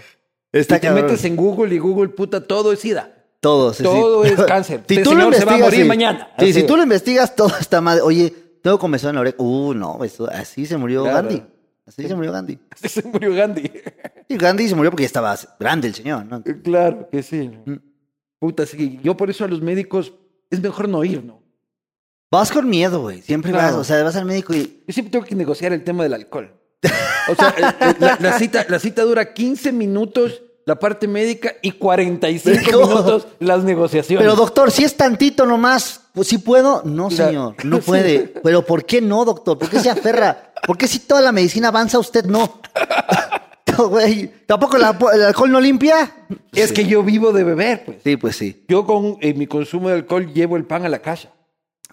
Está 0.54 0.78
y 0.78 0.80
te 0.80 0.88
cabrón. 0.88 1.06
metes 1.06 1.26
en 1.26 1.36
Google 1.36 1.76
y 1.76 1.80
Google, 1.80 2.08
puta, 2.10 2.42
todo 2.48 2.72
es 2.72 2.80
SIDA. 2.80 3.12
Todo, 3.42 3.74
sí, 3.74 3.84
Todo 3.84 4.24
sí. 4.24 4.30
es 4.38 4.42
cáncer. 4.48 4.84
Si 4.88 4.94
Este 4.96 5.04
tú 5.04 5.14
lo 5.14 5.18
señor 5.24 5.36
se 5.36 5.44
va 5.44 5.52
a 5.52 5.56
investigas, 5.58 5.68
morir 5.68 5.82
sí. 5.82 5.88
mañana. 5.90 6.28
Sí, 6.40 6.46
Así. 6.46 6.54
si 6.54 6.64
tú 6.64 6.78
lo 6.78 6.84
investigas, 6.84 7.36
todo 7.36 7.52
está 7.60 7.82
mal. 7.82 8.00
Oye, 8.06 8.34
tengo 8.62 8.80
comezón 8.80 9.10
en 9.10 9.16
la 9.16 9.22
oreja. 9.22 9.36
Uh, 9.40 9.74
no, 9.74 10.02
eso, 10.06 10.30
así 10.32 10.66
se 10.66 10.78
murió 10.78 11.04
Claro. 11.04 11.28
Gandhi. 11.28 11.44
Así 11.86 12.08
se 12.08 12.16
murió 12.16 12.32
Gandhi. 12.32 12.60
Así 12.72 12.90
se 12.90 13.04
murió 13.08 13.34
Gandhi. 13.34 13.72
Y 14.28 14.38
Gandhi 14.38 14.70
se 14.70 14.76
murió 14.76 14.92
porque 14.92 15.04
ya 15.04 15.08
estaba 15.08 15.38
grande 15.60 15.88
el 15.90 15.96
señor, 15.96 16.26
¿no? 16.26 16.44
claro 16.64 17.10
que 17.12 17.24
sí. 17.24 17.50
Mm. 17.66 17.76
Puta, 18.40 18.66
sí. 18.66 19.00
Yo 19.04 19.16
por 19.16 19.30
eso 19.30 19.46
a 19.46 19.48
los 19.48 19.62
médicos 19.62 20.14
es 20.50 20.62
mejor 20.62 20.90
no 20.90 21.04
ir, 21.04 21.24
¿no? 21.24 21.42
Vas 22.32 22.52
con 22.52 22.68
miedo, 22.70 23.02
güey. 23.02 23.22
Siempre 23.22 23.52
vas, 23.52 23.62
Claro. 23.62 23.80
o 23.80 23.84
sea, 23.84 24.04
vas 24.04 24.16
al 24.16 24.26
médico 24.26 24.54
y. 24.54 24.84
Yo 24.88 24.94
siempre 24.94 25.12
tengo 25.12 25.26
que 25.26 25.36
negociar 25.36 25.72
el 25.72 25.84
tema 25.84 26.04
del 26.04 26.14
alcohol. 26.14 26.52
O 27.30 27.36
sea, 27.36 27.50
eh, 27.58 27.76
eh, 27.80 27.96
la, 28.00 28.18
la 28.20 28.38
cita, 28.40 28.66
la 28.68 28.80
cita 28.80 29.04
dura 29.04 29.34
15 29.34 29.72
minutos 29.72 30.42
la 30.66 30.80
parte 30.80 31.08
médica 31.08 31.54
y 31.62 31.72
45 31.74 32.72
¿Cómo? 32.72 32.88
minutos 32.88 33.28
las 33.40 33.64
negociaciones. 33.64 34.24
Pero 34.24 34.36
doctor, 34.36 34.72
si 34.72 34.84
es 34.84 34.96
tantito 34.96 35.46
nomás, 35.46 36.02
pues 36.14 36.28
sí 36.28 36.38
puedo. 36.38 36.84
No, 36.86 37.12
señor, 37.12 37.56
no 37.66 37.80
puede. 37.80 38.20
Pero 38.44 38.66
¿por 38.66 38.86
qué 38.86 39.02
no, 39.02 39.26
doctor? 39.26 39.58
¿Por 39.58 39.70
qué 39.70 39.80
se 39.80 39.90
aferra? 39.90 40.53
¿Por 40.66 40.78
qué 40.78 40.88
si 40.88 41.00
toda 41.00 41.22
la 41.22 41.32
medicina 41.32 41.68
avanza, 41.70 42.00
usted 42.00 42.26
no? 42.26 42.62
No, 43.76 43.88
güey. 43.90 44.30
¿Tampoco 44.46 44.78
la- 44.78 44.96
el 45.16 45.24
alcohol 45.24 45.52
no 45.52 45.60
limpia? 45.60 46.12
es 46.54 46.72
que 46.72 46.86
yo 46.86 47.02
vivo 47.02 47.32
de 47.34 47.44
beber, 47.44 47.84
pues. 47.86 47.98
Sí, 48.04 48.18
pues 48.18 48.36
sí. 48.36 48.64
Yo 48.68 48.86
con 48.86 49.18
eh, 49.20 49.34
mi 49.34 49.48
consumo 49.48 49.88
de 49.90 49.96
alcohol 49.96 50.32
llevo 50.32 50.58
el 50.58 50.66
pan 50.66 50.86
a 50.86 50.90
la 50.90 51.00
casa. 51.00 51.30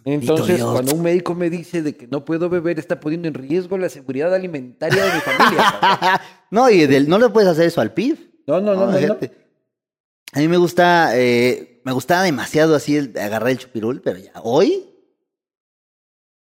Entonces, 0.05 0.63
cuando 0.63 0.95
un 0.95 1.01
médico 1.03 1.35
me 1.35 1.49
dice 1.49 1.81
de 1.81 1.97
que 1.97 2.07
no 2.07 2.23
puedo 2.25 2.51
beber, 2.51 2.79
está 2.79 3.01
poniendo 3.01 3.29
en 3.29 3.35
riesgo 3.35 3.79
la 3.79 3.89
seguridad 3.89 4.35
alimentaria 4.35 5.03
de 5.07 5.13
mi 5.15 5.21
familia. 5.21 6.21
no, 6.51 6.69
y 6.69 6.87
del- 6.87 7.09
no 7.09 7.19
le 7.19 7.31
puedes 7.31 7.49
hacer 7.49 7.67
eso 7.67 7.81
al 7.81 7.95
PIB. 7.95 8.19
No, 8.47 8.61
no, 8.61 8.75
no, 8.75 8.87
no. 8.91 9.17
A 10.33 10.39
mí 10.39 10.49
me 10.49 10.59
gusta, 10.59 11.17
eh, 11.17 11.81
me 11.85 11.93
gustaba 11.93 12.25
demasiado 12.25 12.75
así 12.77 12.97
el, 12.97 13.17
agarrar 13.19 13.49
el 13.51 13.59
chupirul, 13.59 14.03
pero 14.03 14.19
ya 14.19 14.33
hoy, 14.43 14.85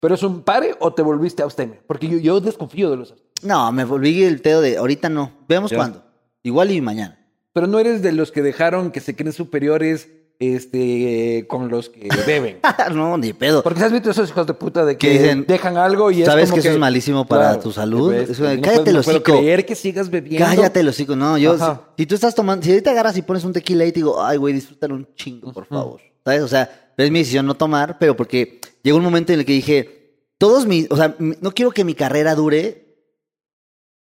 ¿Pero 0.01 0.15
es 0.15 0.23
un 0.23 0.43
pare 0.43 0.77
o 0.81 0.93
te 0.93 1.03
volviste 1.03 1.43
abstemio? 1.43 1.77
Porque 1.87 2.09
yo, 2.09 2.19
yo 2.19 2.41
desconfío 2.41 2.91
de 2.91 2.97
los 2.97 3.11
abstemios. 3.13 3.35
no, 3.43 3.73
me 3.73 3.85
volví 3.85 4.23
el 4.25 4.41
pedo 4.41 4.61
de 4.61 4.77
ahorita 4.77 5.09
no. 5.09 5.33
Vemos 5.49 5.71
Ya. 5.71 5.79
cuándo. 5.79 6.03
Igual 6.43 6.71
y 6.71 6.81
mañana. 6.81 7.19
Pero 7.53 7.67
no 7.67 7.79
eres 7.79 8.03
de 8.03 8.13
los 8.13 8.31
que 8.31 8.43
dejaron 8.43 8.91
que 8.91 9.01
se 9.01 9.17
creen 9.17 9.33
superiores 9.33 10.09
este, 10.39 11.47
con 11.49 11.69
los 11.71 11.89
que 11.89 12.09
beben. 12.27 12.59
no, 12.93 13.17
ni 13.17 13.33
pedo. 13.33 13.63
Porque 13.63 13.83
has 13.83 13.93
visto 13.93 14.11
esos 14.11 14.29
hijos 14.29 14.47
de 14.47 14.55
puta 14.55 14.85
de 14.85 14.97
que 14.99 15.09
Que 15.09 15.19
dicen, 15.19 15.45
dejan 15.47 15.77
algo 15.77 16.11
y 16.11 16.21
es 16.23 16.27
¿sabes 16.29 16.51
como 16.51 16.63
que 16.63 16.69
eso 16.69 16.75
es 16.75 16.81
malísimo 16.81 17.27
para 17.27 17.59
tu 17.59 17.73
salud? 17.73 18.13
Es 18.13 18.39
no 18.39 18.47
cállate 18.61 18.91
el 18.91 18.97
no 18.97 19.23
creer 19.23 19.65
que 19.65 19.75
sigas 19.75 20.11
bebiendo. 20.11 20.45
Cállate 20.47 20.83
los 20.83 20.95
hocico. 20.95 21.17
No, 21.17 21.39
yo, 21.39 21.57
si, 21.97 22.07
tú 22.07 22.15
estás 22.15 22.35
tomando, 22.35 22.65
si 22.65 22.71
ahorita 22.73 22.91
agarras 22.91 23.17
y 23.17 23.23
pones 23.23 23.45
un 23.45 23.53
tequila 23.53 23.85
y 23.87 23.93
te 23.93 24.01
digo, 24.01 24.23
ay, 24.23 24.37
güey, 24.37 24.53
disfrútalo 24.53 24.95
un 24.95 25.09
chingo, 25.15 25.53
por 25.53 25.67
favor. 25.67 26.01
¿Sabes? 26.25 26.43
O 26.43 26.49
sea, 26.49 26.86
es 26.97 27.11
mi 27.11 27.21
decisión 27.21 27.47
no 27.47 27.55
tomar, 27.55 27.99
pero 27.99 28.17
porque 28.17 28.61
llegó 28.83 28.99
un 28.99 29.05
momento 29.05 29.33
en 29.33 29.41
el 29.41 29.47
que 29.47 29.53
dije, 29.53 30.29
todos 30.39 30.67
mis, 30.67 30.91
o 30.91 30.97
sea, 30.97 31.15
no 31.19 31.53
quiero 31.53 31.71
que 31.71 31.85
mi 31.85 31.95
carrera 31.95 32.35
dure 32.35 32.99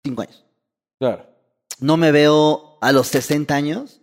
cinco 0.03 0.21
años. 0.23 0.45
Claro. 0.99 1.25
No 1.79 1.97
me 1.97 2.11
veo 2.11 2.77
a 2.81 2.91
los 2.91 3.07
60 3.07 3.53
años 3.53 4.01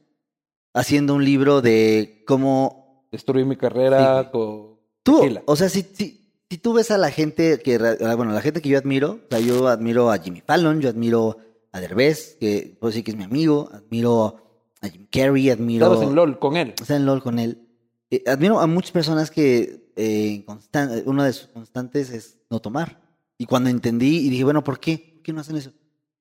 haciendo 0.75 1.15
un 1.15 1.25
libro 1.25 1.61
de 1.63 2.25
cómo 2.27 3.07
Destruí 3.11 3.45
mi 3.45 3.57
carrera 3.57 4.25
Sí, 4.25 4.29
con 4.33 4.79
Tú, 5.03 5.21
tequila. 5.21 5.43
o 5.47 5.57
sea, 5.57 5.69
si, 5.69 5.83
si, 5.83 6.31
si 6.49 6.59
tú 6.59 6.73
ves 6.75 6.91
a 6.91 6.99
la 6.99 7.11
gente 7.11 7.59
que, 7.61 7.77
ah, 7.77 8.15
bueno, 8.15 8.33
la 8.33 8.41
gente 8.41 8.61
que 8.61 8.69
yo 8.69 8.79
admiro, 8.79 9.21
o 9.25 9.27
sea, 9.31 9.41
yo 9.41 9.67
admiro 9.69 10.11
a 10.11 10.19
Jimmy 10.19 10.43
Fallon, 10.43 10.81
yo 10.81 10.89
admiro 10.91 11.39
a 11.73 11.81
Derbez, 11.81 12.37
que 12.39 12.77
puedo 12.79 12.91
decir 12.91 13.05
que 13.05 13.13
es 13.13 13.17
mi 13.17 13.25
amigo, 13.25 13.69
admiro 13.73 14.43
a 14.83 14.89
Jim 14.89 15.07
Carrey, 15.11 15.51
admiro... 15.51 15.87
Estabas 15.87 16.07
en 16.09 16.15
LOL 16.15 16.39
con 16.39 16.57
él. 16.57 16.75
Sea, 16.85 16.97
en 16.97 17.07
LOL 17.07 17.23
con 17.23 17.39
él. 17.39 17.67
Eh, 18.11 18.23
admiro 18.27 18.61
a 18.61 18.67
muchas 18.67 18.93
personas 18.93 19.31
que 19.31 19.91
eh, 19.97 20.45
una 21.05 21.25
de 21.25 21.33
sus 21.33 21.49
constantes 21.49 22.11
es 22.11 22.39
no 22.51 22.61
tomar. 22.61 23.01
Y 23.39 23.47
cuando 23.47 23.71
entendí 23.71 24.19
y 24.27 24.31
dije, 24.31 24.45
bueno, 24.45 24.63
¿por 24.65 24.81
qué? 24.81 25.13
¿Por 25.15 25.23
qué 25.23 25.33
no 25.33 25.41
hacen 25.41 25.57
eso? 25.57 25.73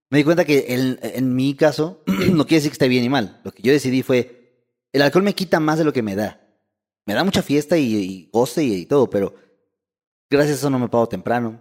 Me 0.10 0.20
di 0.20 0.24
cuenta 0.24 0.46
que 0.46 0.66
en, 0.70 1.00
en 1.02 1.36
mi 1.36 1.56
caso, 1.56 2.02
no 2.08 2.46
quiere 2.46 2.58
decir 2.58 2.72
que 2.72 2.76
esté 2.76 2.88
bien 2.88 3.04
y 3.04 3.10
mal. 3.10 3.42
Lo 3.44 3.52
que 3.52 3.62
yo 3.62 3.72
decidí 3.72 4.04
fue, 4.04 4.64
el 4.94 5.02
alcohol 5.02 5.24
me 5.24 5.36
quita 5.36 5.60
más 5.60 5.78
de 5.78 5.84
lo 5.84 5.94
que 5.94 6.02
me 6.02 6.16
da. 6.16 6.42
Me 7.06 7.14
da 7.14 7.24
mucha 7.24 7.42
fiesta 7.42 7.78
y, 7.78 7.96
y 7.96 8.30
goce 8.32 8.64
y, 8.64 8.74
y 8.74 8.86
todo, 8.86 9.10
pero 9.10 9.36
gracias 10.30 10.58
a 10.58 10.60
eso 10.60 10.70
no 10.70 10.80
me 10.80 10.90
pago 10.90 11.10
temprano. 11.10 11.60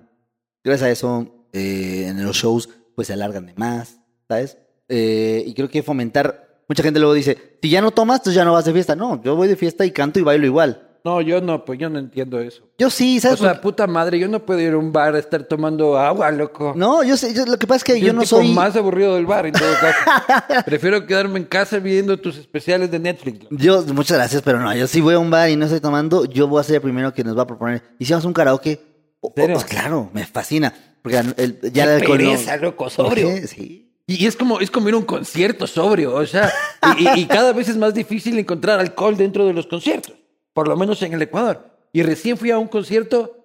Gracias 0.63 0.87
a 0.87 0.91
eso 0.91 1.39
eh, 1.53 2.07
en 2.09 2.23
los 2.25 2.37
shows 2.37 2.69
pues 2.95 3.07
se 3.07 3.15
alargan 3.15 3.47
de 3.47 3.55
más, 3.55 4.01
¿sabes? 4.29 4.59
Eh, 4.89 5.45
y 5.47 5.55
creo 5.55 5.69
que 5.69 5.83
fomentar, 5.83 6.48
mucha 6.69 6.83
gente 6.83 7.01
luego 7.01 7.15
dice, 7.15 7.59
si 7.63 7.71
ya 7.71 7.81
no 7.81 7.91
tomas, 7.91 8.23
tú 8.23 8.31
ya 8.31 8.45
no 8.45 8.53
vas 8.53 8.65
de 8.65 8.73
fiesta. 8.73 8.95
No, 8.95 9.23
yo 9.23 9.35
voy 9.37 9.49
de 9.49 9.57
fiesta 9.57 9.85
y 9.85 9.91
canto 9.91 10.19
y 10.21 10.23
bailo 10.23 10.47
igual. 10.47 10.85
No, 11.05 11.21
yo 11.23 11.41
no, 11.41 11.65
pues 11.65 11.79
yo 11.79 11.89
no 11.89 11.99
entiendo 12.01 12.41
eso. 12.41 12.65
Yo 12.77 12.91
sí, 12.91 13.19
O 13.19 13.21
¿sabes? 13.21 13.39
sea, 13.39 13.61
puta 13.61 13.87
madre, 13.87 14.19
yo 14.19 14.29
no 14.29 14.45
puedo 14.45 14.61
ir 14.61 14.73
a 14.73 14.77
un 14.79 14.93
bar 14.93 15.15
a 15.15 15.19
estar 15.21 15.45
tomando 15.45 15.97
agua, 15.97 16.31
loco. 16.33 16.75
no, 16.77 17.03
yo 17.05 17.17
sé, 17.17 17.33
yo- 17.33 17.47
lo 17.47 17.57
que 17.57 17.67
pasa 17.69 17.77
es 17.79 17.85
que 17.85 18.01
yo 18.01 18.11
el 18.11 18.17
no 18.17 18.23
tipo 18.23 18.37
soy... 18.37 18.53
más 18.53 18.75
aburrido 18.77 19.15
del 19.15 19.25
bar, 19.25 19.47
en 19.47 19.53
todo 19.53 19.73
caso. 19.81 20.63
Prefiero 20.67 21.07
quedarme 21.07 21.39
en 21.39 21.45
casa 21.47 21.79
viendo 21.79 22.19
tus 22.19 22.37
especiales 22.37 22.91
de 22.91 22.99
Netflix. 22.99 23.45
loco. 23.45 23.55
Yo, 23.57 23.83
muchas 23.95 24.19
gracias, 24.19 24.43
pero 24.43 24.59
no, 24.61 24.75
yo 24.75 24.87
si 24.87 25.01
voy 25.01 25.15
a 25.15 25.19
un 25.21 25.31
bar 25.31 25.49
y 25.49 25.57
no 25.57 25.65
estoy 25.67 25.81
tomando, 25.81 26.25
yo 26.27 26.49
voy 26.49 26.61
a 26.61 26.65
ser 26.65 26.75
el 26.77 26.83
primero 26.83 27.15
que 27.15 27.23
nos 27.25 27.39
va 27.39 27.43
a 27.43 27.47
proponer. 27.47 27.83
Hicimos 27.99 28.25
un 28.25 28.33
karaoke. 28.33 28.81
Oh, 29.21 29.33
pues 29.33 29.65
claro, 29.65 30.11
me 30.13 30.27
fascina. 30.27 30.75
Porque 31.01 31.17
el- 31.37 31.61
ya 31.73 31.85
Qué 31.85 31.95
el 31.95 32.01
alcohol 32.03 32.19
no- 32.23 32.31
pereza, 32.33 32.57
loco, 32.57 32.91
sobrio. 32.91 33.29
Sí. 33.47 33.88
Y 34.09 34.25
y 34.25 34.27
es 34.27 34.35
como, 34.35 34.59
es 34.59 34.71
como 34.71 34.89
ir 34.89 34.95
a 34.95 34.99
un 34.99 35.05
concierto 35.05 35.67
sobrio, 35.69 36.15
o 36.17 36.27
sea, 36.27 36.51
y, 36.99 37.05
y- 37.07 37.21
y 37.21 37.27
cada 37.27 37.53
vez 37.53 37.69
es 37.69 37.77
más 37.77 37.95
difícil 37.95 38.37
encontrar 38.39 38.81
alcohol 38.81 39.17
dentro 39.17 39.47
de 39.47 39.53
los 39.53 39.67
conciertos, 39.69 40.15
por 40.53 40.67
lo 40.67 40.77
menos 40.77 41.01
en 41.03 41.13
el 41.13 41.23
Ecuador. 41.23 41.65
Y 41.93 42.03
recién 42.03 42.37
fui 42.37 42.51
a 42.51 42.59
un 42.59 42.69
concierto 42.69 43.37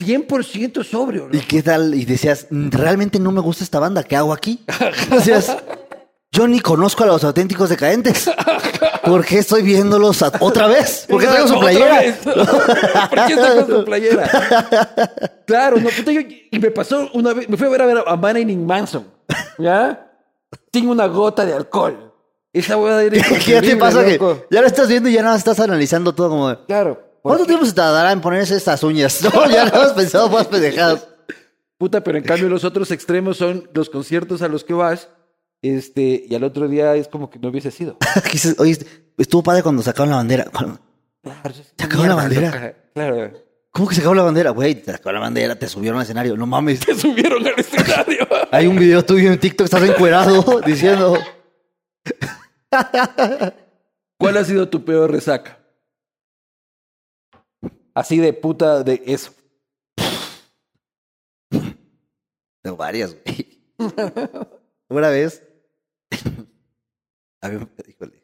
100% 0.00 0.82
sobrio. 0.84 1.28
¿Y 1.30 1.36
loco. 1.36 1.46
qué 1.48 1.62
tal? 1.62 1.94
Y 1.94 2.04
decías, 2.04 2.46
"Mm, 2.50 2.70
realmente 2.70 3.18
no 3.18 3.30
me 3.32 3.40
gusta 3.40 3.64
esta 3.64 3.78
banda, 3.80 4.02
¿qué 4.04 4.16
hago 4.16 4.32
aquí? 4.32 4.64
Decías, 5.10 5.56
yo 6.32 6.48
ni 6.48 6.60
conozco 6.60 7.04
a 7.04 7.06
los 7.06 7.22
auténticos 7.24 7.68
decadentes. 7.70 8.28
¿Por 9.04 9.24
qué 9.24 9.38
estoy 9.38 9.62
viéndolos 9.62 10.22
otra 10.40 10.66
vez? 10.66 11.06
¿Por 11.08 11.20
qué 11.20 11.26
traigo 11.26 11.46
su 11.48 11.54
¿Otra 11.56 11.68
playera? 11.70 12.16
¿Por 13.10 13.26
qué 13.26 13.34
con 13.36 13.66
su 13.78 13.84
playera? 13.84 14.30
Claro, 15.46 15.76
no, 15.78 15.90
puta, 15.90 16.10
yo, 16.12 16.20
y 16.50 16.58
me 16.58 16.70
pasó 16.70 17.10
una 17.12 17.34
vez, 17.34 17.48
me 17.48 17.56
fui 17.56 17.66
a 17.66 17.70
ver 17.70 17.82
a, 17.82 17.86
ver 17.86 17.98
a 18.06 18.16
Marilyn 18.16 18.64
Manson, 18.66 19.06
¿ya? 19.58 20.10
Sin 20.72 20.88
una 20.88 21.06
gota 21.06 21.44
de 21.44 21.54
alcohol. 21.54 22.12
Esa 22.52 22.76
hueá 22.76 23.02
era 23.02 23.20
¿Qué 23.44 23.60
te 23.60 23.76
pasa? 23.76 24.04
Que 24.04 24.18
ya 24.50 24.60
lo 24.60 24.66
estás 24.66 24.88
viendo 24.88 25.08
y 25.08 25.12
ya 25.12 25.22
nada 25.22 25.34
más 25.34 25.40
estás 25.40 25.58
analizando 25.60 26.14
todo 26.14 26.30
como... 26.30 26.48
de, 26.50 26.64
Claro. 26.66 27.14
¿Cuánto 27.20 27.46
tiempo 27.46 27.64
se 27.64 27.72
tardará 27.72 28.12
en 28.12 28.20
ponerse 28.20 28.54
estas 28.54 28.82
uñas? 28.82 29.20
No, 29.34 29.48
ya 29.48 29.64
no 29.64 29.80
has 29.80 29.92
pensado 29.92 30.28
más 30.28 30.46
pendejadas. 30.46 31.08
Puta, 31.78 32.02
pero 32.02 32.18
en 32.18 32.24
cambio 32.24 32.48
los 32.48 32.64
otros 32.64 32.90
extremos 32.90 33.38
son 33.38 33.68
los 33.72 33.90
conciertos 33.90 34.42
a 34.42 34.48
los 34.48 34.62
que 34.62 34.74
vas, 34.74 35.08
este, 35.62 36.24
y 36.28 36.34
al 36.34 36.44
otro 36.44 36.68
día 36.68 36.94
es 36.94 37.08
como 37.08 37.30
que 37.30 37.38
no 37.38 37.48
hubiese 37.48 37.70
sido. 37.70 37.96
Oye, 38.58 38.78
estuvo 39.16 39.42
padre 39.42 39.62
cuando 39.62 39.82
sacaron 39.82 40.10
la 40.10 40.16
bandera. 40.16 40.44
Claro, 40.44 40.78
¿Se 41.54 41.84
acabó 41.84 42.06
la 42.06 42.14
bandera? 42.14 42.76
Claro. 42.92 43.32
¿Cómo 43.74 43.88
que 43.88 43.96
se 43.96 44.02
acabó 44.02 44.14
la 44.14 44.22
bandera? 44.22 44.50
Güey, 44.50 44.76
te 44.76 44.92
sacó 44.92 45.10
la 45.10 45.18
bandera, 45.18 45.58
te 45.58 45.66
subieron 45.66 45.98
al 45.98 46.04
escenario. 46.04 46.36
No 46.36 46.46
mames. 46.46 46.78
Te 46.78 46.94
subieron 46.94 47.44
al 47.44 47.58
escenario. 47.58 48.24
Hay 48.52 48.68
un 48.68 48.76
video 48.76 49.04
tuyo 49.04 49.32
en 49.32 49.40
TikTok, 49.40 49.64
estás 49.64 49.82
encuerado 49.82 50.60
diciendo... 50.64 51.18
¿Cuál 54.16 54.36
ha 54.36 54.44
sido 54.44 54.68
tu 54.68 54.84
peor 54.84 55.10
resaca? 55.10 55.58
Así 57.94 58.18
de 58.18 58.32
puta 58.32 58.84
de 58.84 59.02
eso. 59.06 59.34
Tengo 62.62 62.76
varias, 62.76 63.16
güey. 63.24 63.60
Una 64.88 65.08
vez. 65.08 65.42
A 67.40 67.48
ver, 67.48 67.68
híjole. 67.88 68.22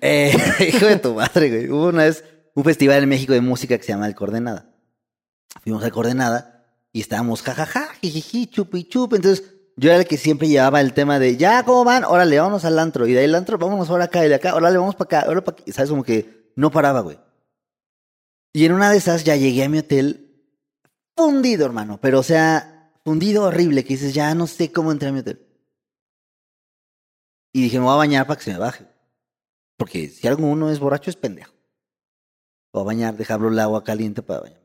Eh, 0.00 0.32
hijo 0.74 0.86
de 0.86 0.96
tu 0.96 1.14
madre, 1.14 1.48
güey. 1.50 1.70
Hubo 1.70 1.86
una 1.86 2.02
vez 2.04 2.24
un 2.54 2.64
festival 2.64 3.02
en 3.02 3.08
México 3.08 3.32
de 3.32 3.40
música 3.40 3.76
que 3.76 3.84
se 3.84 3.92
llama 3.92 4.06
El 4.06 4.14
Coordenada. 4.14 4.70
Fuimos 5.62 5.82
al 5.84 5.92
Coordenada 5.92 6.66
y 6.92 7.00
estábamos 7.00 7.42
jajaja, 7.42 7.88
jijiji, 8.00 8.46
chupi 8.46 8.84
chupi. 8.84 9.16
Entonces 9.16 9.44
yo 9.76 9.90
era 9.90 10.00
el 10.00 10.06
que 10.06 10.16
siempre 10.16 10.48
llevaba 10.48 10.80
el 10.80 10.92
tema 10.92 11.18
de 11.18 11.36
ya, 11.36 11.64
¿cómo 11.64 11.84
van? 11.84 12.04
Órale, 12.04 12.38
vámonos 12.38 12.64
al 12.64 12.78
antro. 12.78 13.06
Y 13.06 13.12
de 13.12 13.20
ahí 13.20 13.24
al 13.24 13.34
antro, 13.34 13.58
vámonos 13.58 13.88
ahora 13.90 14.04
acá 14.04 14.24
y 14.24 14.28
de 14.28 14.34
acá. 14.34 14.54
Órale, 14.54 14.78
vamos 14.78 14.94
para 14.94 15.18
acá, 15.20 15.28
ahora 15.28 15.42
para. 15.42 15.58
¿Sabes? 15.72 15.90
Como 15.90 16.04
que 16.04 16.52
no 16.56 16.70
paraba, 16.70 17.00
güey. 17.00 17.18
Y 18.52 18.66
en 18.66 18.72
una 18.72 18.90
de 18.90 18.98
esas 18.98 19.24
ya 19.24 19.36
llegué 19.36 19.64
a 19.64 19.68
mi 19.68 19.78
hotel 19.78 20.46
fundido, 21.16 21.64
hermano. 21.64 21.98
Pero, 22.00 22.20
o 22.20 22.22
sea, 22.22 22.92
fundido 23.04 23.44
horrible, 23.44 23.84
que 23.84 23.94
dices, 23.94 24.12
ya 24.12 24.34
no 24.34 24.46
sé 24.46 24.70
cómo 24.70 24.92
entré 24.92 25.08
a 25.08 25.12
mi 25.12 25.20
hotel. 25.20 25.46
Y 27.54 27.62
dije, 27.62 27.78
me 27.78 27.84
voy 27.84 27.94
a 27.94 27.96
bañar 27.96 28.26
para 28.26 28.38
que 28.38 28.44
se 28.44 28.52
me 28.52 28.58
baje. 28.58 28.86
Porque 29.76 30.08
si 30.08 30.26
alguno 30.28 30.70
es 30.70 30.78
borracho, 30.78 31.10
es 31.10 31.16
pendejo. 31.16 31.52
A 32.74 32.82
bañar, 32.82 33.16
dejarlo 33.16 33.48
el 33.48 33.58
agua 33.58 33.84
caliente 33.84 34.22
para 34.22 34.40
bañar. 34.40 34.62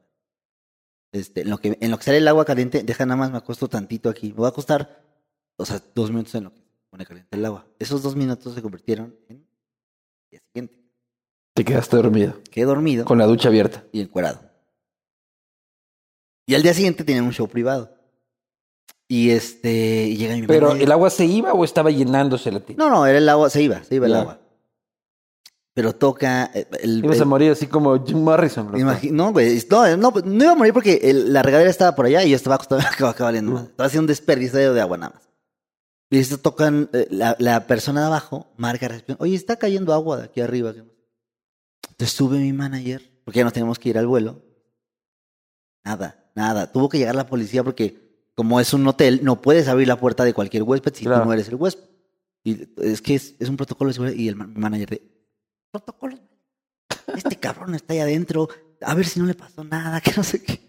Este, 1.11 1.41
en, 1.41 1.49
lo 1.49 1.57
que, 1.57 1.77
en 1.79 1.91
lo 1.91 1.97
que 1.97 2.03
sale 2.03 2.17
el 2.17 2.27
agua 2.27 2.45
caliente, 2.45 2.83
deja 2.83 3.05
nada 3.05 3.17
más, 3.17 3.31
me 3.31 3.37
acuesto 3.37 3.67
tantito 3.67 4.09
aquí. 4.09 4.33
Me 4.33 4.41
va 4.41 4.49
a 4.49 4.53
costar, 4.53 5.03
o 5.57 5.65
sea, 5.65 5.81
dos 5.93 6.09
minutos 6.11 6.35
en 6.35 6.45
lo 6.45 6.53
que 6.53 6.59
se 6.59 6.65
pone 6.89 7.05
caliente 7.05 7.35
el 7.35 7.45
agua. 7.45 7.65
Esos 7.79 8.01
dos 8.01 8.15
minutos 8.15 8.53
se 8.55 8.61
convirtieron 8.61 9.15
en 9.29 9.37
el 9.37 9.47
día 10.31 10.39
siguiente. 10.47 10.75
Te 11.53 11.65
quedaste 11.65 11.95
dormido. 11.97 12.41
Quedé 12.51 12.65
dormido 12.65 13.05
Con 13.05 13.17
la 13.17 13.25
ducha 13.25 13.49
abierta. 13.49 13.83
y 13.91 14.01
encuerado. 14.01 14.39
Y 16.45 16.55
al 16.55 16.63
día 16.63 16.73
siguiente 16.73 17.03
tenían 17.03 17.25
un 17.25 17.33
show 17.33 17.47
privado. 17.47 17.93
Y 19.09 19.31
este, 19.31 20.05
y 20.07 20.17
llega 20.17 20.35
mi 20.35 20.45
Pero 20.45 20.69
mamá 20.69 20.81
el 20.81 20.91
agua 20.91 21.09
se 21.09 21.25
iba 21.25 21.53
o 21.53 21.63
estaba 21.63 21.91
llenándose 21.91 22.51
la 22.51 22.59
tina. 22.59 22.83
No, 22.83 22.89
no, 22.89 23.05
era 23.05 23.17
el 23.17 23.27
agua, 23.27 23.49
se 23.49 23.61
iba, 23.63 23.83
se 23.83 23.95
iba 23.95 24.05
el 24.05 24.15
agua. 24.15 24.39
Pero 25.77 25.93
toca 25.93 26.49
eh, 26.55 26.67
el... 26.81 27.05
Ibas 27.05 27.21
a 27.21 27.25
morir 27.25 27.51
así 27.51 27.67
como 27.67 28.03
Jim 28.03 28.17
Morrison. 28.17 28.71
no, 29.11 29.31
güey, 29.31 29.61
no, 29.69 29.95
no, 29.97 30.11
no 30.25 30.43
iba 30.43 30.51
a 30.53 30.55
morir 30.55 30.73
porque 30.73 30.95
el- 31.03 31.31
la 31.31 31.43
regadera 31.43 31.69
estaba 31.69 31.93
por 31.95 32.07
allá 32.07 32.23
y 32.23 32.31
yo 32.31 32.35
estaba 32.35 32.55
acostado, 32.55 32.81
acaba 32.81 33.13
valiendo. 33.19 33.51
madre. 33.51 33.67
Estaba 33.69 33.85
haciendo 33.85 34.01
un 34.01 34.07
desperdicio 34.07 34.73
de 34.73 34.81
agua 34.81 34.97
nada 34.97 35.13
más. 35.13 35.29
Y 36.09 36.17
esto 36.17 36.39
tocan, 36.39 36.89
eh, 36.93 37.05
la, 37.11 37.35
la 37.37 37.67
persona 37.67 38.01
de 38.01 38.07
abajo 38.07 38.47
marca, 38.57 38.89
oye, 39.19 39.35
está 39.35 39.57
cayendo 39.57 39.93
agua 39.93 40.17
de 40.17 40.23
aquí 40.23 40.41
arriba. 40.41 40.71
Entonces 40.71 42.17
sube 42.17 42.39
mi 42.39 42.53
manager, 42.53 43.03
porque 43.23 43.37
ya 43.37 43.43
nos 43.43 43.53
tenemos 43.53 43.77
que 43.77 43.89
ir 43.89 43.99
al 43.99 44.07
vuelo. 44.07 44.41
Nada, 45.85 46.31
nada. 46.33 46.71
Tuvo 46.71 46.89
que 46.89 46.97
llegar 46.97 47.13
la 47.13 47.27
policía 47.27 47.63
porque 47.63 48.31
como 48.33 48.59
es 48.59 48.73
un 48.73 48.87
hotel, 48.87 49.19
no 49.21 49.43
puedes 49.43 49.67
abrir 49.67 49.87
la 49.87 49.99
puerta 49.99 50.23
de 50.25 50.33
cualquier 50.33 50.63
huésped 50.63 50.95
si 50.95 51.05
Claro. 51.05 51.21
tú 51.21 51.27
no 51.27 51.33
eres 51.33 51.47
el 51.49 51.55
huésped. 51.55 51.83
Y 52.43 52.67
es 52.77 52.99
que 53.01 53.13
es, 53.13 53.35
es 53.37 53.47
un 53.47 53.57
protocolo 53.57 53.89
de 53.89 53.93
seguridad. 53.93 54.15
Y 54.17 54.27
el 54.27 54.35
ma- 54.35 54.47
manager 54.47 54.89
de, 54.89 55.16
protocolo. 55.71 56.17
Este 57.15 57.35
cabrón 57.37 57.75
está 57.75 57.93
ahí 57.93 57.99
adentro. 57.99 58.49
A 58.81 58.93
ver 58.95 59.05
si 59.05 59.19
no 59.19 59.25
le 59.25 59.33
pasó 59.33 59.63
nada, 59.63 60.01
que 60.01 60.11
no 60.15 60.23
sé 60.23 60.41
qué. 60.43 60.59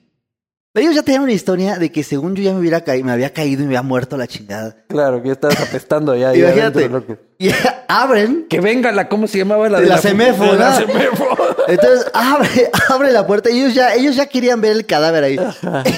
Ellos 0.75 0.95
ya 0.95 1.03
tenían 1.03 1.23
una 1.25 1.33
historia 1.33 1.77
de 1.77 1.91
que 1.91 2.05
según 2.05 2.37
yo 2.37 2.43
ya 2.43 2.53
me 2.53 2.61
hubiera 2.61 2.83
caído, 2.85 3.07
me 3.07 3.11
había 3.13 3.33
caído 3.33 3.63
y 3.63 3.65
me 3.65 3.71
había 3.71 3.83
muerto 3.83 4.17
la 4.17 4.29
chingada. 4.29 4.77
Claro, 4.89 5.21
que 5.21 5.29
ya 5.29 5.33
estabas 5.33 5.61
apestando 5.69 6.15
ya. 6.15 6.29
ahí 6.31 6.41
Imagínate. 6.41 6.85
adentro. 6.85 7.19
Y 7.39 7.51
abren 7.89 8.47
Que 8.49 8.61
venga 8.61 8.93
la, 8.93 9.09
¿cómo 9.09 9.27
se 9.27 9.39
llamaba 9.39 9.69
la 9.69 9.79
De 9.79 9.85
de 9.85 9.89
la 9.91 9.99
Semefo, 9.99 10.45
de 10.45 10.59
la. 10.59 10.79
Entonces 11.69 12.07
abre, 12.15 12.71
abre 12.91 13.13
la 13.13 13.27
puerta 13.27 13.51
ellos 13.51 13.75
ya, 13.75 13.95
ellos 13.95 14.15
ya 14.15 14.27
querían 14.27 14.61
ver 14.61 14.73
el 14.73 14.87
cadáver 14.87 15.25
ahí. 15.25 15.41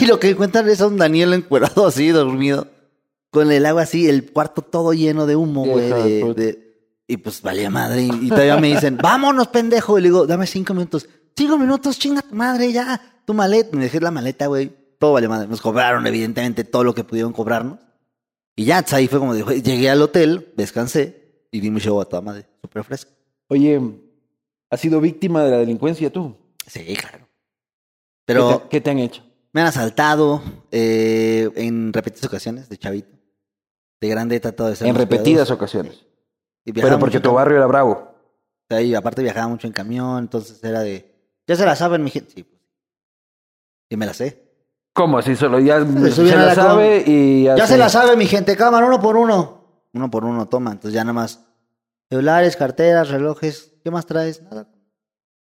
Y 0.00 0.06
lo 0.06 0.18
que 0.18 0.30
encuentran 0.30 0.66
es 0.68 0.80
a 0.80 0.86
un 0.86 0.96
Daniel 0.96 1.34
encuerado 1.34 1.86
así, 1.86 2.08
dormido, 2.08 2.66
con 3.30 3.52
el 3.52 3.66
agua 3.66 3.82
así, 3.82 4.08
el 4.08 4.30
cuarto 4.32 4.62
todo 4.62 4.92
lleno 4.94 5.26
de 5.26 5.36
humo, 5.36 5.64
güey. 5.66 5.90
De- 6.34 6.69
y 7.12 7.16
pues 7.16 7.42
valía 7.42 7.70
madre. 7.70 8.02
Y, 8.02 8.10
y 8.26 8.28
todavía 8.28 8.56
me 8.58 8.68
dicen, 8.68 8.96
vámonos, 9.02 9.48
pendejo. 9.48 9.98
Y 9.98 10.02
le 10.02 10.08
digo, 10.08 10.26
dame 10.26 10.46
cinco 10.46 10.74
minutos. 10.74 11.08
Cinco 11.36 11.58
minutos, 11.58 11.98
chinga 11.98 12.22
tu 12.22 12.34
madre, 12.34 12.72
ya. 12.72 13.00
Tu 13.24 13.34
maleta. 13.34 13.76
Me 13.76 13.84
dejé 13.84 14.00
la 14.00 14.10
maleta, 14.10 14.46
güey. 14.46 14.70
Todo 14.98 15.12
vale 15.14 15.28
madre. 15.28 15.48
Nos 15.48 15.60
cobraron, 15.60 16.06
evidentemente, 16.06 16.64
todo 16.64 16.84
lo 16.84 16.94
que 16.94 17.04
pudieron 17.04 17.32
cobrarnos. 17.32 17.78
Y 18.56 18.64
ya, 18.64 18.82
pues, 18.82 18.92
ahí 18.92 19.08
fue 19.08 19.18
como 19.18 19.34
de, 19.34 19.42
güey, 19.42 19.62
llegué 19.62 19.88
al 19.88 20.02
hotel, 20.02 20.52
descansé 20.56 21.44
y 21.50 21.60
di 21.60 21.70
mi 21.70 21.80
show 21.80 22.00
a 22.00 22.04
toda 22.04 22.20
madre. 22.22 22.46
Súper 22.60 22.84
fresco. 22.84 23.10
Oye, 23.48 23.80
¿has 24.70 24.80
sido 24.80 25.00
víctima 25.00 25.42
de 25.44 25.50
la 25.50 25.58
delincuencia 25.58 26.12
tú? 26.12 26.36
Sí, 26.66 26.94
claro. 26.96 27.18
¿Qué 27.20 27.26
Pero 28.26 28.58
te, 28.58 28.68
qué 28.68 28.80
te 28.80 28.90
han 28.90 28.98
hecho? 28.98 29.22
me 29.52 29.62
han 29.62 29.66
asaltado 29.68 30.42
eh, 30.70 31.50
en 31.56 31.92
repetidas 31.92 32.26
ocasiones 32.26 32.68
de 32.68 32.76
chavito. 32.76 33.16
De 34.00 34.08
grande 34.08 34.36
he 34.36 34.40
tratado 34.40 34.68
de 34.70 34.76
ser 34.76 34.86
En 34.88 34.94
repetidas 34.94 35.24
cuidadoso. 35.48 35.54
ocasiones. 35.54 36.04
Y 36.64 36.72
Pero 36.72 36.98
porque 36.98 37.20
tu 37.20 37.32
barrio 37.32 37.56
era 37.56 37.66
bravo. 37.66 38.14
Y 38.70 38.94
aparte 38.94 39.22
viajaba 39.22 39.48
mucho 39.48 39.66
en 39.66 39.72
camión, 39.72 40.18
entonces 40.18 40.62
era 40.62 40.80
de... 40.80 41.10
Ya 41.46 41.56
se 41.56 41.66
la 41.66 41.74
saben, 41.74 42.04
mi 42.04 42.10
gente. 42.10 42.32
Sí, 42.32 42.44
pues. 42.44 42.60
Y 43.88 43.96
me 43.96 44.06
la 44.06 44.14
sé. 44.14 44.50
¿Cómo? 44.92 45.18
Así 45.18 45.34
solo 45.34 45.58
ya 45.58 45.80
se, 45.80 46.32
a 46.32 46.36
la 46.36 46.46
la 46.46 46.54
sabe 46.54 47.02
y 47.06 47.44
Ya 47.44 47.66
se 47.66 47.76
la 47.76 47.88
sabe, 47.88 48.16
mi 48.16 48.26
gente. 48.26 48.56
Cámara, 48.56 48.86
uno 48.86 49.00
por 49.00 49.16
uno. 49.16 49.84
Uno 49.92 50.10
por 50.10 50.24
uno, 50.24 50.46
toma. 50.46 50.72
Entonces 50.72 50.94
ya 50.94 51.02
nada 51.02 51.14
más. 51.14 51.40
Celulares, 52.08 52.56
carteras, 52.56 53.08
relojes. 53.08 53.72
¿Qué 53.82 53.90
más 53.90 54.06
traes? 54.06 54.42
Nada. 54.42 54.68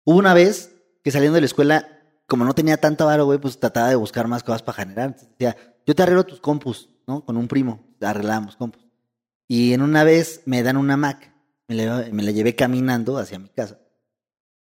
Hubo 0.06 0.18
una 0.18 0.34
vez 0.34 0.76
que 1.04 1.12
saliendo 1.12 1.36
de 1.36 1.42
la 1.42 1.46
escuela, 1.46 1.88
como 2.28 2.46
no 2.46 2.54
tenía 2.54 2.78
tanta 2.78 3.06
varo, 3.06 3.26
güey, 3.26 3.40
pues 3.40 3.60
trataba 3.60 3.90
de 3.90 3.96
buscar 3.96 4.28
más 4.28 4.44
cosas 4.44 4.62
para 4.62 4.78
generar. 4.84 5.08
Entonces 5.08 5.30
decía, 5.30 5.56
yo 5.86 5.96
te 5.96 6.04
arreglo 6.04 6.26
tus 6.26 6.42
compus, 6.42 6.90
¿no? 7.08 7.24
Con 7.24 7.38
un 7.38 7.48
primo. 7.48 7.80
Arreglábamos 8.02 8.56
compus. 8.56 8.83
Y 9.48 9.74
en 9.74 9.82
una 9.82 10.04
vez 10.04 10.42
me 10.46 10.64
dan 10.64 10.78
una 10.78 10.98
Mac. 10.98 11.34
Me 11.68 11.76
la, 11.76 12.32
llevé 12.32 12.56
caminando 12.56 13.18
hacia 13.18 13.40
mi 13.40 13.50
casa. 13.50 13.80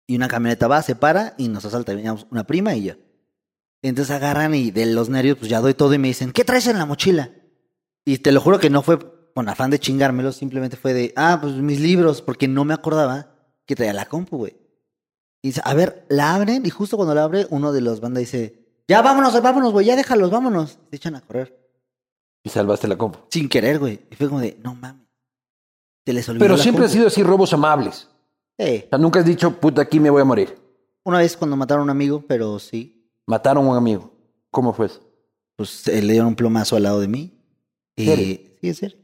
Y 0.08 0.16
una 0.16 0.28
camioneta 0.28 0.68
va, 0.68 0.82
se 0.82 0.96
para 0.96 1.36
y 1.38 1.48
nos 1.48 1.66
asalta. 1.66 1.94
Veníamos 1.94 2.28
una 2.32 2.46
prima 2.46 2.76
y 2.76 2.84
yo. 2.84 2.94
Entonces 3.82 4.14
agarran 4.14 4.54
y 4.56 4.72
de 4.72 4.86
los 4.88 5.10
nervios, 5.10 5.38
pues 5.38 5.50
ya 5.50 5.62
doy 5.62 5.74
todo 5.74 5.94
y 5.94 5.98
me 5.98 6.10
dicen, 6.10 6.32
¿qué 6.32 6.44
traes 6.44 6.68
en 6.68 6.78
la 6.78 6.86
mochila? 6.86 7.32
Y 8.04 8.18
te 8.18 8.32
lo 8.32 8.42
juro 8.42 8.60
que 8.60 8.70
no 8.70 8.82
fue 8.82 9.00
con 9.34 9.48
afán 9.48 9.70
de 9.70 9.80
chingármelo, 9.80 10.34
simplemente 10.34 10.76
fue 10.76 10.94
de, 10.94 11.14
ah, 11.16 11.38
pues 11.42 11.54
mis 11.56 11.80
libros, 11.80 12.22
porque 12.22 12.48
no 12.48 12.66
me 12.66 12.74
acordaba 12.74 13.36
que 13.66 13.76
traía 13.76 13.94
la 13.94 14.06
compu, 14.06 14.38
güey. 14.38 14.58
Y 15.42 15.50
dice, 15.50 15.62
a 15.64 15.74
ver, 15.74 16.06
la 16.10 16.36
abren 16.36 16.66
y 16.66 16.70
justo 16.70 16.98
cuando 16.98 17.16
la 17.16 17.24
abre, 17.24 17.48
uno 17.50 17.72
de 17.72 17.80
los 17.80 18.02
bandas 18.02 18.22
dice, 18.22 18.60
ya 18.88 19.02
vámonos, 19.02 19.40
vámonos, 19.42 19.72
güey, 19.72 19.86
ya 19.86 19.96
déjalos, 19.96 20.30
vámonos. 20.32 20.80
Se 20.90 20.96
echan 20.96 21.16
a 21.16 21.22
correr. 21.22 21.56
Y 22.50 22.54
salvaste 22.54 22.88
la 22.88 22.98
compu. 22.98 23.20
Sin 23.30 23.48
querer, 23.48 23.80
güey. 23.80 24.00
Y 24.10 24.16
fue 24.16 24.28
como 24.28 24.40
de, 24.42 24.58
no 24.64 24.74
mames. 24.76 25.06
Se 26.06 26.14
les 26.14 26.28
olvidó 26.30 26.44
Pero 26.44 26.58
la 26.58 26.64
siempre 26.64 26.86
ha 26.86 26.88
compu". 26.88 26.94
sido 26.98 27.08
así 27.08 27.24
robos 27.24 27.54
amables. 27.54 28.10
O 28.58 28.64
sea, 28.64 28.98
nunca 29.00 29.20
has 29.20 29.26
dicho, 29.26 29.52
puta, 29.60 29.82
aquí 29.84 30.00
me 30.00 30.10
voy 30.10 30.22
a 30.22 30.26
morir. 30.26 30.58
Una 31.06 31.20
vez 31.20 31.38
cuando 31.38 31.56
mataron 31.56 31.82
a 31.82 31.84
un 31.86 31.90
amigo, 31.92 32.24
pero 32.28 32.60
sí, 32.60 32.96
Mataron 33.28 33.66
a 33.68 33.70
un 33.70 33.78
amigo. 33.78 34.12
¿Cómo 34.52 34.74
fue 34.74 34.88
eso? 34.88 35.02
pues 35.56 35.88
eh, 35.90 36.02
le 36.02 36.14
dieron 36.14 36.30
un 36.30 36.36
plomazo 36.36 36.76
al 36.78 36.84
lado 36.84 37.00
de 37.02 37.08
mí. 37.10 37.38
Y 37.98 38.06
sí, 38.06 38.58
es 38.62 38.78
serio. 38.78 38.98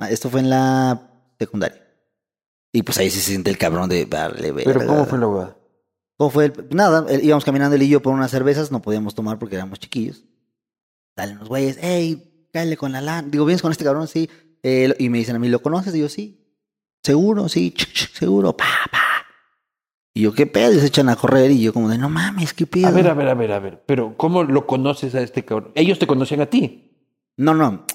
Ah, 0.00 0.10
Esto 0.10 0.28
fue 0.28 0.40
en 0.40 0.50
la 0.50 1.08
secundaria. 1.38 1.82
Y 2.72 2.82
pues 2.82 2.98
ahí 2.98 3.10
se 3.10 3.20
siente 3.20 3.48
el 3.50 3.56
cabrón 3.58 3.88
de 3.88 4.04
darle 4.06 4.50
verga. 4.52 4.72
Pero 4.72 4.86
¿cómo 4.86 5.06
fue 5.06 5.18
la 5.18 5.28
huevada? 5.28 5.56
¿Cómo 6.18 6.30
fue? 6.30 6.46
el- 6.46 6.66
Nada, 6.70 7.06
íbamos 7.22 7.44
caminando 7.44 7.76
él 7.76 7.82
y 7.82 7.88
yo 7.88 8.02
por 8.02 8.12
unas 8.12 8.30
cervezas, 8.30 8.70
no 8.72 8.82
podíamos 8.82 9.14
tomar 9.14 9.38
porque 9.38 9.54
éramos 9.56 9.78
chiquillos. 9.78 10.24
Dale 11.16 11.32
unos 11.34 11.48
güeyes, 11.48 11.78
hey, 11.80 12.29
cállale 12.52 12.76
con 12.76 12.92
la 12.92 13.00
lana. 13.00 13.28
Digo, 13.28 13.44
¿vienes 13.44 13.62
con 13.62 13.72
este 13.72 13.84
cabrón? 13.84 14.06
Sí. 14.08 14.28
Eh, 14.62 14.94
y 14.98 15.08
me 15.08 15.18
dicen 15.18 15.36
a 15.36 15.38
mí, 15.38 15.48
¿lo 15.48 15.60
conoces? 15.62 15.94
Y 15.94 16.00
yo, 16.00 16.08
sí. 16.08 16.36
¿Seguro? 17.02 17.48
Sí, 17.48 17.72
ch- 17.76 17.86
ch- 17.92 18.12
seguro. 18.12 18.56
Pa, 18.56 18.66
pa. 18.90 18.98
Y 20.12 20.22
yo, 20.22 20.32
¿qué 20.34 20.46
pedo? 20.46 20.72
Y 20.72 20.80
se 20.80 20.86
echan 20.86 21.08
a 21.08 21.16
correr 21.16 21.50
y 21.50 21.62
yo 21.62 21.72
como 21.72 21.88
de, 21.88 21.96
no 21.96 22.08
mames, 22.10 22.52
¿qué 22.52 22.66
pedo? 22.66 22.88
A 22.88 22.90
ver, 22.90 23.08
a 23.08 23.14
ver, 23.14 23.28
a 23.28 23.34
ver, 23.34 23.52
a 23.52 23.58
ver. 23.60 23.82
Pero 23.86 24.14
¿cómo 24.16 24.42
lo 24.44 24.66
conoces 24.66 25.14
a 25.14 25.22
este 25.22 25.44
cabrón? 25.44 25.72
Ellos 25.74 25.98
te 25.98 26.06
conocían 26.06 26.40
a 26.42 26.46
ti. 26.46 26.90
No, 27.36 27.54
no. 27.54 27.86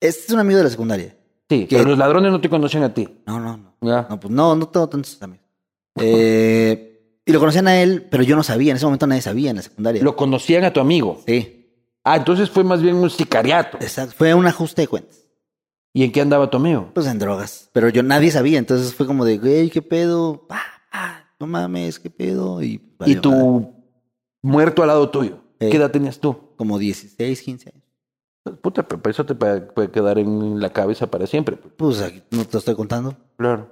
Este 0.00 0.24
es 0.26 0.30
un 0.30 0.40
amigo 0.40 0.58
de 0.58 0.64
la 0.64 0.70
secundaria. 0.70 1.16
Sí, 1.48 1.66
pero 1.70 1.84
los 1.84 1.98
ladrones 1.98 2.32
no 2.32 2.40
te 2.40 2.48
conocían 2.50 2.82
a 2.82 2.92
ti. 2.92 3.08
No, 3.26 3.38
no, 3.38 3.56
no. 3.56 3.76
Ya. 3.80 4.06
No, 4.10 4.18
pues 4.18 4.32
no, 4.32 4.54
no 4.56 4.68
tengo 4.68 4.88
tantos 4.88 5.22
amigos. 5.22 5.46
Eh, 6.00 7.20
y 7.24 7.32
lo 7.32 7.38
conocían 7.38 7.68
a 7.68 7.80
él, 7.80 8.06
pero 8.10 8.22
yo 8.22 8.34
no 8.36 8.42
sabía. 8.42 8.70
En 8.72 8.76
ese 8.76 8.86
momento 8.86 9.06
nadie 9.06 9.22
sabía 9.22 9.50
en 9.50 9.56
la 9.56 9.62
secundaria. 9.62 10.02
Lo 10.02 10.16
conocían 10.16 10.64
a 10.64 10.72
tu 10.72 10.80
amigo. 10.80 11.22
Sí, 11.26 11.61
Ah, 12.04 12.16
entonces 12.16 12.50
fue 12.50 12.64
más 12.64 12.82
bien 12.82 12.96
un 12.96 13.10
sicariato. 13.10 13.78
exacto. 13.80 14.14
Fue 14.16 14.34
un 14.34 14.46
ajuste 14.46 14.82
de 14.82 14.88
cuentas. 14.88 15.18
¿Y 15.94 16.04
en 16.04 16.12
qué 16.12 16.20
andaba 16.20 16.48
tu 16.50 16.56
amigo? 16.56 16.90
Pues 16.94 17.06
en 17.06 17.18
drogas. 17.18 17.68
Pero 17.72 17.88
yo 17.90 18.02
nadie 18.02 18.30
sabía. 18.30 18.58
Entonces 18.58 18.94
fue 18.94 19.06
como 19.06 19.24
de, 19.24 19.38
güey, 19.38 19.70
¿qué 19.70 19.82
pedo? 19.82 20.46
Pa, 20.48 20.62
pa, 20.90 21.26
no 21.38 21.46
mames, 21.46 21.98
¿qué 21.98 22.08
pedo? 22.10 22.62
Y, 22.62 22.66
Y 22.66 22.82
valió 22.98 23.20
tu 23.20 23.74
muerto 24.40 24.82
al 24.82 24.88
lado 24.88 25.10
tuyo. 25.10 25.38
¿Qué 25.58 25.76
edad 25.76 25.90
tenías 25.90 26.18
tú? 26.18 26.36
Como 26.56 26.78
16, 26.78 27.42
15 27.42 27.70
años. 27.70 27.82
Puta, 28.60 28.82
pero 28.88 29.00
eso 29.08 29.24
te 29.24 29.34
puede 29.36 29.90
quedar 29.92 30.18
en 30.18 30.60
la 30.60 30.70
cabeza 30.70 31.06
para 31.08 31.26
siempre. 31.28 31.56
Pues 31.56 32.00
aquí 32.00 32.22
no 32.32 32.44
te 32.44 32.58
estoy 32.58 32.74
contando. 32.74 33.16
Claro. 33.36 33.70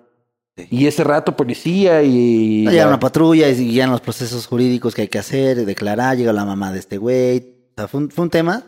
Sí. 0.56 0.68
Y 0.70 0.86
ese 0.86 1.02
rato 1.02 1.36
policía 1.36 2.02
y... 2.02 2.68
Llega 2.68 2.86
una 2.86 3.00
patrulla 3.00 3.48
y 3.48 3.56
seguían 3.56 3.90
los 3.90 4.00
procesos 4.00 4.46
jurídicos 4.46 4.94
que 4.94 5.02
hay 5.02 5.08
que 5.08 5.18
hacer, 5.18 5.64
declarar, 5.64 6.16
llega 6.16 6.32
la 6.32 6.44
mamá 6.44 6.70
de 6.72 6.78
este 6.78 6.98
güey. 6.98 7.59
Sea, 7.80 7.88
fue 7.88 8.00
un, 8.00 8.10
fue 8.10 8.24
un 8.24 8.30
tema. 8.30 8.64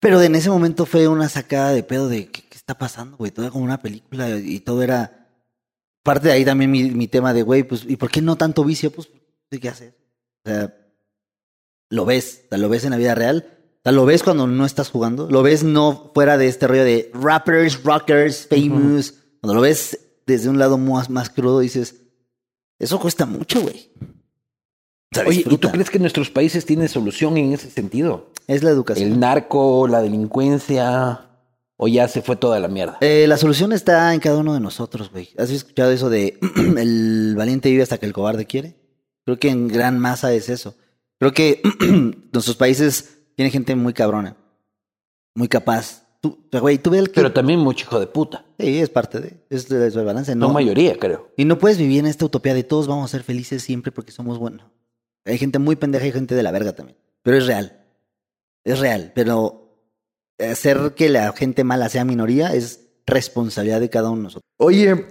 Pero 0.00 0.20
en 0.20 0.34
ese 0.34 0.50
momento 0.50 0.84
fue 0.84 1.06
una 1.06 1.28
sacada 1.28 1.72
de 1.72 1.84
pedo 1.84 2.08
de 2.08 2.26
¿qué, 2.26 2.42
qué 2.42 2.56
está 2.56 2.76
pasando, 2.76 3.16
güey? 3.16 3.30
Todo 3.30 3.44
era 3.44 3.52
como 3.52 3.64
una 3.64 3.80
película 3.80 4.36
y 4.36 4.60
todo 4.60 4.82
era. 4.82 5.28
Parte 6.02 6.28
de 6.28 6.34
ahí 6.34 6.44
también 6.44 6.70
mi, 6.70 6.90
mi 6.90 7.06
tema 7.06 7.32
de, 7.32 7.42
güey, 7.42 7.62
pues, 7.62 7.84
¿y 7.86 7.96
por 7.96 8.10
qué 8.10 8.20
no 8.20 8.36
tanto 8.36 8.64
vicio? 8.64 8.90
Pues, 8.90 9.08
¿qué 9.48 9.68
haces? 9.68 9.94
O 10.44 10.48
sea, 10.48 10.74
lo 11.90 12.04
ves, 12.04 12.42
o 12.46 12.48
sea, 12.48 12.58
lo 12.58 12.68
ves 12.68 12.84
en 12.84 12.90
la 12.90 12.96
vida 12.96 13.14
real. 13.14 13.46
O 13.48 13.82
sea, 13.84 13.92
lo 13.92 14.04
ves 14.04 14.24
cuando 14.24 14.48
no 14.48 14.66
estás 14.66 14.90
jugando. 14.90 15.30
Lo 15.30 15.44
ves 15.44 15.62
no 15.62 16.10
fuera 16.12 16.36
de 16.38 16.48
este 16.48 16.66
rollo 16.66 16.84
de 16.84 17.10
rappers, 17.14 17.84
rockers, 17.84 18.48
famous. 18.48 19.14
Cuando 19.40 19.54
lo 19.54 19.60
ves 19.60 19.98
desde 20.26 20.48
un 20.48 20.58
lado 20.58 20.78
más, 20.78 21.10
más 21.10 21.30
crudo, 21.30 21.60
dices, 21.60 22.02
eso 22.80 22.98
cuesta 22.98 23.26
mucho, 23.26 23.60
güey. 23.60 23.92
Oye, 25.26 25.44
¿y 25.46 25.56
tú 25.58 25.70
crees 25.70 25.90
que 25.90 25.98
nuestros 25.98 26.30
países 26.30 26.64
tienen 26.64 26.88
solución 26.88 27.36
en 27.36 27.52
ese 27.52 27.70
sentido? 27.70 28.30
Es 28.46 28.62
la 28.62 28.70
educación. 28.70 29.12
El 29.12 29.20
narco, 29.20 29.86
la 29.88 30.00
delincuencia, 30.02 31.28
o 31.76 31.88
ya 31.88 32.08
se 32.08 32.22
fue 32.22 32.36
toda 32.36 32.58
la 32.60 32.68
mierda. 32.68 32.98
Eh, 33.00 33.26
la 33.28 33.36
solución 33.36 33.72
está 33.72 34.12
en 34.14 34.20
cada 34.20 34.38
uno 34.38 34.54
de 34.54 34.60
nosotros, 34.60 35.10
güey. 35.10 35.30
¿Has 35.38 35.50
escuchado 35.50 35.90
eso 35.90 36.08
de 36.10 36.38
el 36.78 37.34
valiente 37.36 37.70
vive 37.70 37.82
hasta 37.82 37.98
que 37.98 38.06
el 38.06 38.12
cobarde 38.12 38.46
quiere? 38.46 38.76
Creo 39.24 39.38
que 39.38 39.50
en 39.50 39.68
gran 39.68 39.98
masa 39.98 40.32
es 40.32 40.48
eso. 40.48 40.74
Creo 41.18 41.32
que 41.32 41.62
nuestros 42.32 42.56
países 42.56 43.18
tienen 43.36 43.52
gente 43.52 43.74
muy 43.76 43.92
cabrona, 43.92 44.36
muy 45.34 45.48
capaz. 45.48 46.02
Tú, 46.20 46.38
güey, 46.52 46.78
tú 46.78 46.90
ves 46.90 47.00
el 47.00 47.08
que... 47.08 47.14
Pero 47.14 47.32
también 47.32 47.58
mucho 47.58 47.84
hijo 47.84 47.98
de 47.98 48.06
puta. 48.06 48.44
Sí, 48.58 48.78
es 48.78 48.88
parte 48.90 49.18
de... 49.20 49.44
Es, 49.50 49.68
de- 49.68 49.88
es 49.88 49.96
el 49.96 50.04
balance, 50.04 50.36
No 50.36 50.46
¿no? 50.48 50.52
mayoría, 50.54 50.96
creo. 50.96 51.28
Y 51.36 51.44
no 51.44 51.58
puedes 51.58 51.78
vivir 51.78 51.98
en 51.98 52.06
esta 52.06 52.24
utopía 52.24 52.54
de 52.54 52.62
todos 52.62 52.86
vamos 52.86 53.06
a 53.06 53.08
ser 53.08 53.24
felices 53.24 53.62
siempre 53.64 53.90
porque 53.90 54.12
somos 54.12 54.38
buenos. 54.38 54.66
Hay 55.24 55.38
gente 55.38 55.58
muy 55.58 55.76
pendeja 55.76 56.06
y 56.06 56.12
gente 56.12 56.34
de 56.34 56.42
la 56.42 56.50
verga 56.50 56.72
también. 56.72 56.98
Pero 57.22 57.36
es 57.36 57.46
real. 57.46 57.84
Es 58.64 58.78
real. 58.78 59.12
Pero 59.14 59.62
hacer 60.38 60.94
que 60.96 61.08
la 61.08 61.32
gente 61.32 61.64
mala 61.64 61.88
sea 61.88 62.04
minoría 62.04 62.54
es 62.54 62.88
responsabilidad 63.06 63.80
de 63.80 63.90
cada 63.90 64.10
uno 64.10 64.18
de 64.18 64.22
nosotros. 64.24 64.50
Oye, 64.58 65.06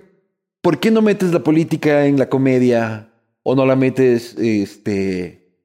¿por 0.61 0.79
qué 0.79 0.91
no 0.91 1.01
metes 1.01 1.31
la 1.31 1.43
política 1.43 2.05
en 2.05 2.17
la 2.17 2.29
comedia 2.29 3.13
o 3.43 3.55
no 3.55 3.65
la 3.65 3.75
metes 3.75 4.35
este, 4.37 5.57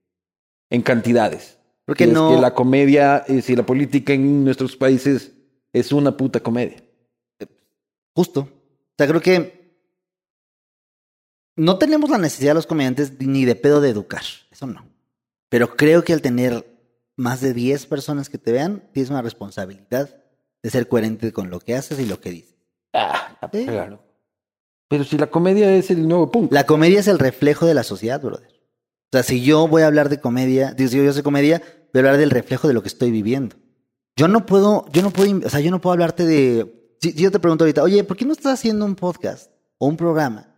en 0.70 0.82
cantidades? 0.82 1.58
Porque 1.84 2.04
es 2.04 2.12
no. 2.12 2.34
que 2.34 2.40
la 2.40 2.54
comedia, 2.54 3.24
eh, 3.28 3.42
si 3.42 3.54
la 3.54 3.64
política 3.64 4.12
en 4.12 4.44
nuestros 4.44 4.76
países 4.76 5.32
es 5.72 5.92
una 5.92 6.16
puta 6.16 6.40
comedia. 6.40 6.82
Justo. 8.14 8.40
O 8.40 8.94
sea, 8.96 9.06
creo 9.06 9.20
que 9.20 9.55
no 11.56 11.78
tenemos 11.78 12.10
la 12.10 12.18
necesidad 12.18 12.54
los 12.54 12.66
comediantes 12.66 13.12
ni 13.20 13.44
de 13.44 13.54
pedo 13.56 13.80
de 13.80 13.90
educar. 13.90 14.22
Eso 14.50 14.66
no. 14.66 14.86
Pero 15.48 15.76
creo 15.76 16.04
que 16.04 16.12
al 16.12 16.22
tener 16.22 16.64
más 17.16 17.40
de 17.40 17.54
10 17.54 17.86
personas 17.86 18.28
que 18.28 18.38
te 18.38 18.52
vean, 18.52 18.82
tienes 18.92 19.10
una 19.10 19.22
responsabilidad 19.22 20.14
de 20.62 20.70
ser 20.70 20.88
coherente 20.88 21.32
con 21.32 21.50
lo 21.50 21.60
que 21.60 21.74
haces 21.74 21.98
y 21.98 22.06
lo 22.06 22.20
que 22.20 22.30
dices. 22.30 22.56
Ah, 22.92 23.38
Sí. 23.52 23.64
claro. 23.64 24.02
Pero 24.88 25.04
si 25.04 25.18
la 25.18 25.26
comedia 25.28 25.74
es 25.74 25.90
el 25.90 26.06
nuevo 26.06 26.30
punto. 26.30 26.54
La 26.54 26.64
comedia 26.66 27.00
es 27.00 27.08
el 27.08 27.18
reflejo 27.18 27.66
de 27.66 27.74
la 27.74 27.82
sociedad, 27.82 28.20
brother. 28.20 28.48
O 28.48 29.08
sea, 29.12 29.22
si 29.22 29.42
yo 29.42 29.66
voy 29.66 29.82
a 29.82 29.86
hablar 29.86 30.08
de 30.08 30.20
comedia, 30.20 30.72
digo, 30.74 30.90
si 30.90 31.04
yo 31.04 31.12
soy 31.12 31.22
comedia, 31.22 31.60
voy 31.92 31.98
a 31.98 32.00
hablar 32.00 32.16
del 32.18 32.30
reflejo 32.30 32.68
de 32.68 32.74
lo 32.74 32.82
que 32.82 32.88
estoy 32.88 33.10
viviendo. 33.10 33.56
Yo 34.16 34.28
no 34.28 34.46
puedo, 34.46 34.86
yo 34.92 35.02
no 35.02 35.10
puedo, 35.10 35.46
o 35.46 35.50
sea, 35.50 35.60
yo 35.60 35.70
no 35.70 35.80
puedo 35.80 35.92
hablarte 35.92 36.24
de. 36.24 36.96
Si, 37.00 37.12
si 37.12 37.22
yo 37.22 37.30
te 37.30 37.38
pregunto 37.38 37.64
ahorita, 37.64 37.82
oye, 37.82 38.02
¿por 38.04 38.16
qué 38.16 38.24
no 38.24 38.32
estás 38.32 38.54
haciendo 38.54 38.84
un 38.84 38.94
podcast 38.94 39.50
o 39.78 39.86
un 39.86 39.96
programa 39.96 40.54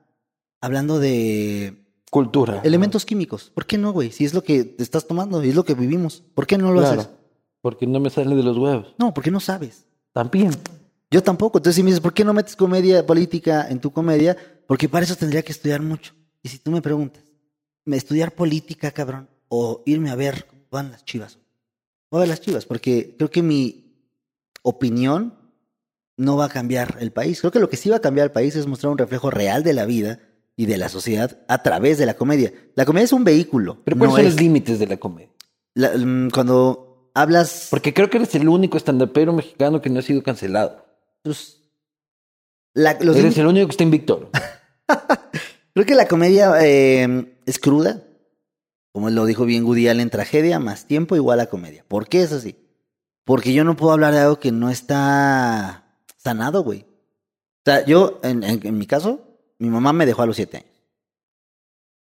hablando 0.61 0.99
de 0.99 1.85
Cultura. 2.11 2.61
elementos 2.65 3.05
químicos? 3.05 3.51
¿Por 3.55 3.67
qué 3.67 3.77
no, 3.79 3.93
güey? 3.93 4.11
Si 4.13 4.25
es 4.25 4.33
lo 4.35 4.43
que 4.43 4.65
te 4.65 4.83
estás 4.83 5.07
tomando 5.07 5.45
y 5.45 5.51
es 5.51 5.55
lo 5.55 5.65
que 5.65 5.75
vivimos. 5.75 6.23
¿Por 6.35 6.47
qué 6.47 6.57
no 6.59 6.73
lo 6.73 6.81
Claro. 6.81 7.01
haces? 7.03 7.13
Porque 7.61 7.87
no 7.87 8.01
me 8.01 8.09
sale 8.11 8.35
de 8.35 8.43
los 8.43 8.57
huevos. 8.57 8.95
No, 8.99 9.13
porque 9.13 9.31
no 9.31 9.41
sabes. 9.41 9.85
También. 10.13 10.53
Yo 11.11 11.23
tampoco. 11.23 11.59
Entonces, 11.59 11.77
si 11.77 11.83
me 11.83 11.91
dices, 11.91 12.01
¿por 12.01 12.15
qué 12.15 12.25
no 12.25 12.33
metes 12.33 12.57
comedia 12.57 13.05
política 13.07 13.67
en 13.69 13.81
tu 13.81 13.91
comedia? 13.91 14.37
Porque 14.67 14.89
para 14.89 15.05
eso 15.05 15.17
tendría 15.17 15.43
que 15.43 15.53
estudiar 15.53 15.83
mucho. 15.83 16.15
Y 16.43 16.49
si 16.49 16.59
tú 16.59 16.71
me 16.71 16.81
preguntas, 16.83 17.23
¿me 17.85 17.97
estudiar 17.97 18.33
política, 18.35 18.91
cabrón? 18.91 19.29
O 19.49 19.83
irme 19.87 20.11
a 20.11 20.15
ver 20.15 20.47
cómo 20.47 20.63
van 20.71 20.91
las 20.93 21.05
chivas. 21.05 21.39
Voy 22.11 22.19
a 22.19 22.21
ver 22.21 22.29
las 22.29 22.41
chivas, 22.41 22.65
porque 22.65 23.15
creo 23.19 23.31
que 23.31 23.43
mi 23.43 23.85
opinión 24.63 25.35
no 26.17 26.37
va 26.37 26.47
a 26.47 26.49
cambiar 26.49 26.97
el 27.01 27.13
país. 27.13 27.41
Creo 27.41 27.53
que 27.53 27.61
lo 27.61 27.69
que 27.69 27.77
sí 27.77 27.91
va 27.91 27.97
a 27.97 28.01
cambiar 28.01 28.27
el 28.27 28.33
país 28.33 28.57
es 28.57 28.67
mostrar 28.67 28.91
un 28.93 28.99
reflejo 28.99 29.31
real 29.31 29.63
de 29.63 29.73
la 29.73 29.85
vida 29.87 30.21
y 30.59 30.67
de 30.67 30.77
la 30.77 30.89
sociedad 30.91 31.39
a 31.49 31.63
través 31.63 31.97
de 31.99 32.05
la 32.07 32.15
comedia. 32.15 32.53
La 32.75 32.85
comedia 32.85 33.05
es 33.05 33.13
un 33.15 33.23
vehículo. 33.25 33.79
Pero 33.85 33.97
¿cuáles 33.97 34.11
no 34.13 34.17
son 34.17 34.27
es- 34.27 34.33
los 34.35 34.41
límites 34.43 34.79
de 34.81 34.87
la 34.89 34.97
comedia? 34.99 35.31
la- 35.75 35.93
mm, 35.97 36.31
cuando 36.31 37.11
hablas... 37.15 37.69
Porque 37.71 37.95
creo 37.95 38.11
que 38.11 38.17
eres 38.19 38.35
el 38.35 38.49
único 38.49 38.77
estandapero 38.77 39.33
mexicano 39.33 39.81
que 39.81 39.89
no 39.89 40.01
ha 40.01 40.03
sido 40.03 40.23
cancelado. 40.23 40.85
pues, 41.23 41.63
la- 42.75 42.99
los 43.01 43.17
eres 43.17 43.39
el 43.39 43.47
único 43.47 43.67
que 43.69 43.71
está 43.73 43.85
invicto. 43.85 44.31
Creo 45.75 45.87
que 45.87 45.95
la 45.95 46.09
comedia 46.09 46.53
eh, 46.61 47.37
es 47.47 47.59
cruda. 47.61 48.03
Como 48.93 49.11
lo 49.11 49.27
dijo 49.27 49.45
bien 49.45 49.65
Woody 49.65 49.87
Allen, 49.89 50.11
tragedia 50.11 50.59
más 50.59 50.87
tiempo 50.87 51.15
igual 51.15 51.39
a 51.41 51.47
comedia. 51.47 51.85
¿Por 51.87 52.09
qué 52.09 52.23
es 52.23 52.33
así? 52.33 52.57
Porque 53.25 53.53
yo 53.53 53.63
no 53.63 53.77
puedo 53.77 53.93
hablar 53.93 54.13
de 54.13 54.21
algo 54.21 54.41
que 54.41 54.51
no 54.51 54.71
está 54.71 55.95
sanado, 56.17 56.63
güey. 56.65 56.81
O 56.81 57.71
sea, 57.71 57.85
yo, 57.87 58.19
en, 58.25 58.43
en- 58.43 58.67
en 58.67 58.77
mi 58.79 58.87
caso, 58.87 59.28
mi 59.59 59.69
mamá 59.71 59.93
me 59.93 60.07
dejó 60.07 60.23
a 60.23 60.27
los 60.27 60.37
siete 60.37 60.59
años. 60.59 60.71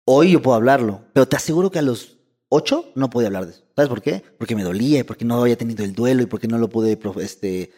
Hoy 0.04 0.32
yo 0.32 0.42
puedo 0.42 0.54
hablarlo, 0.56 1.02
pero 1.12 1.26
te 1.26 1.36
aseguro 1.36 1.70
que 1.70 1.78
a 1.78 1.82
los 1.82 2.16
ocho 2.48 2.92
no 2.94 3.10
podía 3.10 3.26
hablar 3.28 3.46
de 3.46 3.52
eso. 3.52 3.64
¿Sabes 3.74 3.88
por 3.88 4.02
qué? 4.02 4.22
Porque 4.38 4.54
me 4.54 4.62
dolía 4.62 5.00
y 5.00 5.02
porque 5.02 5.24
no 5.24 5.40
había 5.40 5.56
tenido 5.56 5.84
el 5.84 5.94
duelo 5.94 6.22
y 6.22 6.26
porque 6.26 6.46
no 6.48 6.58
lo 6.58 6.68
pude 6.68 6.98
este, 7.22 7.72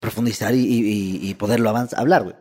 profundizar 0.00 0.54
y, 0.54 0.58
y- 0.64 1.28
y 1.30 1.34
poderlo 1.34 1.68
avanzar, 1.70 2.00
hablar, 2.00 2.24
güey. 2.24 2.36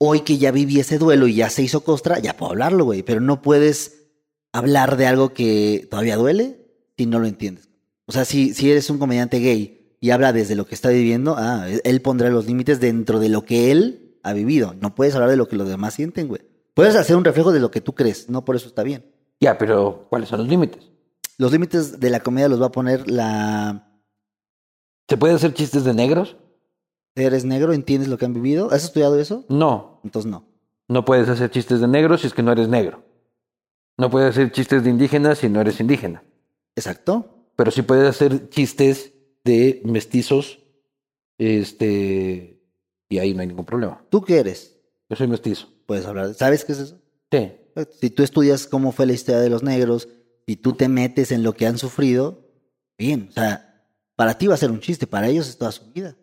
Hoy 0.00 0.20
que 0.20 0.38
ya 0.38 0.52
viví 0.52 0.78
ese 0.78 0.98
duelo 0.98 1.26
y 1.26 1.34
ya 1.34 1.50
se 1.50 1.62
hizo 1.62 1.82
costra, 1.82 2.18
ya 2.20 2.36
puedo 2.36 2.52
hablarlo, 2.52 2.84
güey. 2.84 3.02
Pero 3.02 3.20
no 3.20 3.42
puedes 3.42 4.10
hablar 4.52 4.96
de 4.96 5.06
algo 5.06 5.32
que 5.32 5.88
todavía 5.90 6.16
duele 6.16 6.66
si 6.96 7.06
no 7.06 7.18
lo 7.18 7.26
entiendes. 7.26 7.68
O 8.06 8.12
sea, 8.12 8.24
si, 8.24 8.54
si 8.54 8.70
eres 8.70 8.90
un 8.90 8.98
comediante 8.98 9.38
gay 9.40 9.96
y 10.00 10.10
habla 10.10 10.32
desde 10.32 10.54
lo 10.54 10.66
que 10.66 10.74
está 10.74 10.90
viviendo, 10.90 11.34
ah, 11.38 11.66
él 11.82 12.02
pondrá 12.02 12.28
los 12.30 12.46
límites 12.46 12.80
dentro 12.80 13.18
de 13.18 13.28
lo 13.28 13.44
que 13.44 13.70
él 13.72 14.07
ha 14.22 14.32
vivido. 14.32 14.74
No 14.80 14.94
puedes 14.94 15.14
hablar 15.14 15.30
de 15.30 15.36
lo 15.36 15.48
que 15.48 15.56
los 15.56 15.68
demás 15.68 15.94
sienten, 15.94 16.28
güey. 16.28 16.42
Puedes 16.74 16.96
hacer 16.96 17.16
un 17.16 17.24
reflejo 17.24 17.52
de 17.52 17.60
lo 17.60 17.70
que 17.70 17.80
tú 17.80 17.94
crees, 17.94 18.28
no 18.28 18.44
por 18.44 18.56
eso 18.56 18.68
está 18.68 18.82
bien. 18.82 19.04
Ya, 19.40 19.58
pero 19.58 20.06
¿cuáles 20.08 20.28
son 20.28 20.40
los 20.40 20.48
límites? 20.48 20.90
Los 21.36 21.52
límites 21.52 22.00
de 22.00 22.10
la 22.10 22.20
comedia 22.20 22.48
los 22.48 22.60
va 22.60 22.66
a 22.66 22.72
poner 22.72 23.10
la... 23.10 24.00
¿Se 25.08 25.16
puede 25.16 25.34
hacer 25.34 25.54
chistes 25.54 25.84
de 25.84 25.94
negros? 25.94 26.36
¿Eres 27.14 27.44
negro? 27.44 27.72
¿Entiendes 27.72 28.08
lo 28.08 28.18
que 28.18 28.26
han 28.26 28.34
vivido? 28.34 28.70
¿Has 28.70 28.84
estudiado 28.84 29.18
eso? 29.18 29.44
No. 29.48 30.00
Entonces 30.04 30.30
no. 30.30 30.44
No 30.88 31.04
puedes 31.04 31.28
hacer 31.28 31.50
chistes 31.50 31.80
de 31.80 31.88
negros 31.88 32.20
si 32.20 32.26
es 32.28 32.34
que 32.34 32.42
no 32.42 32.52
eres 32.52 32.68
negro. 32.68 33.04
No 33.96 34.10
puedes 34.10 34.30
hacer 34.30 34.52
chistes 34.52 34.84
de 34.84 34.90
indígenas 34.90 35.38
si 35.38 35.48
no 35.48 35.60
eres 35.60 35.80
indígena. 35.80 36.22
Exacto. 36.76 37.50
Pero 37.56 37.70
sí 37.70 37.82
puedes 37.82 38.08
hacer 38.08 38.48
chistes 38.50 39.12
de 39.44 39.82
mestizos. 39.84 40.60
Este. 41.38 42.57
Y 43.08 43.18
ahí 43.18 43.34
no 43.34 43.40
hay 43.40 43.46
ningún 43.46 43.64
problema. 43.64 44.04
¿Tú 44.10 44.20
qué 44.22 44.38
eres? 44.38 44.76
Yo 45.08 45.16
soy 45.16 45.26
mestizo. 45.28 45.68
Puedes 45.86 46.04
hablar. 46.06 46.34
¿Sabes 46.34 46.64
qué 46.64 46.72
es 46.72 46.78
eso? 46.78 47.00
Sí. 47.30 47.52
Si 48.00 48.10
tú 48.10 48.22
estudias 48.22 48.66
cómo 48.66 48.92
fue 48.92 49.06
la 49.06 49.12
historia 49.12 49.40
de 49.40 49.48
los 49.50 49.62
negros 49.62 50.08
y 50.46 50.56
tú 50.56 50.72
te 50.74 50.88
metes 50.88 51.30
en 51.32 51.42
lo 51.42 51.54
que 51.54 51.66
han 51.66 51.78
sufrido, 51.78 52.44
bien, 52.98 53.28
o 53.30 53.32
sea, 53.32 53.84
para 54.16 54.36
ti 54.36 54.46
va 54.48 54.54
a 54.54 54.58
ser 54.58 54.70
un 54.70 54.80
chiste, 54.80 55.06
para 55.06 55.28
ellos 55.28 55.48
es 55.48 55.56
toda 55.56 55.70
su 55.72 55.84
vida. 55.92 56.16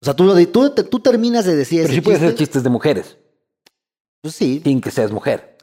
O 0.00 0.04
sea, 0.04 0.14
tú, 0.14 0.24
lo 0.24 0.34
de- 0.34 0.46
tú, 0.46 0.70
tú 0.74 1.00
terminas 1.00 1.46
de 1.46 1.56
decir 1.56 1.78
Pero 1.80 1.86
ese 1.88 1.94
sí 1.94 2.00
puedes 2.02 2.20
hacer 2.20 2.30
chiste, 2.32 2.44
chistes 2.44 2.62
de 2.62 2.70
mujeres. 2.70 3.16
Pues 4.20 4.34
sí, 4.34 4.60
Sin 4.62 4.80
que 4.80 4.90
seas 4.90 5.10
mujer. 5.10 5.56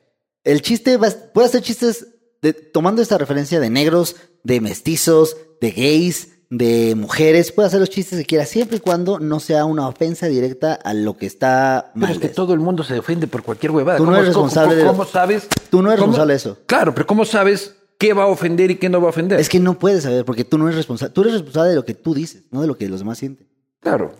el 0.44 0.62
chiste 0.62 0.98
va, 0.98 1.10
puede 1.34 1.48
hacer 1.48 1.62
chistes 1.62 2.08
de- 2.42 2.54
tomando 2.54 3.02
esta 3.02 3.18
referencia 3.20 3.60
de 3.60 3.70
negros, 3.70 4.16
de 4.44 4.60
mestizos, 4.62 5.38
de 5.62 5.72
gays, 5.72 6.30
de 6.52 6.94
mujeres, 6.96 7.52
puede 7.54 7.68
hacer 7.68 7.80
los 7.80 7.90
chistes 7.90 8.20
que 8.20 8.26
quiera, 8.26 8.46
siempre 8.46 8.78
y 8.78 8.80
cuando 8.82 9.20
no 9.20 9.40
sea 9.40 9.64
una 9.66 9.88
ofensa 9.88 10.28
directa 10.28 10.74
a 10.74 10.94
lo 10.94 11.16
que 11.18 11.26
está 11.26 11.92
Pero 11.96 12.02
mal. 12.08 12.12
es 12.12 12.20
que 12.20 12.28
todo 12.28 12.54
el 12.54 12.60
mundo 12.60 12.84
se 12.84 12.94
defiende 12.94 13.26
por 13.26 13.42
cualquier 13.42 13.72
huevada. 13.72 13.98
Tú 13.98 14.04
no 14.04 14.10
¿Cómo- 14.10 14.18
eres 14.18 14.28
responsable 14.28 14.76
de- 14.76 14.86
¿Cómo 14.86 15.06
sabes? 15.06 15.48
Tú 15.70 15.82
no 15.82 15.90
eres 15.90 16.00
cómo- 16.02 16.12
responsable 16.12 16.34
de 16.34 16.38
eso. 16.38 16.58
Claro, 16.68 16.94
pero 16.94 17.08
¿cómo 17.08 17.24
sabes 17.26 17.76
qué 17.98 18.12
va 18.14 18.24
a 18.24 18.28
ofender 18.28 18.70
y 18.70 18.76
qué 18.76 18.90
no 18.90 19.00
va 19.00 19.08
a 19.08 19.10
ofender? 19.12 19.40
Es 19.40 19.48
que 19.48 19.62
no 19.62 19.80
puedes 19.80 20.04
saber, 20.04 20.26
porque 20.26 20.44
tú 20.44 20.58
no 20.58 20.66
eres 20.66 20.76
responsable. 20.76 21.14
Tú 21.14 21.22
eres 21.22 21.34
responsable 21.34 21.70
de 21.70 21.76
lo 21.78 21.86
que 21.86 21.94
tú 21.94 22.14
dices, 22.14 22.44
no 22.52 22.60
de 22.62 22.68
lo 22.68 22.78
que 22.78 22.90
los 22.90 23.00
demás 23.00 23.18
sienten. 23.18 23.48
Claro. 23.80 24.12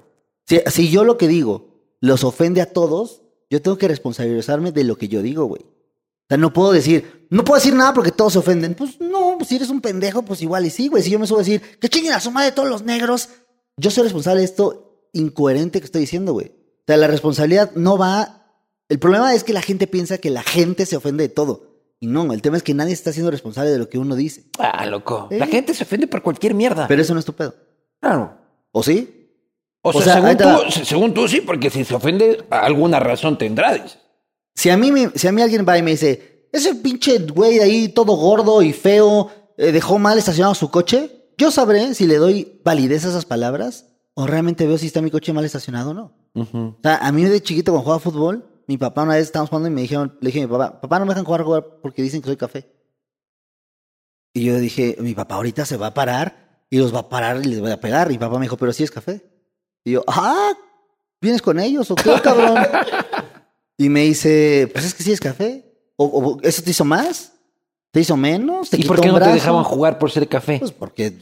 Si, 0.48 0.60
si 0.68 0.90
yo 0.90 1.04
lo 1.04 1.18
que 1.18 1.28
digo 1.28 1.68
los 2.00 2.24
ofende 2.24 2.62
a 2.62 2.66
todos, 2.72 3.24
yo 3.50 3.62
tengo 3.62 3.78
que 3.78 3.90
responsabilizarme 3.90 4.72
de 4.72 4.86
lo 4.86 4.96
que 4.98 5.10
yo 5.10 5.22
digo, 5.22 5.46
güey. 5.46 5.66
O 6.32 6.34
sea, 6.34 6.38
no 6.38 6.54
puedo 6.54 6.72
decir, 6.72 7.28
no 7.30 7.44
puedo 7.44 7.60
decir 7.60 7.76
nada 7.76 7.94
porque 7.94 8.14
todos 8.14 8.32
se 8.32 8.40
ofenden. 8.40 8.74
Pues 8.74 9.02
no, 9.02 9.36
pues 9.38 9.50
si 9.50 9.58
eres 9.58 9.70
un 9.70 9.82
pendejo, 9.82 10.22
pues 10.24 10.42
igual 10.42 10.66
y 10.66 10.70
sí, 10.70 10.88
güey. 10.88 11.04
Si 11.04 11.10
yo 11.10 11.20
me 11.20 11.28
subo 11.28 11.40
a 11.40 11.42
decir, 11.42 11.62
que 11.78 11.90
chinguen 11.90 12.14
a 12.14 12.22
su 12.22 12.32
madre 12.32 12.54
todos 12.54 12.70
los 12.70 12.84
negros, 12.84 13.28
yo 13.76 13.92
soy 13.92 14.04
responsable 14.04 14.40
de 14.40 14.46
esto 14.46 15.10
incoherente 15.12 15.80
que 15.82 15.86
estoy 15.86 16.00
diciendo, 16.00 16.32
güey. 16.32 16.48
O 16.48 16.84
sea, 16.88 16.96
la 16.96 17.08
responsabilidad 17.08 17.72
no 17.76 17.98
va. 17.98 18.46
El 18.88 18.98
problema 18.98 19.34
es 19.36 19.44
que 19.44 19.52
la 19.52 19.62
gente 19.62 19.88
piensa 19.88 20.20
que 20.20 20.30
la 20.30 20.42
gente 20.42 20.86
se 20.86 20.96
ofende 20.96 21.24
de 21.24 21.30
todo. 21.30 21.72
Y 22.00 22.08
no, 22.08 22.32
el 22.32 22.42
tema 22.42 22.56
es 22.56 22.64
que 22.64 22.74
nadie 22.74 22.94
está 22.94 23.12
siendo 23.12 23.30
responsable 23.30 23.70
de 23.70 23.78
lo 23.78 23.90
que 23.90 23.98
uno 23.98 24.16
dice. 24.16 24.46
Ah, 24.58 24.86
loco. 24.86 25.28
¿Eh? 25.32 25.38
La 25.38 25.48
gente 25.48 25.74
se 25.74 25.84
ofende 25.84 26.08
por 26.08 26.22
cualquier 26.22 26.54
mierda. 26.54 26.88
Pero 26.88 27.02
eso 27.02 27.14
no 27.14 27.20
es 27.20 27.26
tu 27.26 27.34
pedo. 27.34 27.56
claro. 28.00 28.38
¿O 28.72 28.82
sí? 28.84 29.18
O, 29.82 29.90
O 29.90 30.02
sea, 30.02 30.16
según, 30.16 30.38
tú, 31.14 31.26
según 31.26 31.28
sí, 31.28 31.42
porque 31.42 31.70
si 31.70 31.84
se 31.84 31.94
ofende, 31.94 32.46
alguna 32.50 33.02
razón 33.02 33.38
tendrá. 33.38 33.84
Si 34.56 34.70
a 34.70 34.78
mí, 34.78 34.92
me- 34.92 35.12
si 35.16 35.28
a 35.28 35.32
mí 35.32 35.42
alguien 35.42 35.66
va 35.68 35.78
y 35.78 35.82
me 35.84 35.92
dice, 35.92 36.48
ese 36.52 36.76
pinche 36.76 37.18
güey 37.20 37.56
de 37.58 37.64
ahí 37.64 37.90
todo 37.90 38.14
gordo 38.16 38.62
y 38.62 38.74
feo 38.74 39.30
eh, 39.58 39.72
dejó 39.72 39.98
mal 40.00 40.18
estacionado 40.18 40.54
su 40.56 40.70
coche, 40.70 41.32
yo 41.38 41.52
sabré 41.52 41.94
si 41.96 42.06
le 42.08 42.18
doy 42.18 42.62
validez 42.64 43.06
a 43.06 43.10
esas 43.10 43.26
palabras 43.26 43.88
o 44.14 44.28
realmente 44.28 44.68
veo 44.68 44.78
si 44.78 44.88
está 44.88 45.02
mi 45.02 45.10
coche 45.12 45.34
mal 45.34 45.46
estacionado 45.46 45.92
o 45.92 45.94
no. 45.94 46.14
O 46.78 46.80
sea, 46.84 46.98
a 46.98 47.12
mí 47.12 47.24
de 47.24 47.42
chiquito 47.42 47.72
cuando 47.72 47.84
jugaba 47.84 48.00
fútbol, 48.00 48.46
mi 48.68 48.78
papá 48.78 49.04
una 49.04 49.16
vez 49.16 49.24
estábamos 49.24 49.50
jugando 49.50 49.68
y 49.70 49.72
me 49.72 49.82
dijeron, 49.82 50.18
le 50.22 50.28
dije 50.28 50.44
a 50.44 50.48
mi 50.48 50.52
papá, 50.52 50.80
papá 50.82 51.00
no 51.00 51.06
me 51.06 51.10
dejan 51.12 51.26
jugar, 51.26 51.44
jugar 51.44 51.66
porque 51.82 52.02
dicen 52.04 52.22
que 52.22 52.28
soy 52.28 52.38
café. 52.38 52.70
Y 54.34 54.46
yo 54.46 54.58
dije, 54.60 54.96
mi 55.00 55.14
papá 55.14 55.36
ahorita 55.36 55.66
se 55.66 55.78
va 55.78 55.88
a 55.88 55.94
parar 55.94 56.64
y 56.70 56.78
los 56.78 56.94
va 56.94 57.00
a 57.00 57.10
parar 57.10 57.42
y 57.44 57.50
les 57.50 57.60
voy 57.60 57.72
a 57.72 57.80
pegar. 57.82 58.08
Y 58.10 58.14
mi 58.14 58.18
papá 58.20 58.36
me 58.38 58.46
dijo, 58.46 58.56
pero 58.58 58.72
sí 58.72 58.84
es 58.84 58.92
café. 58.92 59.26
Y 59.84 59.92
yo, 59.92 60.04
ah, 60.08 60.54
¿vienes 61.20 61.42
con 61.42 61.60
ellos 61.60 61.90
o 61.92 61.96
qué, 61.96 62.14
cabrón? 62.24 62.56
y 63.86 63.90
me 63.90 64.02
dice, 64.02 64.70
pues 64.72 64.86
es 64.86 64.94
que 64.94 65.04
sí 65.04 65.12
es 65.12 65.20
café. 65.20 65.66
¿O, 65.96 66.06
o 66.06 66.38
eso 66.42 66.62
te 66.64 66.72
hizo 66.72 66.86
más? 66.86 67.34
¿Te 67.92 68.00
hizo 68.00 68.16
menos? 68.18 68.70
¿Te 68.70 68.78
¿Y 68.78 68.82
quitó 68.82 68.94
por 68.96 69.02
qué 69.02 69.08
no 69.10 69.20
te 69.20 69.32
dejaban 69.32 69.64
jugar 69.64 69.98
por 70.00 70.12
ser 70.12 70.28
café? 70.28 70.60
Pues 70.60 70.72
porque, 70.72 71.14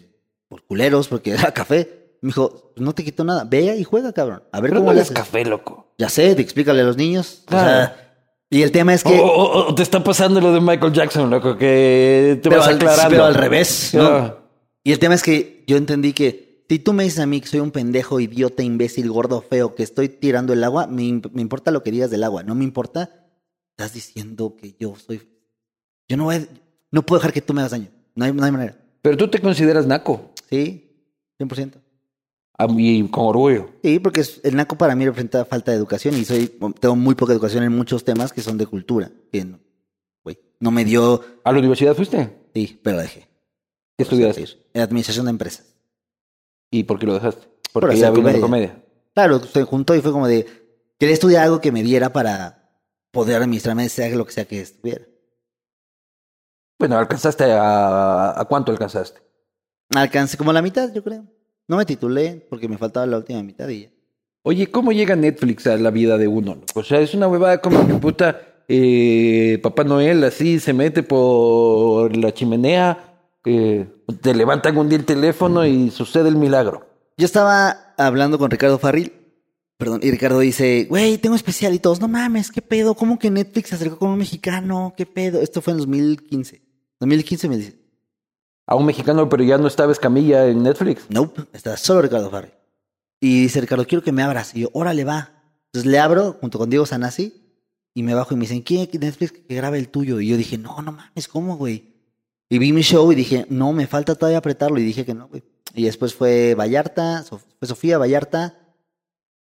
por 0.47 0.63
culeros, 0.65 1.07
porque 1.07 1.31
era 1.31 1.51
café. 1.53 2.17
Me 2.21 2.27
dijo, 2.27 2.73
no 2.75 2.93
te 2.93 3.03
quito 3.03 3.23
nada. 3.23 3.43
Ve 3.45 3.75
y 3.77 3.83
juega, 3.83 4.11
cabrón. 4.13 4.43
A 4.51 4.59
ver 4.61 4.71
Pero 4.71 4.81
cómo 4.81 4.91
no 4.91 4.95
le 4.95 5.01
haces. 5.01 5.15
café, 5.15 5.45
loco. 5.45 5.93
Ya 5.97 6.09
sé, 6.09 6.35
te 6.35 6.41
explícale 6.41 6.81
a 6.81 6.83
los 6.83 6.97
niños. 6.97 7.43
O 7.45 7.49
Claro. 7.49 7.69
sea, 7.69 8.05
y 8.49 8.61
el 8.63 8.71
tema 8.71 8.93
es 8.93 9.03
que. 9.03 9.17
O, 9.19 9.23
o- 9.25 9.67
o 9.69 9.75
te 9.75 9.83
está 9.83 10.03
pasando 10.03 10.41
lo 10.41 10.51
de 10.53 10.59
Michael 10.59 10.91
Jackson, 10.93 11.29
loco, 11.29 11.57
que 11.57 12.39
te 12.41 12.49
pero, 12.49 12.61
vas 12.61 12.69
al, 12.69 12.75
aclarando. 12.75 13.09
pero 13.09 13.25
al 13.25 13.35
revés. 13.35 13.91
¿no? 13.93 14.35
Y 14.83 14.91
el 14.91 14.99
tema 14.99 15.15
es 15.15 15.23
que 15.23 15.63
yo 15.67 15.77
entendí 15.77 16.13
que 16.13 16.48
Si 16.69 16.77
tú 16.79 16.93
me 16.93 17.03
dices 17.03 17.19
a 17.19 17.25
mí 17.25 17.41
que 17.41 17.47
soy 17.47 17.59
un 17.61 17.71
pendejo, 17.71 18.19
idiota, 18.19 18.61
imbécil, 18.63 19.09
gordo, 19.09 19.41
feo, 19.41 19.73
que 19.75 19.81
estoy 19.83 20.07
tirando 20.07 20.53
el 20.53 20.63
agua, 20.63 20.85
me, 20.87 21.01
imp- 21.03 21.31
me 21.31 21.41
importa 21.41 21.71
lo 21.71 21.81
que 21.83 21.91
digas 21.91 22.11
del 22.11 22.23
agua. 22.23 22.43
No 22.43 22.53
me 22.55 22.63
importa. 22.63 23.27
Estás 23.71 23.93
diciendo 23.93 24.55
que 24.55 24.75
yo 24.79 24.95
soy. 24.95 25.21
Yo 26.07 26.17
no 26.17 26.25
voy 26.25 26.35
a- 26.35 26.47
No 26.91 27.03
puedo 27.05 27.19
dejar 27.19 27.33
que 27.33 27.41
tú 27.41 27.53
me 27.53 27.61
hagas 27.61 27.71
daño. 27.71 27.87
No 28.15 28.25
hay, 28.25 28.33
no 28.33 28.43
hay 28.43 28.51
manera. 28.51 28.77
Pero 29.01 29.17
tú 29.17 29.27
te 29.29 29.39
consideras 29.39 29.87
naco. 29.87 30.31
Sí, 30.49 30.91
100%. 31.39 31.73
A 32.57 32.67
mí, 32.67 33.07
con 33.09 33.25
orgullo. 33.25 33.69
Sí, 33.83 33.99
porque 33.99 34.23
el 34.43 34.55
naco 34.55 34.77
para 34.77 34.93
mí 34.95 35.05
representa 35.05 35.45
falta 35.45 35.71
de 35.71 35.77
educación 35.77 36.15
y 36.17 36.25
soy 36.25 36.47
tengo 36.79 36.95
muy 36.95 37.15
poca 37.15 37.31
educación 37.31 37.63
en 37.63 37.71
muchos 37.75 38.03
temas 38.03 38.33
que 38.33 38.41
son 38.41 38.57
de 38.57 38.65
cultura. 38.67 39.09
Que 39.31 39.45
no, 39.45 39.59
güey, 40.23 40.37
no 40.59 40.69
me 40.69 40.83
dio. 40.83 41.23
¿A 41.45 41.51
la 41.53 41.59
universidad 41.59 41.95
fuiste? 41.95 42.35
Sí, 42.53 42.79
pero 42.83 42.97
la 42.97 43.03
dejé. 43.03 43.29
¿Qué 43.97 44.03
estudiaste? 44.03 44.45
En 44.73 44.81
administración 44.81 45.25
de 45.25 45.31
empresas. 45.31 45.68
¿Y 46.71 46.83
por 46.83 46.99
qué 46.99 47.05
lo 47.05 47.13
dejaste? 47.15 47.47
Por 47.71 47.81
Porque 47.81 47.95
hacer 47.95 48.07
ya 48.07 48.11
vino 48.11 48.27
la 48.31 48.39
comedia. 48.39 48.69
comedia. 48.71 48.85
Claro, 49.13 49.39
se 49.43 49.63
juntó 49.63 49.95
y 49.95 50.01
fue 50.01 50.11
como 50.11 50.27
de. 50.27 50.45
Quería 50.99 51.13
estudiar 51.13 51.43
algo 51.43 51.61
que 51.61 51.71
me 51.71 51.83
diera 51.83 52.11
para 52.11 52.69
poder 53.11 53.37
administrarme, 53.37 53.89
sea 53.89 54.09
lo 54.15 54.25
que 54.25 54.31
sea 54.33 54.45
que 54.45 54.59
estuviera. 54.61 55.05
Bueno, 56.77 56.97
¿alcanzaste 56.97 57.43
a... 57.51 58.39
¿A 58.39 58.45
cuánto 58.45 58.71
alcanzaste? 58.71 59.21
Alcancé 59.95 60.37
como 60.37 60.53
la 60.53 60.61
mitad, 60.61 60.93
yo 60.93 61.03
creo. 61.03 61.25
No 61.67 61.77
me 61.77 61.85
titulé 61.85 62.45
porque 62.49 62.67
me 62.69 62.77
faltaba 62.77 63.05
la 63.05 63.17
última 63.17 63.43
mitad 63.43 63.67
y 63.67 63.83
ya. 63.83 63.89
Oye, 64.43 64.67
¿cómo 64.71 64.91
llega 64.91 65.15
Netflix 65.15 65.67
a 65.67 65.75
la 65.77 65.91
vida 65.91 66.17
de 66.17 66.27
uno? 66.27 66.61
O 66.75 66.83
sea, 66.83 67.01
es 67.01 67.13
una 67.13 67.27
huevada 67.27 67.59
como 67.59 67.85
que 67.85 67.93
puta 67.95 68.41
eh, 68.67 69.59
Papá 69.61 69.83
Noel 69.83 70.23
así 70.23 70.59
se 70.59 70.73
mete 70.73 71.03
por 71.03 72.15
la 72.15 72.33
chimenea, 72.33 73.08
eh, 73.57 73.87
te 74.21 74.33
levantan 74.33 74.77
un 74.77 74.89
día 74.89 74.97
el 74.97 75.05
teléfono 75.05 75.65
y 75.65 75.91
sucede 75.91 76.29
el 76.29 76.35
milagro. 76.35 76.87
Yo 77.17 77.25
estaba 77.25 77.93
hablando 77.97 78.37
con 78.37 78.49
Ricardo 78.49 78.79
Farril, 78.79 79.13
perdón, 79.77 79.99
y 80.03 80.11
Ricardo 80.11 80.39
dice, 80.39 80.85
güey, 80.89 81.17
tengo 81.17 81.35
especial 81.35 81.73
y 81.73 81.79
todos, 81.79 81.99
no 81.99 82.07
mames, 82.07 82.51
¿qué 82.51 82.61
pedo? 82.61 82.95
¿Cómo 82.95 83.19
que 83.19 83.29
Netflix 83.29 83.69
se 83.69 83.75
acercó 83.75 83.99
con 83.99 84.09
un 84.09 84.17
mexicano? 84.17 84.93
¿Qué 84.95 85.05
pedo? 85.05 85.41
Esto 85.41 85.61
fue 85.61 85.73
en 85.73 85.79
2015. 85.79 86.61
2015 86.99 87.49
me 87.49 87.57
dice, 87.57 87.79
A 88.65 88.75
un 88.75 88.85
mexicano, 88.85 89.27
pero 89.29 89.43
ya 89.43 89.57
no 89.57 89.67
estaba 89.67 89.91
Escamilla 89.91 90.47
en 90.47 90.63
Netflix. 90.63 91.05
nope, 91.09 91.43
está 91.53 91.75
solo 91.77 92.01
Ricardo 92.01 92.29
Farril. 92.29 92.53
Y 93.21 93.41
dice, 93.41 93.59
Ricardo, 93.59 93.85
quiero 93.85 94.03
que 94.03 94.11
me 94.11 94.23
abras. 94.23 94.55
Y 94.55 94.61
yo, 94.61 94.69
órale, 94.73 95.03
va. 95.03 95.31
Entonces 95.65 95.91
le 95.91 95.99
abro 95.99 96.37
junto 96.39 96.57
con 96.57 96.69
Diego 96.69 96.85
Sanasi 96.85 97.33
y 97.93 98.03
me 98.03 98.13
bajo 98.13 98.33
y 98.33 98.37
me 98.37 98.41
dicen, 98.41 98.61
¿quién 98.61 98.87
Netflix 98.99 99.31
que 99.31 99.55
grabe 99.55 99.77
el 99.77 99.89
tuyo? 99.89 100.19
Y 100.19 100.27
yo 100.27 100.37
dije, 100.37 100.57
no, 100.57 100.81
no 100.81 100.93
mames, 100.93 101.27
¿cómo, 101.27 101.57
güey? 101.57 101.98
Y 102.49 102.57
vi 102.57 102.73
mi 102.73 102.81
show 102.81 103.11
y 103.11 103.15
dije, 103.15 103.45
no, 103.49 103.73
me 103.73 103.85
falta 103.87 104.15
todavía 104.15 104.39
apretarlo. 104.39 104.79
Y 104.79 104.83
dije 104.83 105.05
que 105.05 105.13
no, 105.13 105.27
güey. 105.27 105.43
Y 105.75 105.83
después 105.83 106.15
fue 106.15 106.55
Vallarta, 106.55 107.23
Sof- 107.23 107.45
fue 107.59 107.67
Sofía, 107.67 107.97
Vallarta. 107.99 108.57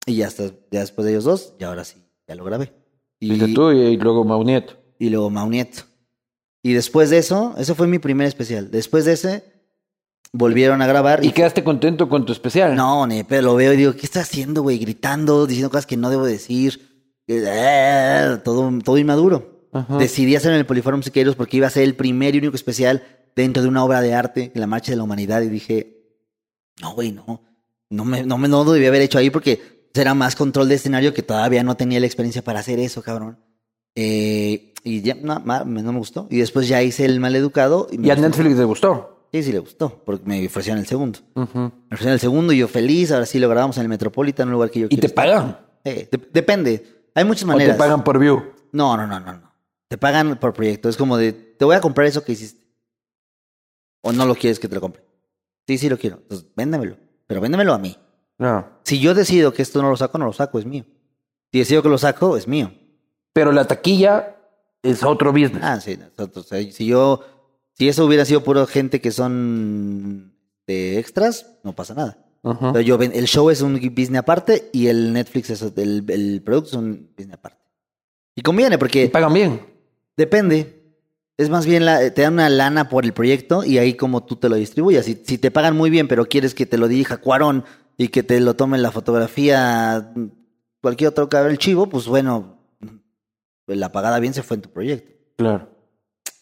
Y 0.04 0.16
ya, 0.16 0.26
hasta, 0.26 0.44
ya 0.70 0.80
después 0.80 1.04
de 1.04 1.12
ellos 1.12 1.24
dos, 1.24 1.54
y 1.60 1.64
ahora 1.64 1.84
sí, 1.84 2.02
ya 2.26 2.34
lo 2.34 2.44
grabé. 2.44 2.72
Y, 3.20 3.52
tú 3.54 3.70
y, 3.72 3.80
y 3.80 3.96
luego 3.96 4.24
Maunieto. 4.24 4.74
y 4.98 5.10
luego 5.10 5.28
Maunieto. 5.30 5.82
Y 6.62 6.72
después 6.72 7.10
de 7.10 7.18
eso, 7.18 7.54
eso 7.58 7.74
fue 7.74 7.86
mi 7.86 7.98
primer 7.98 8.26
especial. 8.26 8.70
Después 8.70 9.04
de 9.04 9.12
ese, 9.12 9.44
volvieron 10.32 10.82
a 10.82 10.86
grabar. 10.86 11.24
¿Y 11.24 11.30
quedaste 11.32 11.62
contento 11.62 12.08
con 12.08 12.24
tu 12.26 12.32
especial? 12.32 12.74
No, 12.74 13.06
ni 13.06 13.22
pero 13.22 13.42
lo 13.42 13.54
veo 13.54 13.72
y 13.74 13.76
digo, 13.76 13.92
¿qué 13.92 14.06
está 14.06 14.20
haciendo, 14.20 14.62
güey? 14.62 14.78
Gritando, 14.78 15.46
diciendo 15.46 15.70
cosas 15.70 15.86
que 15.86 15.96
no 15.96 16.10
debo 16.10 16.24
decir. 16.24 17.20
Eh, 17.28 18.38
Todo, 18.44 18.70
todo 18.82 18.98
inmaduro. 18.98 19.57
Ajá. 19.72 19.98
Decidí 19.98 20.34
hacer 20.36 20.52
en 20.52 20.58
el 20.58 20.66
Poliforum 20.66 21.02
Siqueiros 21.02 21.36
porque 21.36 21.56
iba 21.58 21.66
a 21.66 21.70
ser 21.70 21.82
el 21.84 21.94
primer 21.94 22.34
y 22.34 22.38
único 22.38 22.56
especial 22.56 23.02
dentro 23.36 23.62
de 23.62 23.68
una 23.68 23.84
obra 23.84 24.00
de 24.00 24.14
arte, 24.14 24.50
en 24.54 24.60
la 24.60 24.66
Marcha 24.66 24.90
de 24.92 24.96
la 24.96 25.02
Humanidad, 25.04 25.42
y 25.42 25.48
dije, 25.48 26.02
no, 26.80 26.94
güey, 26.94 27.12
no. 27.12 27.42
No 27.90 28.04
me, 28.04 28.22
no 28.24 28.36
me 28.38 28.48
no 28.48 28.64
lo 28.64 28.72
debía 28.72 28.88
haber 28.88 29.02
hecho 29.02 29.18
ahí 29.18 29.30
porque 29.30 29.88
será 29.94 30.12
más 30.14 30.36
control 30.36 30.68
de 30.68 30.74
escenario 30.74 31.14
que 31.14 31.22
todavía 31.22 31.62
no 31.62 31.76
tenía 31.76 32.00
la 32.00 32.06
experiencia 32.06 32.42
para 32.42 32.60
hacer 32.60 32.78
eso, 32.80 33.02
cabrón. 33.02 33.38
Eh, 33.94 34.74
y 34.84 35.00
ya, 35.02 35.14
no, 35.14 35.38
no 35.40 35.64
me 35.64 35.98
gustó. 35.98 36.26
Y 36.30 36.38
después 36.38 36.68
ya 36.68 36.82
hice 36.82 37.04
el 37.04 37.18
maleducado. 37.20 37.88
Y, 37.90 38.06
¿Y 38.06 38.10
a. 38.10 38.16
Netflix 38.16 38.56
le 38.56 38.64
gustó? 38.64 39.26
Sí, 39.32 39.42
sí 39.42 39.52
le 39.52 39.58
gustó, 39.58 40.02
porque 40.04 40.24
me 40.26 40.46
ofrecieron 40.46 40.78
el 40.80 40.86
segundo. 40.86 41.18
Me 41.34 41.44
ofrecieron 41.90 42.12
el 42.14 42.20
segundo 42.20 42.52
y 42.52 42.58
yo 42.58 42.68
feliz, 42.68 43.10
ahora 43.12 43.26
sí 43.26 43.38
lo 43.38 43.48
grabamos 43.48 43.76
en 43.76 43.82
el 43.82 43.88
Metropolitan, 43.88 44.48
un 44.48 44.52
lugar 44.54 44.70
que 44.70 44.80
yo 44.80 44.86
¿Y 44.86 44.88
quiero 44.90 45.00
te 45.02 45.06
estar. 45.08 45.26
pagan? 45.26 45.58
Eh, 45.84 46.08
de- 46.10 46.28
depende. 46.32 46.84
Hay 47.14 47.24
muchas 47.24 47.44
¿O 47.44 47.48
maneras. 47.48 47.76
te 47.76 47.78
pagan 47.78 48.04
por 48.04 48.18
view? 48.18 48.42
No, 48.72 48.96
no, 48.96 49.06
no, 49.06 49.20
no. 49.20 49.47
Te 49.88 49.98
pagan 49.98 50.38
por 50.38 50.52
proyecto. 50.52 50.88
Es 50.88 50.96
como 50.96 51.16
de, 51.16 51.32
te 51.32 51.64
voy 51.64 51.76
a 51.76 51.80
comprar 51.80 52.06
eso 52.06 52.22
que 52.24 52.32
hiciste. 52.32 52.64
O 54.02 54.12
no 54.12 54.26
lo 54.26 54.34
quieres 54.34 54.58
que 54.58 54.68
te 54.68 54.74
lo 54.74 54.80
compre. 54.80 55.02
Sí, 55.66 55.78
sí 55.78 55.88
lo 55.88 55.98
quiero. 55.98 56.16
Entonces, 56.18 56.46
véndemelo. 56.54 56.96
Pero 57.26 57.40
véndemelo 57.40 57.74
a 57.74 57.78
mí. 57.78 57.96
No. 58.38 58.66
Si 58.84 59.00
yo 59.00 59.14
decido 59.14 59.52
que 59.52 59.62
esto 59.62 59.82
no 59.82 59.90
lo 59.90 59.96
saco, 59.96 60.18
no 60.18 60.26
lo 60.26 60.32
saco, 60.32 60.58
es 60.58 60.64
mío. 60.66 60.84
Si 61.52 61.58
decido 61.58 61.82
que 61.82 61.88
lo 61.88 61.98
saco, 61.98 62.36
es 62.36 62.46
mío. 62.46 62.72
Pero 63.32 63.52
la 63.52 63.66
taquilla 63.66 64.36
es 64.82 65.02
otro 65.02 65.32
business. 65.32 65.60
Ah, 65.62 65.80
sí. 65.80 65.96
nosotros, 65.96 66.50
eh, 66.52 66.70
si 66.72 66.86
yo, 66.86 67.24
si 67.74 67.88
eso 67.88 68.04
hubiera 68.04 68.24
sido 68.24 68.44
puro 68.44 68.66
gente 68.66 69.00
que 69.00 69.10
son 69.10 70.34
de 70.66 70.98
extras, 70.98 71.46
no 71.64 71.74
pasa 71.74 71.94
nada. 71.94 72.24
Pero 72.42 72.80
yo, 72.80 72.96
ven- 72.96 73.12
el 73.14 73.26
show 73.26 73.50
es 73.50 73.60
un 73.62 73.74
business 73.74 74.20
aparte 74.20 74.70
y 74.72 74.86
el 74.86 75.12
Netflix 75.12 75.50
es 75.50 75.60
el, 75.62 76.04
el 76.08 76.40
producto 76.42 76.70
es 76.70 76.74
un 76.76 77.10
business 77.16 77.34
aparte. 77.34 77.58
Y 78.36 78.42
conviene 78.42 78.76
¿Y 78.76 78.78
porque 78.78 79.08
pagan 79.10 79.32
bien? 79.34 79.60
Depende. 80.18 80.74
Es 81.38 81.48
más 81.48 81.64
bien, 81.64 81.86
la, 81.86 82.12
te 82.12 82.22
dan 82.22 82.34
una 82.34 82.50
lana 82.50 82.88
por 82.88 83.04
el 83.04 83.14
proyecto 83.14 83.64
y 83.64 83.78
ahí 83.78 83.94
como 83.94 84.24
tú 84.24 84.36
te 84.36 84.48
lo 84.48 84.56
distribuyas. 84.56 85.06
Si, 85.06 85.22
si 85.24 85.38
te 85.38 85.52
pagan 85.52 85.76
muy 85.76 85.88
bien, 85.88 86.08
pero 86.08 86.26
quieres 86.26 86.54
que 86.54 86.66
te 86.66 86.76
lo 86.76 86.88
dirija 86.88 87.18
Cuarón 87.18 87.64
y 87.96 88.08
que 88.08 88.24
te 88.24 88.40
lo 88.40 88.54
tome 88.54 88.76
la 88.78 88.90
fotografía 88.90 90.12
mm, 90.14 90.26
cualquier 90.82 91.10
otro 91.10 91.28
cabrón 91.28 91.52
el 91.52 91.58
chivo, 91.58 91.88
pues 91.88 92.06
bueno, 92.06 92.58
mm, 92.80 93.72
la 93.72 93.92
pagada 93.92 94.18
bien 94.18 94.34
se 94.34 94.42
fue 94.42 94.56
en 94.56 94.62
tu 94.62 94.70
proyecto. 94.70 95.12
Claro. 95.36 95.70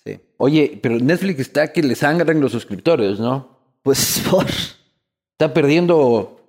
Sí. 0.05 0.19
Oye, 0.39 0.81
pero 0.83 0.99
Netflix 0.99 1.41
está 1.41 1.73
que 1.73 1.83
le 1.83 1.95
sangran 1.95 2.41
los 2.41 2.53
suscriptores, 2.53 3.21
¿no? 3.21 3.77
Pues 3.83 4.23
por... 4.31 4.47
Está 4.47 5.53
perdiendo. 5.53 6.41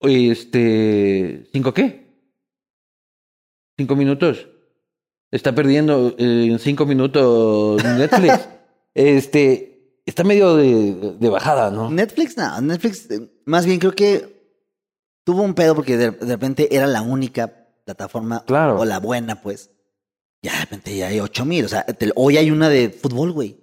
Este. 0.00 1.48
¿Cinco 1.52 1.72
qué? 1.72 2.08
¿Cinco 3.76 3.94
minutos? 3.94 4.48
Está 5.30 5.54
perdiendo 5.54 6.14
eh, 6.18 6.48
en 6.50 6.58
cinco 6.58 6.86
minutos 6.86 7.82
Netflix. 7.84 8.48
este. 8.94 10.00
Está 10.06 10.24
medio 10.24 10.56
de, 10.56 11.16
de 11.20 11.28
bajada, 11.28 11.70
¿no? 11.70 11.90
Netflix, 11.90 12.34
no, 12.38 12.60
Netflix, 12.62 13.10
eh, 13.10 13.30
más 13.44 13.66
bien 13.66 13.78
creo 13.78 13.92
que 13.92 14.56
tuvo 15.22 15.42
un 15.42 15.52
pedo 15.52 15.74
porque 15.74 15.98
de, 15.98 16.10
de 16.12 16.26
repente 16.26 16.74
era 16.74 16.86
la 16.86 17.02
única 17.02 17.52
plataforma 17.84 18.42
Claro. 18.46 18.80
o 18.80 18.86
la 18.86 19.00
buena, 19.00 19.42
pues. 19.42 19.70
Ya 20.42 20.52
de 20.54 20.60
repente 20.60 20.96
ya 20.96 21.08
hay 21.08 21.20
ocho 21.20 21.44
mil, 21.44 21.66
o 21.66 21.68
sea, 21.68 21.84
te- 21.84 22.10
hoy 22.14 22.38
hay 22.38 22.50
una 22.50 22.70
de 22.70 22.88
fútbol, 22.88 23.32
güey. 23.32 23.58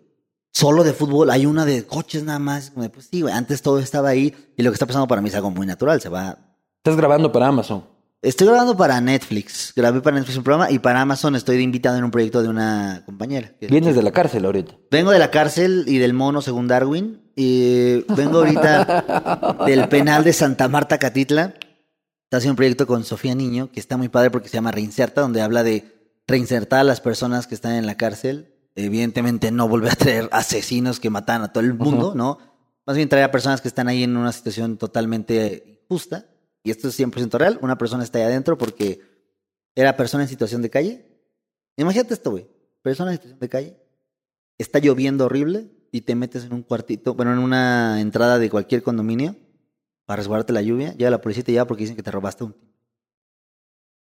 Solo 0.53 0.83
de 0.83 0.93
fútbol, 0.93 1.31
hay 1.31 1.47
una 1.47 1.65
de 1.65 1.83
coches 1.87 2.23
nada 2.23 2.37
más. 2.39 2.71
Pues 2.93 3.07
sí, 3.09 3.21
güey, 3.21 3.33
antes 3.33 3.63
todo 3.63 3.79
estaba 3.79 4.09
ahí 4.09 4.33
y 4.55 4.61
lo 4.61 4.69
que 4.69 4.75
está 4.75 4.85
pasando 4.85 5.07
para 5.07 5.21
mí 5.21 5.29
es 5.29 5.35
algo 5.35 5.49
muy 5.49 5.65
natural, 5.65 5.99
se 5.99 6.09
va. 6.09 6.37
Estás 6.77 6.95
grabando 6.95 7.31
para 7.31 7.47
Amazon. 7.47 7.83
Estoy 8.25 8.47
grabando 8.47 8.75
para 8.75 8.99
Netflix, 9.01 9.71
grabé 9.75 10.01
para 10.01 10.17
Netflix 10.17 10.35
un 10.39 10.43
programa 10.43 10.71
y 10.71 10.79
para 10.79 10.99
Amazon 10.99 11.35
estoy 11.35 11.61
invitado 11.61 11.95
en 11.99 12.05
un 12.05 12.09
proyecto 12.09 12.41
de 12.41 12.49
una 12.49 13.03
compañera. 13.05 13.53
Vienes 13.61 13.95
de 13.95 14.01
la 14.01 14.11
cárcel 14.11 14.45
ahorita. 14.45 14.73
Vengo 14.89 15.11
de 15.11 15.19
la 15.19 15.29
cárcel 15.29 15.83
y 15.85 15.99
del 15.99 16.13
mono 16.13 16.41
según 16.41 16.67
Darwin. 16.67 17.21
Y 17.35 18.03
vengo 18.15 18.39
ahorita 18.39 19.59
del 19.67 19.87
penal 19.89 20.23
de 20.23 20.33
Santa 20.33 20.67
Marta, 20.67 20.97
Catitla. 20.97 21.53
Está 22.23 22.37
haciendo 22.37 22.53
un 22.53 22.55
proyecto 22.55 22.87
con 22.87 23.03
Sofía 23.03 23.35
Niño, 23.35 23.69
que 23.71 23.79
está 23.79 23.95
muy 23.95 24.09
padre 24.09 24.31
porque 24.31 24.49
se 24.49 24.55
llama 24.55 24.71
Reinserta, 24.71 25.21
donde 25.21 25.43
habla 25.43 25.61
de 25.61 26.15
reinsertar 26.25 26.79
a 26.79 26.83
las 26.83 27.01
personas 27.01 27.45
que 27.45 27.53
están 27.53 27.73
en 27.73 27.85
la 27.85 27.95
cárcel. 27.95 28.55
Evidentemente 28.73 29.51
no 29.51 29.67
volver 29.67 29.91
a 29.91 29.95
traer 29.95 30.29
asesinos 30.31 30.99
que 30.99 31.11
matan 31.11 31.43
a 31.43 31.53
todo 31.53 31.63
el 31.63 31.75
mundo, 31.75 32.15
¿no? 32.15 32.39
Más 32.87 32.97
bien 32.97 33.07
traer 33.07 33.25
a 33.25 33.31
personas 33.31 33.61
que 33.61 33.67
están 33.67 33.87
ahí 33.87 34.01
en 34.01 34.17
una 34.17 34.31
situación 34.31 34.77
totalmente 34.77 35.79
injusta. 35.83 36.25
Y 36.65 36.71
esto 36.71 36.89
es 36.89 36.99
100% 36.99 37.37
real. 37.37 37.59
Una 37.61 37.77
persona 37.77 38.03
está 38.03 38.17
ahí 38.19 38.25
adentro 38.25 38.57
porque 38.57 38.99
era 39.75 39.95
persona 39.95 40.23
en 40.23 40.29
situación 40.29 40.61
de 40.61 40.69
calle. 40.69 41.05
Imagínate 41.77 42.13
esto, 42.13 42.31
güey. 42.31 42.47
Persona 42.81 43.11
en 43.11 43.17
situación 43.17 43.39
de 43.39 43.49
calle 43.49 43.77
está 44.57 44.79
lloviendo 44.79 45.25
horrible 45.25 45.69
y 45.91 46.01
te 46.01 46.15
metes 46.15 46.43
en 46.43 46.53
un 46.53 46.63
cuartito, 46.63 47.13
bueno, 47.13 47.31
en 47.33 47.39
una 47.39 48.01
entrada 48.01 48.37
de 48.39 48.49
cualquier 48.49 48.83
condominio 48.83 49.35
para 50.05 50.17
resguardarte 50.17 50.53
la 50.53 50.61
lluvia, 50.61 50.93
llega 50.93 51.09
la 51.09 51.21
policía 51.21 51.41
y 51.41 51.43
te 51.45 51.51
lleva 51.53 51.65
porque 51.65 51.83
dicen 51.83 51.95
que 51.95 52.03
te 52.03 52.11
robaste 52.11 52.43
un... 52.45 52.55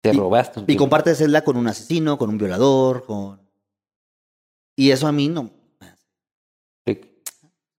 Te 0.01 0.09
Y- 0.14 0.18
robaste. 0.18 0.59
un 0.61 0.66
Y 0.68 0.76
compartes 0.76 1.18
celda 1.20 1.43
con 1.43 1.55
un 1.57 1.68
asesino, 1.68 2.18
con 2.18 2.30
un 2.30 2.38
violador, 2.38 3.05
con... 3.05 3.41
Y 4.76 4.91
eso 4.91 5.07
a 5.07 5.11
mí 5.11 5.28
no... 5.30 5.51
Sí. 6.86 6.99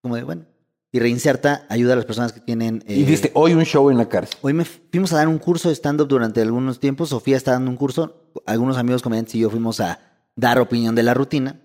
Como 0.00 0.16
de, 0.16 0.22
bueno. 0.24 0.46
Y 0.94 1.00
reinserta, 1.00 1.66
ayuda 1.70 1.94
a 1.94 1.96
las 1.96 2.04
personas 2.04 2.32
que 2.32 2.38
tienen... 2.38 2.84
Y 2.86 3.02
eh, 3.02 3.04
viste 3.04 3.32
hoy 3.34 3.52
un 3.52 3.64
show 3.64 3.90
en 3.90 3.98
la 3.98 4.08
cárcel. 4.08 4.38
Hoy 4.42 4.52
me 4.52 4.64
fuimos 4.64 5.12
a 5.12 5.16
dar 5.16 5.26
un 5.26 5.38
curso 5.38 5.68
de 5.68 5.74
stand-up 5.74 6.06
durante 6.06 6.40
algunos 6.40 6.78
tiempos. 6.78 7.08
Sofía 7.08 7.36
está 7.36 7.50
dando 7.50 7.68
un 7.68 7.76
curso. 7.76 8.30
Algunos 8.46 8.76
amigos 8.76 9.02
comediantes 9.02 9.34
y 9.34 9.40
yo 9.40 9.50
fuimos 9.50 9.80
a 9.80 9.98
dar 10.36 10.60
opinión 10.60 10.94
de 10.94 11.02
la 11.02 11.12
rutina. 11.12 11.60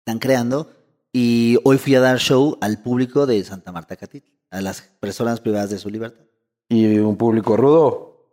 Están 0.00 0.18
creando. 0.18 0.70
Y 1.10 1.56
hoy 1.64 1.78
fui 1.78 1.94
a 1.94 2.00
dar 2.00 2.18
show 2.18 2.58
al 2.60 2.82
público 2.82 3.24
de 3.24 3.42
Santa 3.44 3.72
Marta 3.72 3.96
Catitl, 3.96 4.28
a 4.50 4.60
las 4.60 4.82
personas 5.00 5.40
privadas 5.40 5.70
de 5.70 5.78
su 5.78 5.88
libertad. 5.88 6.26
Y 6.68 6.98
un 6.98 7.16
público 7.16 7.56
rudo. 7.56 8.28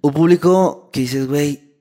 Un 0.00 0.12
público 0.14 0.88
que 0.94 1.00
dices, 1.00 1.28
güey, 1.28 1.74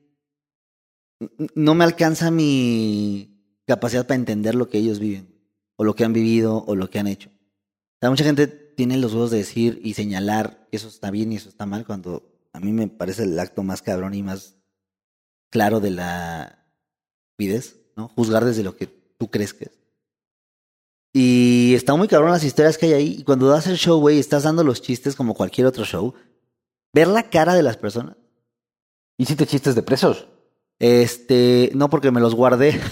no 1.56 1.74
me 1.74 1.86
alcanza 1.86 2.32
mi 2.32 3.62
capacidad 3.66 4.06
para 4.06 4.18
entender 4.18 4.56
lo 4.56 4.68
que 4.68 4.80
ellos 4.80 5.00
viven, 5.00 5.37
o 5.78 5.86
lo 5.86 5.96
que 5.96 6.04
han 6.04 6.14
vivido, 6.14 6.64
o 6.68 6.76
lo 6.76 6.90
que 6.90 7.00
han 7.00 7.08
hecho. 7.08 7.30
O 7.30 8.00
sea, 8.02 8.10
mucha 8.10 8.26
gente 8.26 8.48
tiene 8.48 8.98
los 8.98 9.14
huevos 9.14 9.32
de 9.32 9.38
decir 9.38 9.80
y 9.84 9.94
señalar 9.94 10.68
eso 10.72 10.88
está 10.88 11.10
bien 11.10 11.32
y 11.32 11.38
eso 11.38 11.50
está 11.50 11.66
mal, 11.66 11.86
cuando 11.86 12.38
a 12.52 12.60
mí 12.60 12.72
me 12.74 12.88
parece 12.88 13.24
el 13.24 13.40
acto 13.40 13.64
más 13.64 13.82
cabrón 13.82 14.14
y 14.14 14.24
más 14.24 14.58
claro 15.50 15.80
de 15.80 15.92
la 15.92 16.66
vides, 17.38 17.78
¿no? 17.96 18.10
Juzgar 18.10 18.44
desde 18.46 18.64
lo 18.64 18.76
que 18.76 18.88
tú 18.88 19.30
crees 19.30 19.54
que 19.54 19.66
es. 19.66 19.80
Y 21.14 21.74
está 21.74 21.96
muy 21.96 22.08
cabrón 22.08 22.32
las 22.32 22.44
historias 22.44 22.78
que 22.78 22.88
hay 22.88 22.94
ahí. 22.94 23.16
Y 23.20 23.24
cuando 23.24 23.48
das 23.48 23.66
el 23.68 23.78
show, 23.78 24.00
güey, 24.00 24.20
estás 24.20 24.44
dando 24.44 24.64
los 24.64 24.82
chistes 24.82 25.16
como 25.16 25.34
cualquier 25.34 25.66
otro 25.66 25.84
show. 25.84 26.14
Ver 26.94 27.08
la 27.08 27.30
cara 27.30 27.56
de 27.56 27.64
las 27.64 27.78
personas. 27.78 28.18
¿Hiciste 29.18 29.48
chistes 29.48 29.74
de 29.74 29.82
presos? 29.82 30.28
Este, 30.78 31.72
no 31.74 31.90
porque 31.90 32.12
me 32.12 32.22
los 32.22 32.36
guardé. 32.36 32.80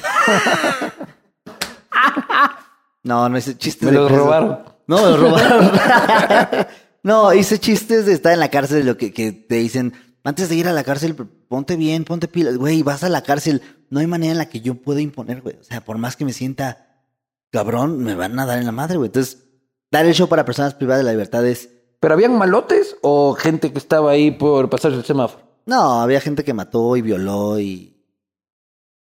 no, 3.06 3.30
no 3.30 3.38
hice 3.38 3.58
chistes 3.58 3.90
Me 3.90 3.94
los 3.94 4.12
robaron. 4.12 4.60
No, 4.88 4.98
me 4.98 5.10
los 5.10 5.20
robaron. 5.20 5.72
no, 7.04 7.34
hice 7.34 7.58
chistes 7.60 8.06
de 8.06 8.14
estar 8.14 8.34
en 8.34 8.40
la 8.40 8.50
cárcel, 8.50 8.86
lo 8.86 8.98
que, 8.98 9.14
que 9.14 9.32
te 9.32 9.56
dicen, 9.56 9.94
antes 10.24 10.50
de 10.50 10.56
ir 10.56 10.68
a 10.68 10.74
la 10.74 10.84
cárcel, 10.84 11.16
ponte 11.16 11.76
bien, 11.78 12.04
ponte 12.04 12.28
pilas, 12.28 12.58
güey, 12.58 12.84
vas 12.84 13.04
a 13.04 13.10
la 13.10 13.24
cárcel, 13.24 13.62
no 13.90 14.00
hay 14.00 14.08
manera 14.08 14.34
en 14.34 14.38
la 14.38 14.50
que 14.50 14.60
yo 14.60 14.76
pueda 14.76 15.00
imponer, 15.02 15.42
güey. 15.42 15.56
O 15.60 15.64
sea, 15.64 15.82
por 15.86 15.98
más 15.98 16.16
que 16.16 16.26
me 16.26 16.34
sienta 16.34 17.04
cabrón, 17.52 18.00
me 18.04 18.16
van 18.16 18.38
a 18.40 18.46
dar 18.46 18.60
en 18.60 18.66
la 18.66 18.72
madre, 18.72 18.98
güey. 18.98 19.08
Entonces, 19.08 19.46
dar 19.92 20.06
el 20.06 20.14
show 20.14 20.28
para 20.28 20.44
personas 20.44 20.74
privadas 20.74 21.00
de 21.00 21.06
la 21.06 21.12
libertad 21.12 21.46
es, 21.46 21.70
¿Pero 22.00 22.14
habían 22.14 22.38
malotes 22.38 22.98
o 23.02 23.34
gente 23.34 23.72
que 23.72 23.80
estaba 23.80 24.12
ahí 24.12 24.30
por 24.30 24.70
pasarse 24.70 24.98
el 24.98 25.06
semáforo? 25.06 25.44
no, 25.66 26.02
había 26.02 26.22
gente 26.22 26.44
que 26.44 26.54
mató 26.54 26.96
y 26.96 27.02
violó 27.02 27.60
y 27.60 27.98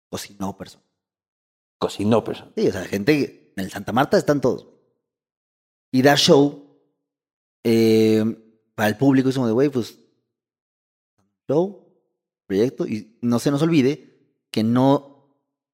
cocinó 0.10 0.56
personas. 0.56 0.86
Cocinó 1.80 2.24
personas. 2.24 2.54
Sí, 2.56 2.68
o 2.68 2.72
sea, 2.72 2.84
gente 2.86 3.18
que- 3.18 3.41
en 3.56 3.64
el 3.66 3.72
Santa 3.72 3.92
Marta 3.92 4.18
están 4.18 4.42
todos. 4.42 4.68
Y 5.92 6.02
dar 6.02 6.18
show 6.18 6.72
eh, 7.64 8.24
para 8.76 8.90
el 8.90 8.98
público 8.98 9.30
es 9.30 9.36
como 9.36 9.48
de, 9.48 9.54
güey, 9.54 9.70
pues, 9.70 9.98
show, 11.48 11.88
proyecto, 12.48 12.88
y 12.88 13.18
no 13.22 13.40
se 13.40 13.52
nos 13.52 13.62
olvide 13.62 14.12
que 14.50 14.64
no 14.64 15.12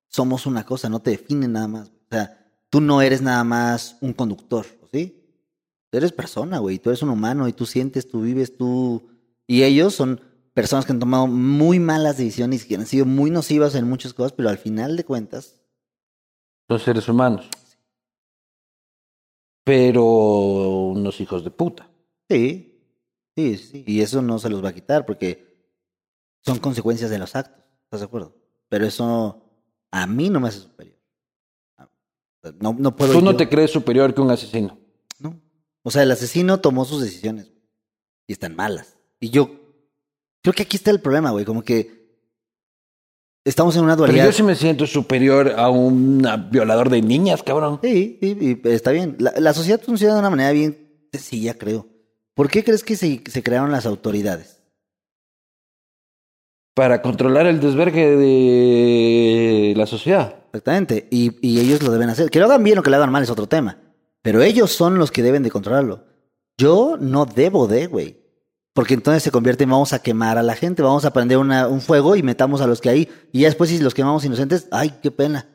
somos 0.08 0.46
una 0.46 0.66
cosa, 0.66 0.90
no 0.90 1.02
te 1.02 1.12
define 1.12 1.48
nada 1.48 1.68
más. 1.68 1.88
O 1.90 2.08
sea, 2.12 2.52
tú 2.70 2.82
no 2.82 3.02
eres 3.02 3.22
nada 3.22 3.44
más 3.44 3.98
un 4.02 4.14
conductor, 4.14 4.66
¿sí? 4.92 5.24
Tú 5.90 5.98
eres 5.98 6.12
persona, 6.12 6.60
güey, 6.60 6.80
tú 6.80 6.90
eres 6.90 7.02
un 7.02 7.10
humano 7.10 7.48
y 7.48 7.54
tú 7.54 7.66
sientes, 7.66 8.10
tú 8.10 8.22
vives, 8.22 8.58
tú... 8.58 9.10
Y 9.46 9.64
ellos 9.64 9.96
son 9.96 10.20
personas 10.54 10.86
que 10.86 10.92
han 10.92 11.00
tomado 11.00 11.28
muy 11.28 11.80
malas 11.80 12.18
decisiones 12.18 12.66
y 12.66 12.68
que 12.68 12.76
han 12.76 12.86
sido 12.86 13.06
muy 13.06 13.30
nocivas 13.30 13.76
en 13.76 13.88
muchas 13.88 14.14
cosas, 14.14 14.34
pero 14.34 14.50
al 14.50 14.58
final 14.58 14.98
de 14.98 15.06
cuentas 15.06 15.62
Son 16.68 16.80
seres 16.80 17.08
humanos. 17.08 17.48
Pero 19.68 20.06
unos 20.06 21.20
hijos 21.20 21.44
de 21.44 21.52
puta. 21.52 21.90
Sí, 22.30 22.80
sí, 23.36 23.58
sí. 23.58 23.84
Y 23.86 24.00
eso 24.00 24.22
no 24.22 24.40
se 24.40 24.50
los 24.50 24.64
va 24.64 24.70
a 24.70 24.74
quitar 24.74 25.06
porque 25.06 25.58
son 26.42 26.60
consecuencias 26.60 27.10
de 27.10 27.20
los 27.20 27.36
actos. 27.36 27.66
¿Estás 27.84 28.00
de 28.00 28.06
acuerdo? 28.06 28.34
Pero 28.70 28.86
eso 28.86 29.44
a 29.92 30.08
mí 30.08 30.30
no 30.30 30.40
me 30.40 30.48
hace 30.48 30.62
superior. 30.62 30.96
No, 32.62 32.74
no 32.80 32.96
puedo. 32.96 33.12
Tú 33.12 33.22
no 33.22 33.32
yo- 33.32 33.38
te 33.38 33.50
crees 33.50 33.72
superior 33.72 34.14
que 34.14 34.22
un 34.22 34.32
asesino. 34.32 34.80
No. 35.20 35.38
O 35.84 35.92
sea, 35.92 36.04
el 36.04 36.12
asesino 36.12 36.62
tomó 36.62 36.86
sus 36.86 37.02
decisiones 37.02 37.52
y 38.26 38.32
están 38.32 38.56
malas. 38.56 38.98
Y 39.20 39.32
yo 39.32 39.50
creo 40.42 40.54
que 40.54 40.64
aquí 40.64 40.78
está 40.78 40.92
el 40.92 41.02
problema, 41.02 41.32
güey. 41.32 41.44
Como 41.44 41.62
que 41.62 41.97
estamos 43.48 43.76
en 43.76 43.84
una 43.84 43.94
Pero 43.96 44.06
dualidad. 44.08 44.26
yo 44.26 44.32
sí 44.32 44.44
me 44.44 44.56
siento 44.56 44.86
superior 44.86 45.54
a 45.58 45.70
un 45.70 46.22
violador 46.52 46.90
de 46.90 47.02
niñas, 47.02 47.44
cabrón. 47.44 47.80
Sí, 47.82 48.18
sí, 48.22 48.62
está 48.66 48.92
bien. 48.92 49.16
La, 49.20 49.34
la 49.38 49.54
sociedad 49.54 49.82
funciona 49.82 50.14
de 50.16 50.20
una 50.20 50.30
manera 50.30 50.52
bien 50.52 51.08
sencilla, 51.12 51.54
creo. 51.58 51.88
¿Por 52.36 52.50
qué 52.50 52.64
crees 52.64 52.84
que 52.84 52.96
se, 52.96 53.22
se 53.26 53.44
crearon 53.44 53.72
las 53.72 53.86
autoridades? 53.86 54.62
Para 56.76 57.02
controlar 57.02 57.48
el 57.48 57.60
desvergue 57.60 58.16
de 58.16 59.74
la 59.76 59.88
sociedad. 59.88 60.36
Exactamente. 60.48 61.08
Y, 61.10 61.32
y 61.42 61.60
ellos 61.60 61.82
lo 61.82 61.92
deben 61.92 62.10
hacer. 62.10 62.30
Que 62.30 62.40
lo 62.40 62.46
hagan 62.46 62.64
bien 62.64 62.78
o 62.78 62.84
que 62.84 62.92
lo 62.92 62.98
hagan 62.98 63.12
mal 63.12 63.24
es 63.24 63.32
otro 63.32 63.48
tema. 63.48 63.80
Pero 64.22 64.44
ellos 64.44 64.72
son 64.72 65.00
los 65.00 65.10
que 65.10 65.24
deben 65.24 65.42
de 65.42 65.50
controlarlo. 65.50 66.04
Yo 66.60 66.98
no 67.00 67.26
debo 67.26 67.68
de, 67.68 67.88
güey. 67.88 68.27
Porque 68.78 68.94
entonces 68.94 69.24
se 69.24 69.32
convierte 69.32 69.64
en 69.64 69.72
vamos 69.72 69.92
a 69.92 69.98
quemar 70.04 70.38
a 70.38 70.44
la 70.44 70.54
gente, 70.54 70.84
vamos 70.84 71.04
a 71.04 71.12
prender 71.12 71.40
una- 71.40 71.68
un 71.68 71.82
fuego 71.82 72.16
y 72.16 72.22
metamos 72.22 72.62
a 72.62 72.68
los 72.68 72.80
que 72.80 72.90
hay. 72.90 73.10
Y 73.32 73.40
ya 73.40 73.48
después 73.48 73.72
si 73.72 73.80
los 73.80 73.96
quemamos 73.96 74.24
inocentes, 74.24 74.68
ay, 74.70 74.94
qué 75.02 75.10
pena. 75.10 75.48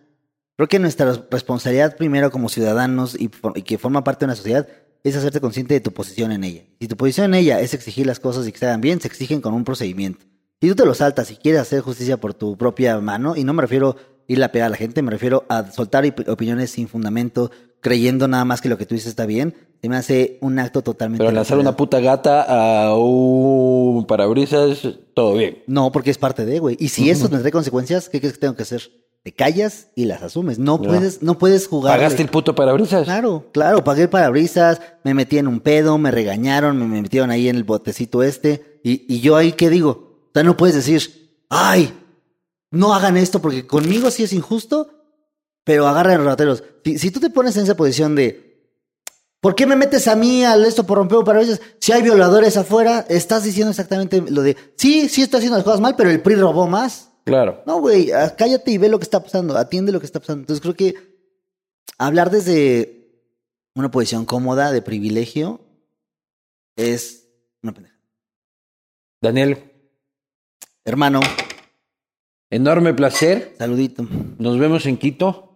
Creo 0.57 0.68
que 0.68 0.81
nuestra 0.81 1.12
responsabilidad 1.31 1.97
primero 1.97 2.33
como 2.33 2.49
ciudadanos 2.49 3.14
y, 3.14 3.31
y 3.55 3.62
que 3.62 3.79
forma 3.79 4.03
parte 4.03 4.25
de 4.25 4.31
una 4.31 4.35
sociedad 4.35 4.66
es 5.05 5.14
hacerte 5.14 5.41
consciente 5.41 5.73
de 5.73 5.81
tu 5.81 5.93
posición 5.93 6.33
en 6.33 6.43
ella. 6.43 6.62
Si 6.81 6.89
tu 6.89 6.97
posición 6.97 7.27
en 7.27 7.35
ella 7.35 7.61
es 7.61 7.75
exigir 7.75 8.07
las 8.07 8.18
cosas 8.18 8.45
y 8.49 8.51
que 8.51 8.59
se 8.59 8.66
hagan 8.66 8.81
bien, 8.81 9.01
se 9.01 9.07
exigen 9.07 9.41
con 9.41 9.55
un 9.55 9.62
procedimiento. 9.62 10.27
Si 10.61 10.68
tú 10.68 10.75
te 10.75 10.85
lo 10.85 10.93
saltas 10.93 11.31
y 11.31 11.37
quieres 11.37 11.61
hacer 11.61 11.81
justicia 11.81 12.16
por 12.16 12.35
tu 12.35 12.57
propia 12.57 12.99
mano, 13.01 13.37
y 13.37 13.45
no 13.45 13.53
me 13.53 13.62
refiero 13.62 13.91
a 13.91 13.97
ir 14.27 14.43
a 14.43 14.51
pegar 14.51 14.66
a 14.66 14.70
la 14.70 14.77
gente, 14.77 15.01
me 15.01 15.12
refiero 15.12 15.45
a 15.49 15.70
soltar 15.70 16.05
op- 16.05 16.29
opiniones 16.29 16.73
sin 16.73 16.89
fundamento, 16.89 17.53
creyendo 17.81 18.27
nada 18.27 18.45
más 18.45 18.61
que 18.61 18.68
lo 18.68 18.79
que 18.79 18.85
tú 18.87 18.97
dices 18.97 19.11
está 19.11 19.27
bien, 19.27 19.55
se 19.83 19.89
me 19.89 19.97
hace 19.97 20.39
un 20.41 20.61
acto 20.61 20.83
totalmente... 20.83 21.24
Pero 21.24 21.35
lanzar 21.35 21.59
una 21.59 21.76
puta 21.76 21.99
gata 21.99 22.43
a 22.45 22.97
un 22.97 24.07
parabrisas, 24.07 24.89
todo 25.12 25.35
bien. 25.35 25.64
No, 25.66 25.91
porque 25.91 26.11
es 26.11 26.18
parte 26.18 26.47
de, 26.47 26.61
güey. 26.61 26.76
Y 26.78 26.89
si 26.89 27.11
eso 27.11 27.28
tendrá 27.28 27.51
consecuencias, 27.51 28.09
¿qué 28.09 28.20
crees 28.20 28.35
que 28.35 28.39
tengo 28.39 28.55
que 28.55 28.62
hacer? 28.62 28.93
Te 29.24 29.33
callas 29.33 29.89
y 29.97 30.05
las 30.05 30.22
asumes. 30.22 30.61
No 30.61 30.80
puedes, 30.80 31.20
no 31.22 31.37
puedes 31.37 31.66
jugar. 31.66 31.97
¿Pagaste 31.97 32.22
el 32.22 32.28
puto 32.28 32.55
parabrisas? 32.55 33.03
Claro, 33.03 33.47
claro, 33.51 33.83
pagué 33.83 34.03
el 34.03 34.09
parabrisas, 34.09 34.80
me 35.03 35.14
metí 35.14 35.39
en 35.39 35.49
un 35.49 35.59
pedo, 35.59 35.99
me 35.99 36.12
regañaron, 36.12 36.78
me 36.78 36.87
me 36.87 37.03
metieron 37.03 37.33
ahí 37.33 37.49
en 37.49 37.57
el 37.57 37.64
botecito 37.64 38.22
este, 38.22 38.80
y, 38.85 39.12
y 39.12 39.18
yo 39.18 39.35
ahí, 39.35 39.51
¿qué 39.51 39.68
digo? 39.68 40.28
O 40.28 40.30
sea, 40.33 40.45
no 40.45 40.57
puedes 40.57 40.76
decir, 40.76 41.41
ay, 41.49 41.93
no 42.70 42.95
hagan 42.95 43.16
esto 43.16 43.43
porque 43.43 43.66
conmigo 43.66 44.12
sí 44.12 44.22
es 44.22 44.33
injusto, 44.33 44.91
pero 45.64 45.89
agarran 45.89 46.18
los 46.18 46.26
rateros. 46.26 46.62
Si, 46.85 46.99
si 46.99 47.11
tú 47.11 47.18
te 47.18 47.30
pones 47.30 47.57
en 47.57 47.64
esa 47.64 47.76
posición 47.76 48.14
de, 48.14 48.52
¿por 49.43 49.55
qué 49.55 49.66
me 49.66 49.76
metes 49.76 50.09
a 50.09 50.16
mí 50.16 50.43
al 50.43 50.64
esto 50.64 50.86
por 50.86 50.97
romper 50.97 51.18
parabrisas? 51.24 51.61
Si 51.78 51.93
hay 51.93 52.01
violadores 52.01 52.57
afuera, 52.57 53.05
estás 53.11 53.45
diciendo 53.45 53.70
exactamente 53.70 54.22
lo 54.22 54.40
de, 54.40 54.57
sí, 54.76 55.11
sí 55.11 55.20
estoy 55.20 55.38
haciendo 55.38 55.59
las 55.59 55.64
cosas 55.64 55.82
mal, 55.82 55.95
pero 55.95 56.09
el 56.09 56.22
PRI 56.22 56.36
robó 56.36 56.66
más. 56.66 57.11
Claro. 57.24 57.62
No, 57.66 57.78
güey, 57.80 58.11
ah, 58.12 58.34
cállate 58.34 58.70
y 58.70 58.78
ve 58.78 58.88
lo 58.88 58.99
que 58.99 59.05
está 59.05 59.22
pasando, 59.22 59.59
atiende 59.59 59.93
lo 59.93 60.01
que 60.01 60.07
está 60.07 60.20
pasando. 60.20 60.40
Entonces 60.45 60.62
creo 60.62 60.74
que 60.74 60.95
hablar 61.99 62.30
desde 62.30 63.11
una 63.74 63.90
posición 63.90 64.24
cómoda, 64.24 64.72
de 64.72 64.80
privilegio, 64.80 65.61
es 66.76 67.28
una 67.62 67.74
pendeja. 67.74 67.99
Daniel, 69.20 69.72
Hermano, 70.84 71.20
enorme 72.51 72.93
placer. 72.93 73.55
saludito. 73.57 74.05
Nos 74.38 74.59
vemos 74.59 74.84
en 74.86 74.97
Quito. 74.97 75.52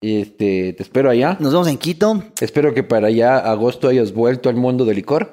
Este, 0.00 0.72
te 0.74 0.82
espero 0.82 1.10
allá. 1.10 1.36
Nos 1.40 1.52
vemos 1.52 1.68
en 1.68 1.78
Quito. 1.78 2.22
Espero 2.40 2.74
que 2.74 2.82
para 2.82 3.08
allá 3.08 3.38
agosto 3.38 3.88
hayas 3.88 4.12
vuelto 4.12 4.48
al 4.48 4.56
mundo 4.56 4.84
del 4.84 4.96
licor. 4.96 5.32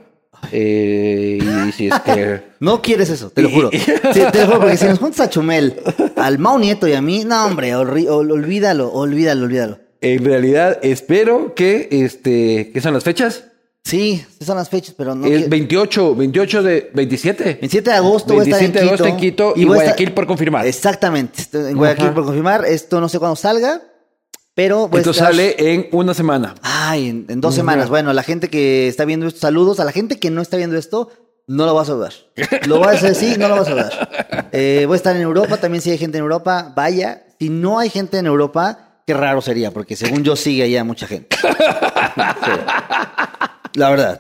Eh, 0.52 1.40
y 1.68 1.72
si 1.72 1.88
es 1.88 2.00
que 2.02 2.42
No 2.60 2.82
quieres 2.82 3.10
eso, 3.10 3.30
te 3.30 3.42
lo 3.42 3.50
juro. 3.50 3.70
Sí, 3.72 4.22
te 4.32 4.40
lo 4.42 4.46
juro, 4.48 4.60
porque 4.62 4.78
si 4.78 4.86
nos 4.86 5.00
juntas 5.00 5.22
a 5.22 5.30
Chumel, 5.30 5.76
al 6.18 6.38
Mau 6.40 6.60
Nieto 6.60 6.88
y 6.88 6.94
a 6.94 7.02
mí, 7.02 7.24
no, 7.26 7.46
hombre, 7.46 7.74
ol- 7.76 8.08
olvídalo, 8.10 8.92
olvídalo, 8.92 9.46
olvídalo. 9.46 9.80
en 10.02 10.26
realidad 10.26 10.80
espero 10.82 11.54
que 11.56 11.88
este, 11.92 12.72
¿qué 12.74 12.82
son 12.82 12.94
las 12.94 13.04
fechas? 13.06 13.46
Sí, 13.86 14.26
son 14.42 14.58
las 14.58 14.70
fechas, 14.70 14.96
pero 14.98 15.14
no. 15.16 15.26
el 15.26 15.32
quiero- 15.34 15.50
28, 15.50 16.16
28 16.16 16.64
de 16.64 16.92
27. 16.94 17.44
27 17.62 17.90
de 17.90 17.96
agosto 17.96 18.34
voy 18.34 18.42
a 18.42 18.44
estar 18.44 18.60
27 18.60 18.80
de 18.80 18.86
agosto 18.88 19.08
en 19.08 19.18
Quito 19.18 19.54
y 19.56 19.64
Guayaquil 19.66 20.08
estar- 20.10 20.16
por 20.16 20.28
confirmar. 20.28 20.66
Exactamente, 20.68 21.44
en 21.54 21.78
Guayaquil 21.78 22.06
Ajá. 22.08 22.16
por 22.16 22.26
confirmar. 22.26 22.66
Esto 22.66 23.00
no 23.02 23.08
sé 23.10 23.20
cuándo 23.20 23.36
salga, 23.38 23.82
pero 24.56 24.90
a 24.92 24.98
Esto 24.98 25.14
sale 25.14 25.56
en 25.58 25.88
una 25.92 26.14
semana. 26.14 26.56
Ay, 26.62 27.10
en, 27.10 27.26
en 27.30 27.42
dos 27.42 27.56
semanas. 27.56 27.90
Bueno, 27.90 28.14
la 28.14 28.24
gente 28.24 28.50
que 28.50 28.88
está 28.88 29.06
viendo 29.06 29.28
esto, 29.28 29.40
saludos. 29.40 29.80
A 29.80 29.86
la 29.86 29.92
gente 29.92 30.20
que 30.20 30.30
no 30.30 30.42
está 30.42 30.58
viendo 30.58 30.78
esto, 30.78 31.10
no 31.48 31.66
lo 31.66 31.74
vas 31.74 31.90
a 31.90 31.92
saludar. 31.92 32.14
Lo 32.68 32.80
vas 32.80 33.04
a 33.04 33.08
decir, 33.08 33.34
sí, 33.34 33.40
no 33.40 33.48
lo 33.48 33.56
vas 33.56 33.68
a 33.68 33.70
saludar. 33.70 34.10
Eh, 34.56 34.84
voy 34.86 34.94
a 34.94 34.98
estar 34.98 35.16
en 35.16 35.24
Europa, 35.24 35.58
también 35.58 35.82
si 35.82 35.90
hay 35.90 35.98
gente 35.98 36.20
en 36.20 36.24
Europa, 36.24 36.72
vaya. 36.76 37.24
Si 37.40 37.50
no 37.50 37.80
hay 37.80 37.90
gente 37.90 38.20
en 38.20 38.28
Europa, 38.28 39.02
qué 39.08 39.16
raro 39.16 39.42
sería, 39.42 39.72
porque 39.72 39.96
según 39.96 40.24
yo 40.24 40.36
sigue 40.36 40.62
allá 40.64 40.84
mucha 40.84 41.08
gente. 41.08 41.36
Sí. 42.16 42.52
La 43.76 43.90
verdad. 43.90 44.20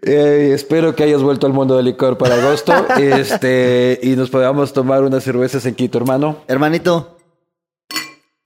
Eh, 0.00 0.52
espero 0.54 0.96
que 0.96 1.02
hayas 1.02 1.22
vuelto 1.22 1.46
al 1.46 1.52
mundo 1.52 1.76
del 1.76 1.84
licor 1.84 2.16
para 2.16 2.36
agosto 2.36 2.72
este, 2.98 4.00
y 4.02 4.16
nos 4.16 4.30
podamos 4.30 4.72
tomar 4.72 5.02
unas 5.02 5.22
cervezas 5.22 5.66
en 5.66 5.74
Quito, 5.74 5.98
hermano. 5.98 6.38
Hermanito, 6.48 7.18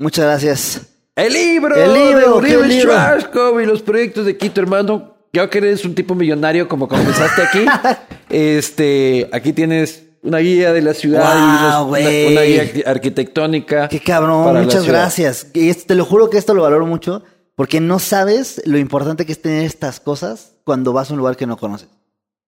muchas 0.01 0.25
gracias. 0.25 0.95
El 1.17 1.33
libro, 1.33 1.75
El 1.75 1.93
libro, 1.95 2.41
de 2.41 2.49
¿qué 2.49 2.57
Uribe? 2.59 2.81
Schwarzkopf 2.83 3.61
y 3.62 3.67
los 3.67 3.83
proyectos 3.83 4.27
de 4.27 4.37
Quito, 4.37 4.61
hermano. 4.61 5.14
Creo 5.33 5.51
que 5.51 5.59
eres 5.59 5.85
un 5.85 5.95
tipo 5.95 6.14
millonario 6.14 6.69
como 6.69 6.87
comenzaste 6.89 7.43
aquí. 7.43 7.64
este, 8.31 9.29
aquí 9.33 9.53
tienes 9.53 10.05
una 10.23 10.39
guía 10.39 10.73
de 10.73 10.83
la 10.83 10.93
ciudad 10.95 11.35
y 11.35 12.33
una, 12.33 12.43
guía 12.43 12.64
arqui- 12.64 12.87
arquitectónica. 12.87 13.89
Qué 13.89 14.01
cabrón, 14.01 14.62
muchas 14.62 14.87
gracias. 14.87 15.47
Y 15.55 15.73
te 15.73 15.95
lo 15.95 16.05
juro 16.05 16.31
que 16.31 16.39
esto 16.39 16.55
lo 16.55 16.62
valoro 16.62 16.87
mucho 16.87 17.23
porque 17.55 17.81
no 17.81 17.99
sabes 17.99 18.61
lo 18.67 18.77
importante 18.79 19.25
que 19.25 19.33
es 19.33 19.41
tener 19.41 19.64
estas 19.64 20.01
cosas 20.01 20.53
cuando 20.64 20.93
vas 20.93 21.11
a 21.11 21.14
un 21.14 21.19
lugar 21.19 21.37
que 21.37 21.47
no 21.47 21.57
conoces. 21.57 21.89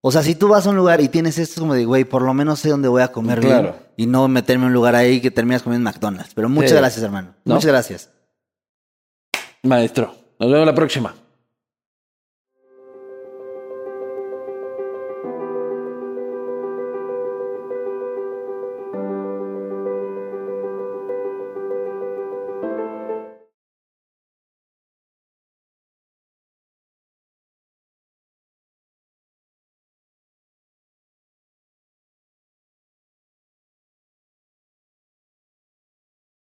O 0.01 0.11
sea, 0.11 0.23
si 0.23 0.35
tú 0.35 0.47
vas 0.47 0.65
a 0.65 0.69
un 0.69 0.75
lugar 0.77 1.01
y 1.01 1.09
tienes 1.09 1.37
esto 1.39 1.59
como 1.61 1.73
de, 1.73 1.85
güey, 1.85 2.05
por 2.05 2.21
lo 2.21 2.33
menos 2.33 2.59
sé 2.59 2.69
dónde 2.69 2.87
voy 2.87 3.01
a 3.01 3.09
comer 3.09 3.39
bien 3.41 3.71
y 3.97 4.05
no 4.05 4.27
meterme 4.27 4.63
en 4.65 4.67
un 4.67 4.73
lugar 4.73 4.95
ahí 4.95 5.19
que 5.21 5.31
terminas 5.31 5.63
comiendo 5.63 5.89
en 5.89 5.93
McDonald's. 5.93 6.33
Pero 6.33 6.47
muchas 6.49 6.71
Sí. 6.71 6.77
gracias, 6.77 7.03
hermano. 7.03 7.33
¿No? 7.43 7.55
Muchas 7.55 7.67
gracias. 7.71 8.09
Maestro, 9.63 10.15
nos 10.39 10.49
vemos 10.49 10.65
la 10.65 10.73
próxima. 10.73 11.13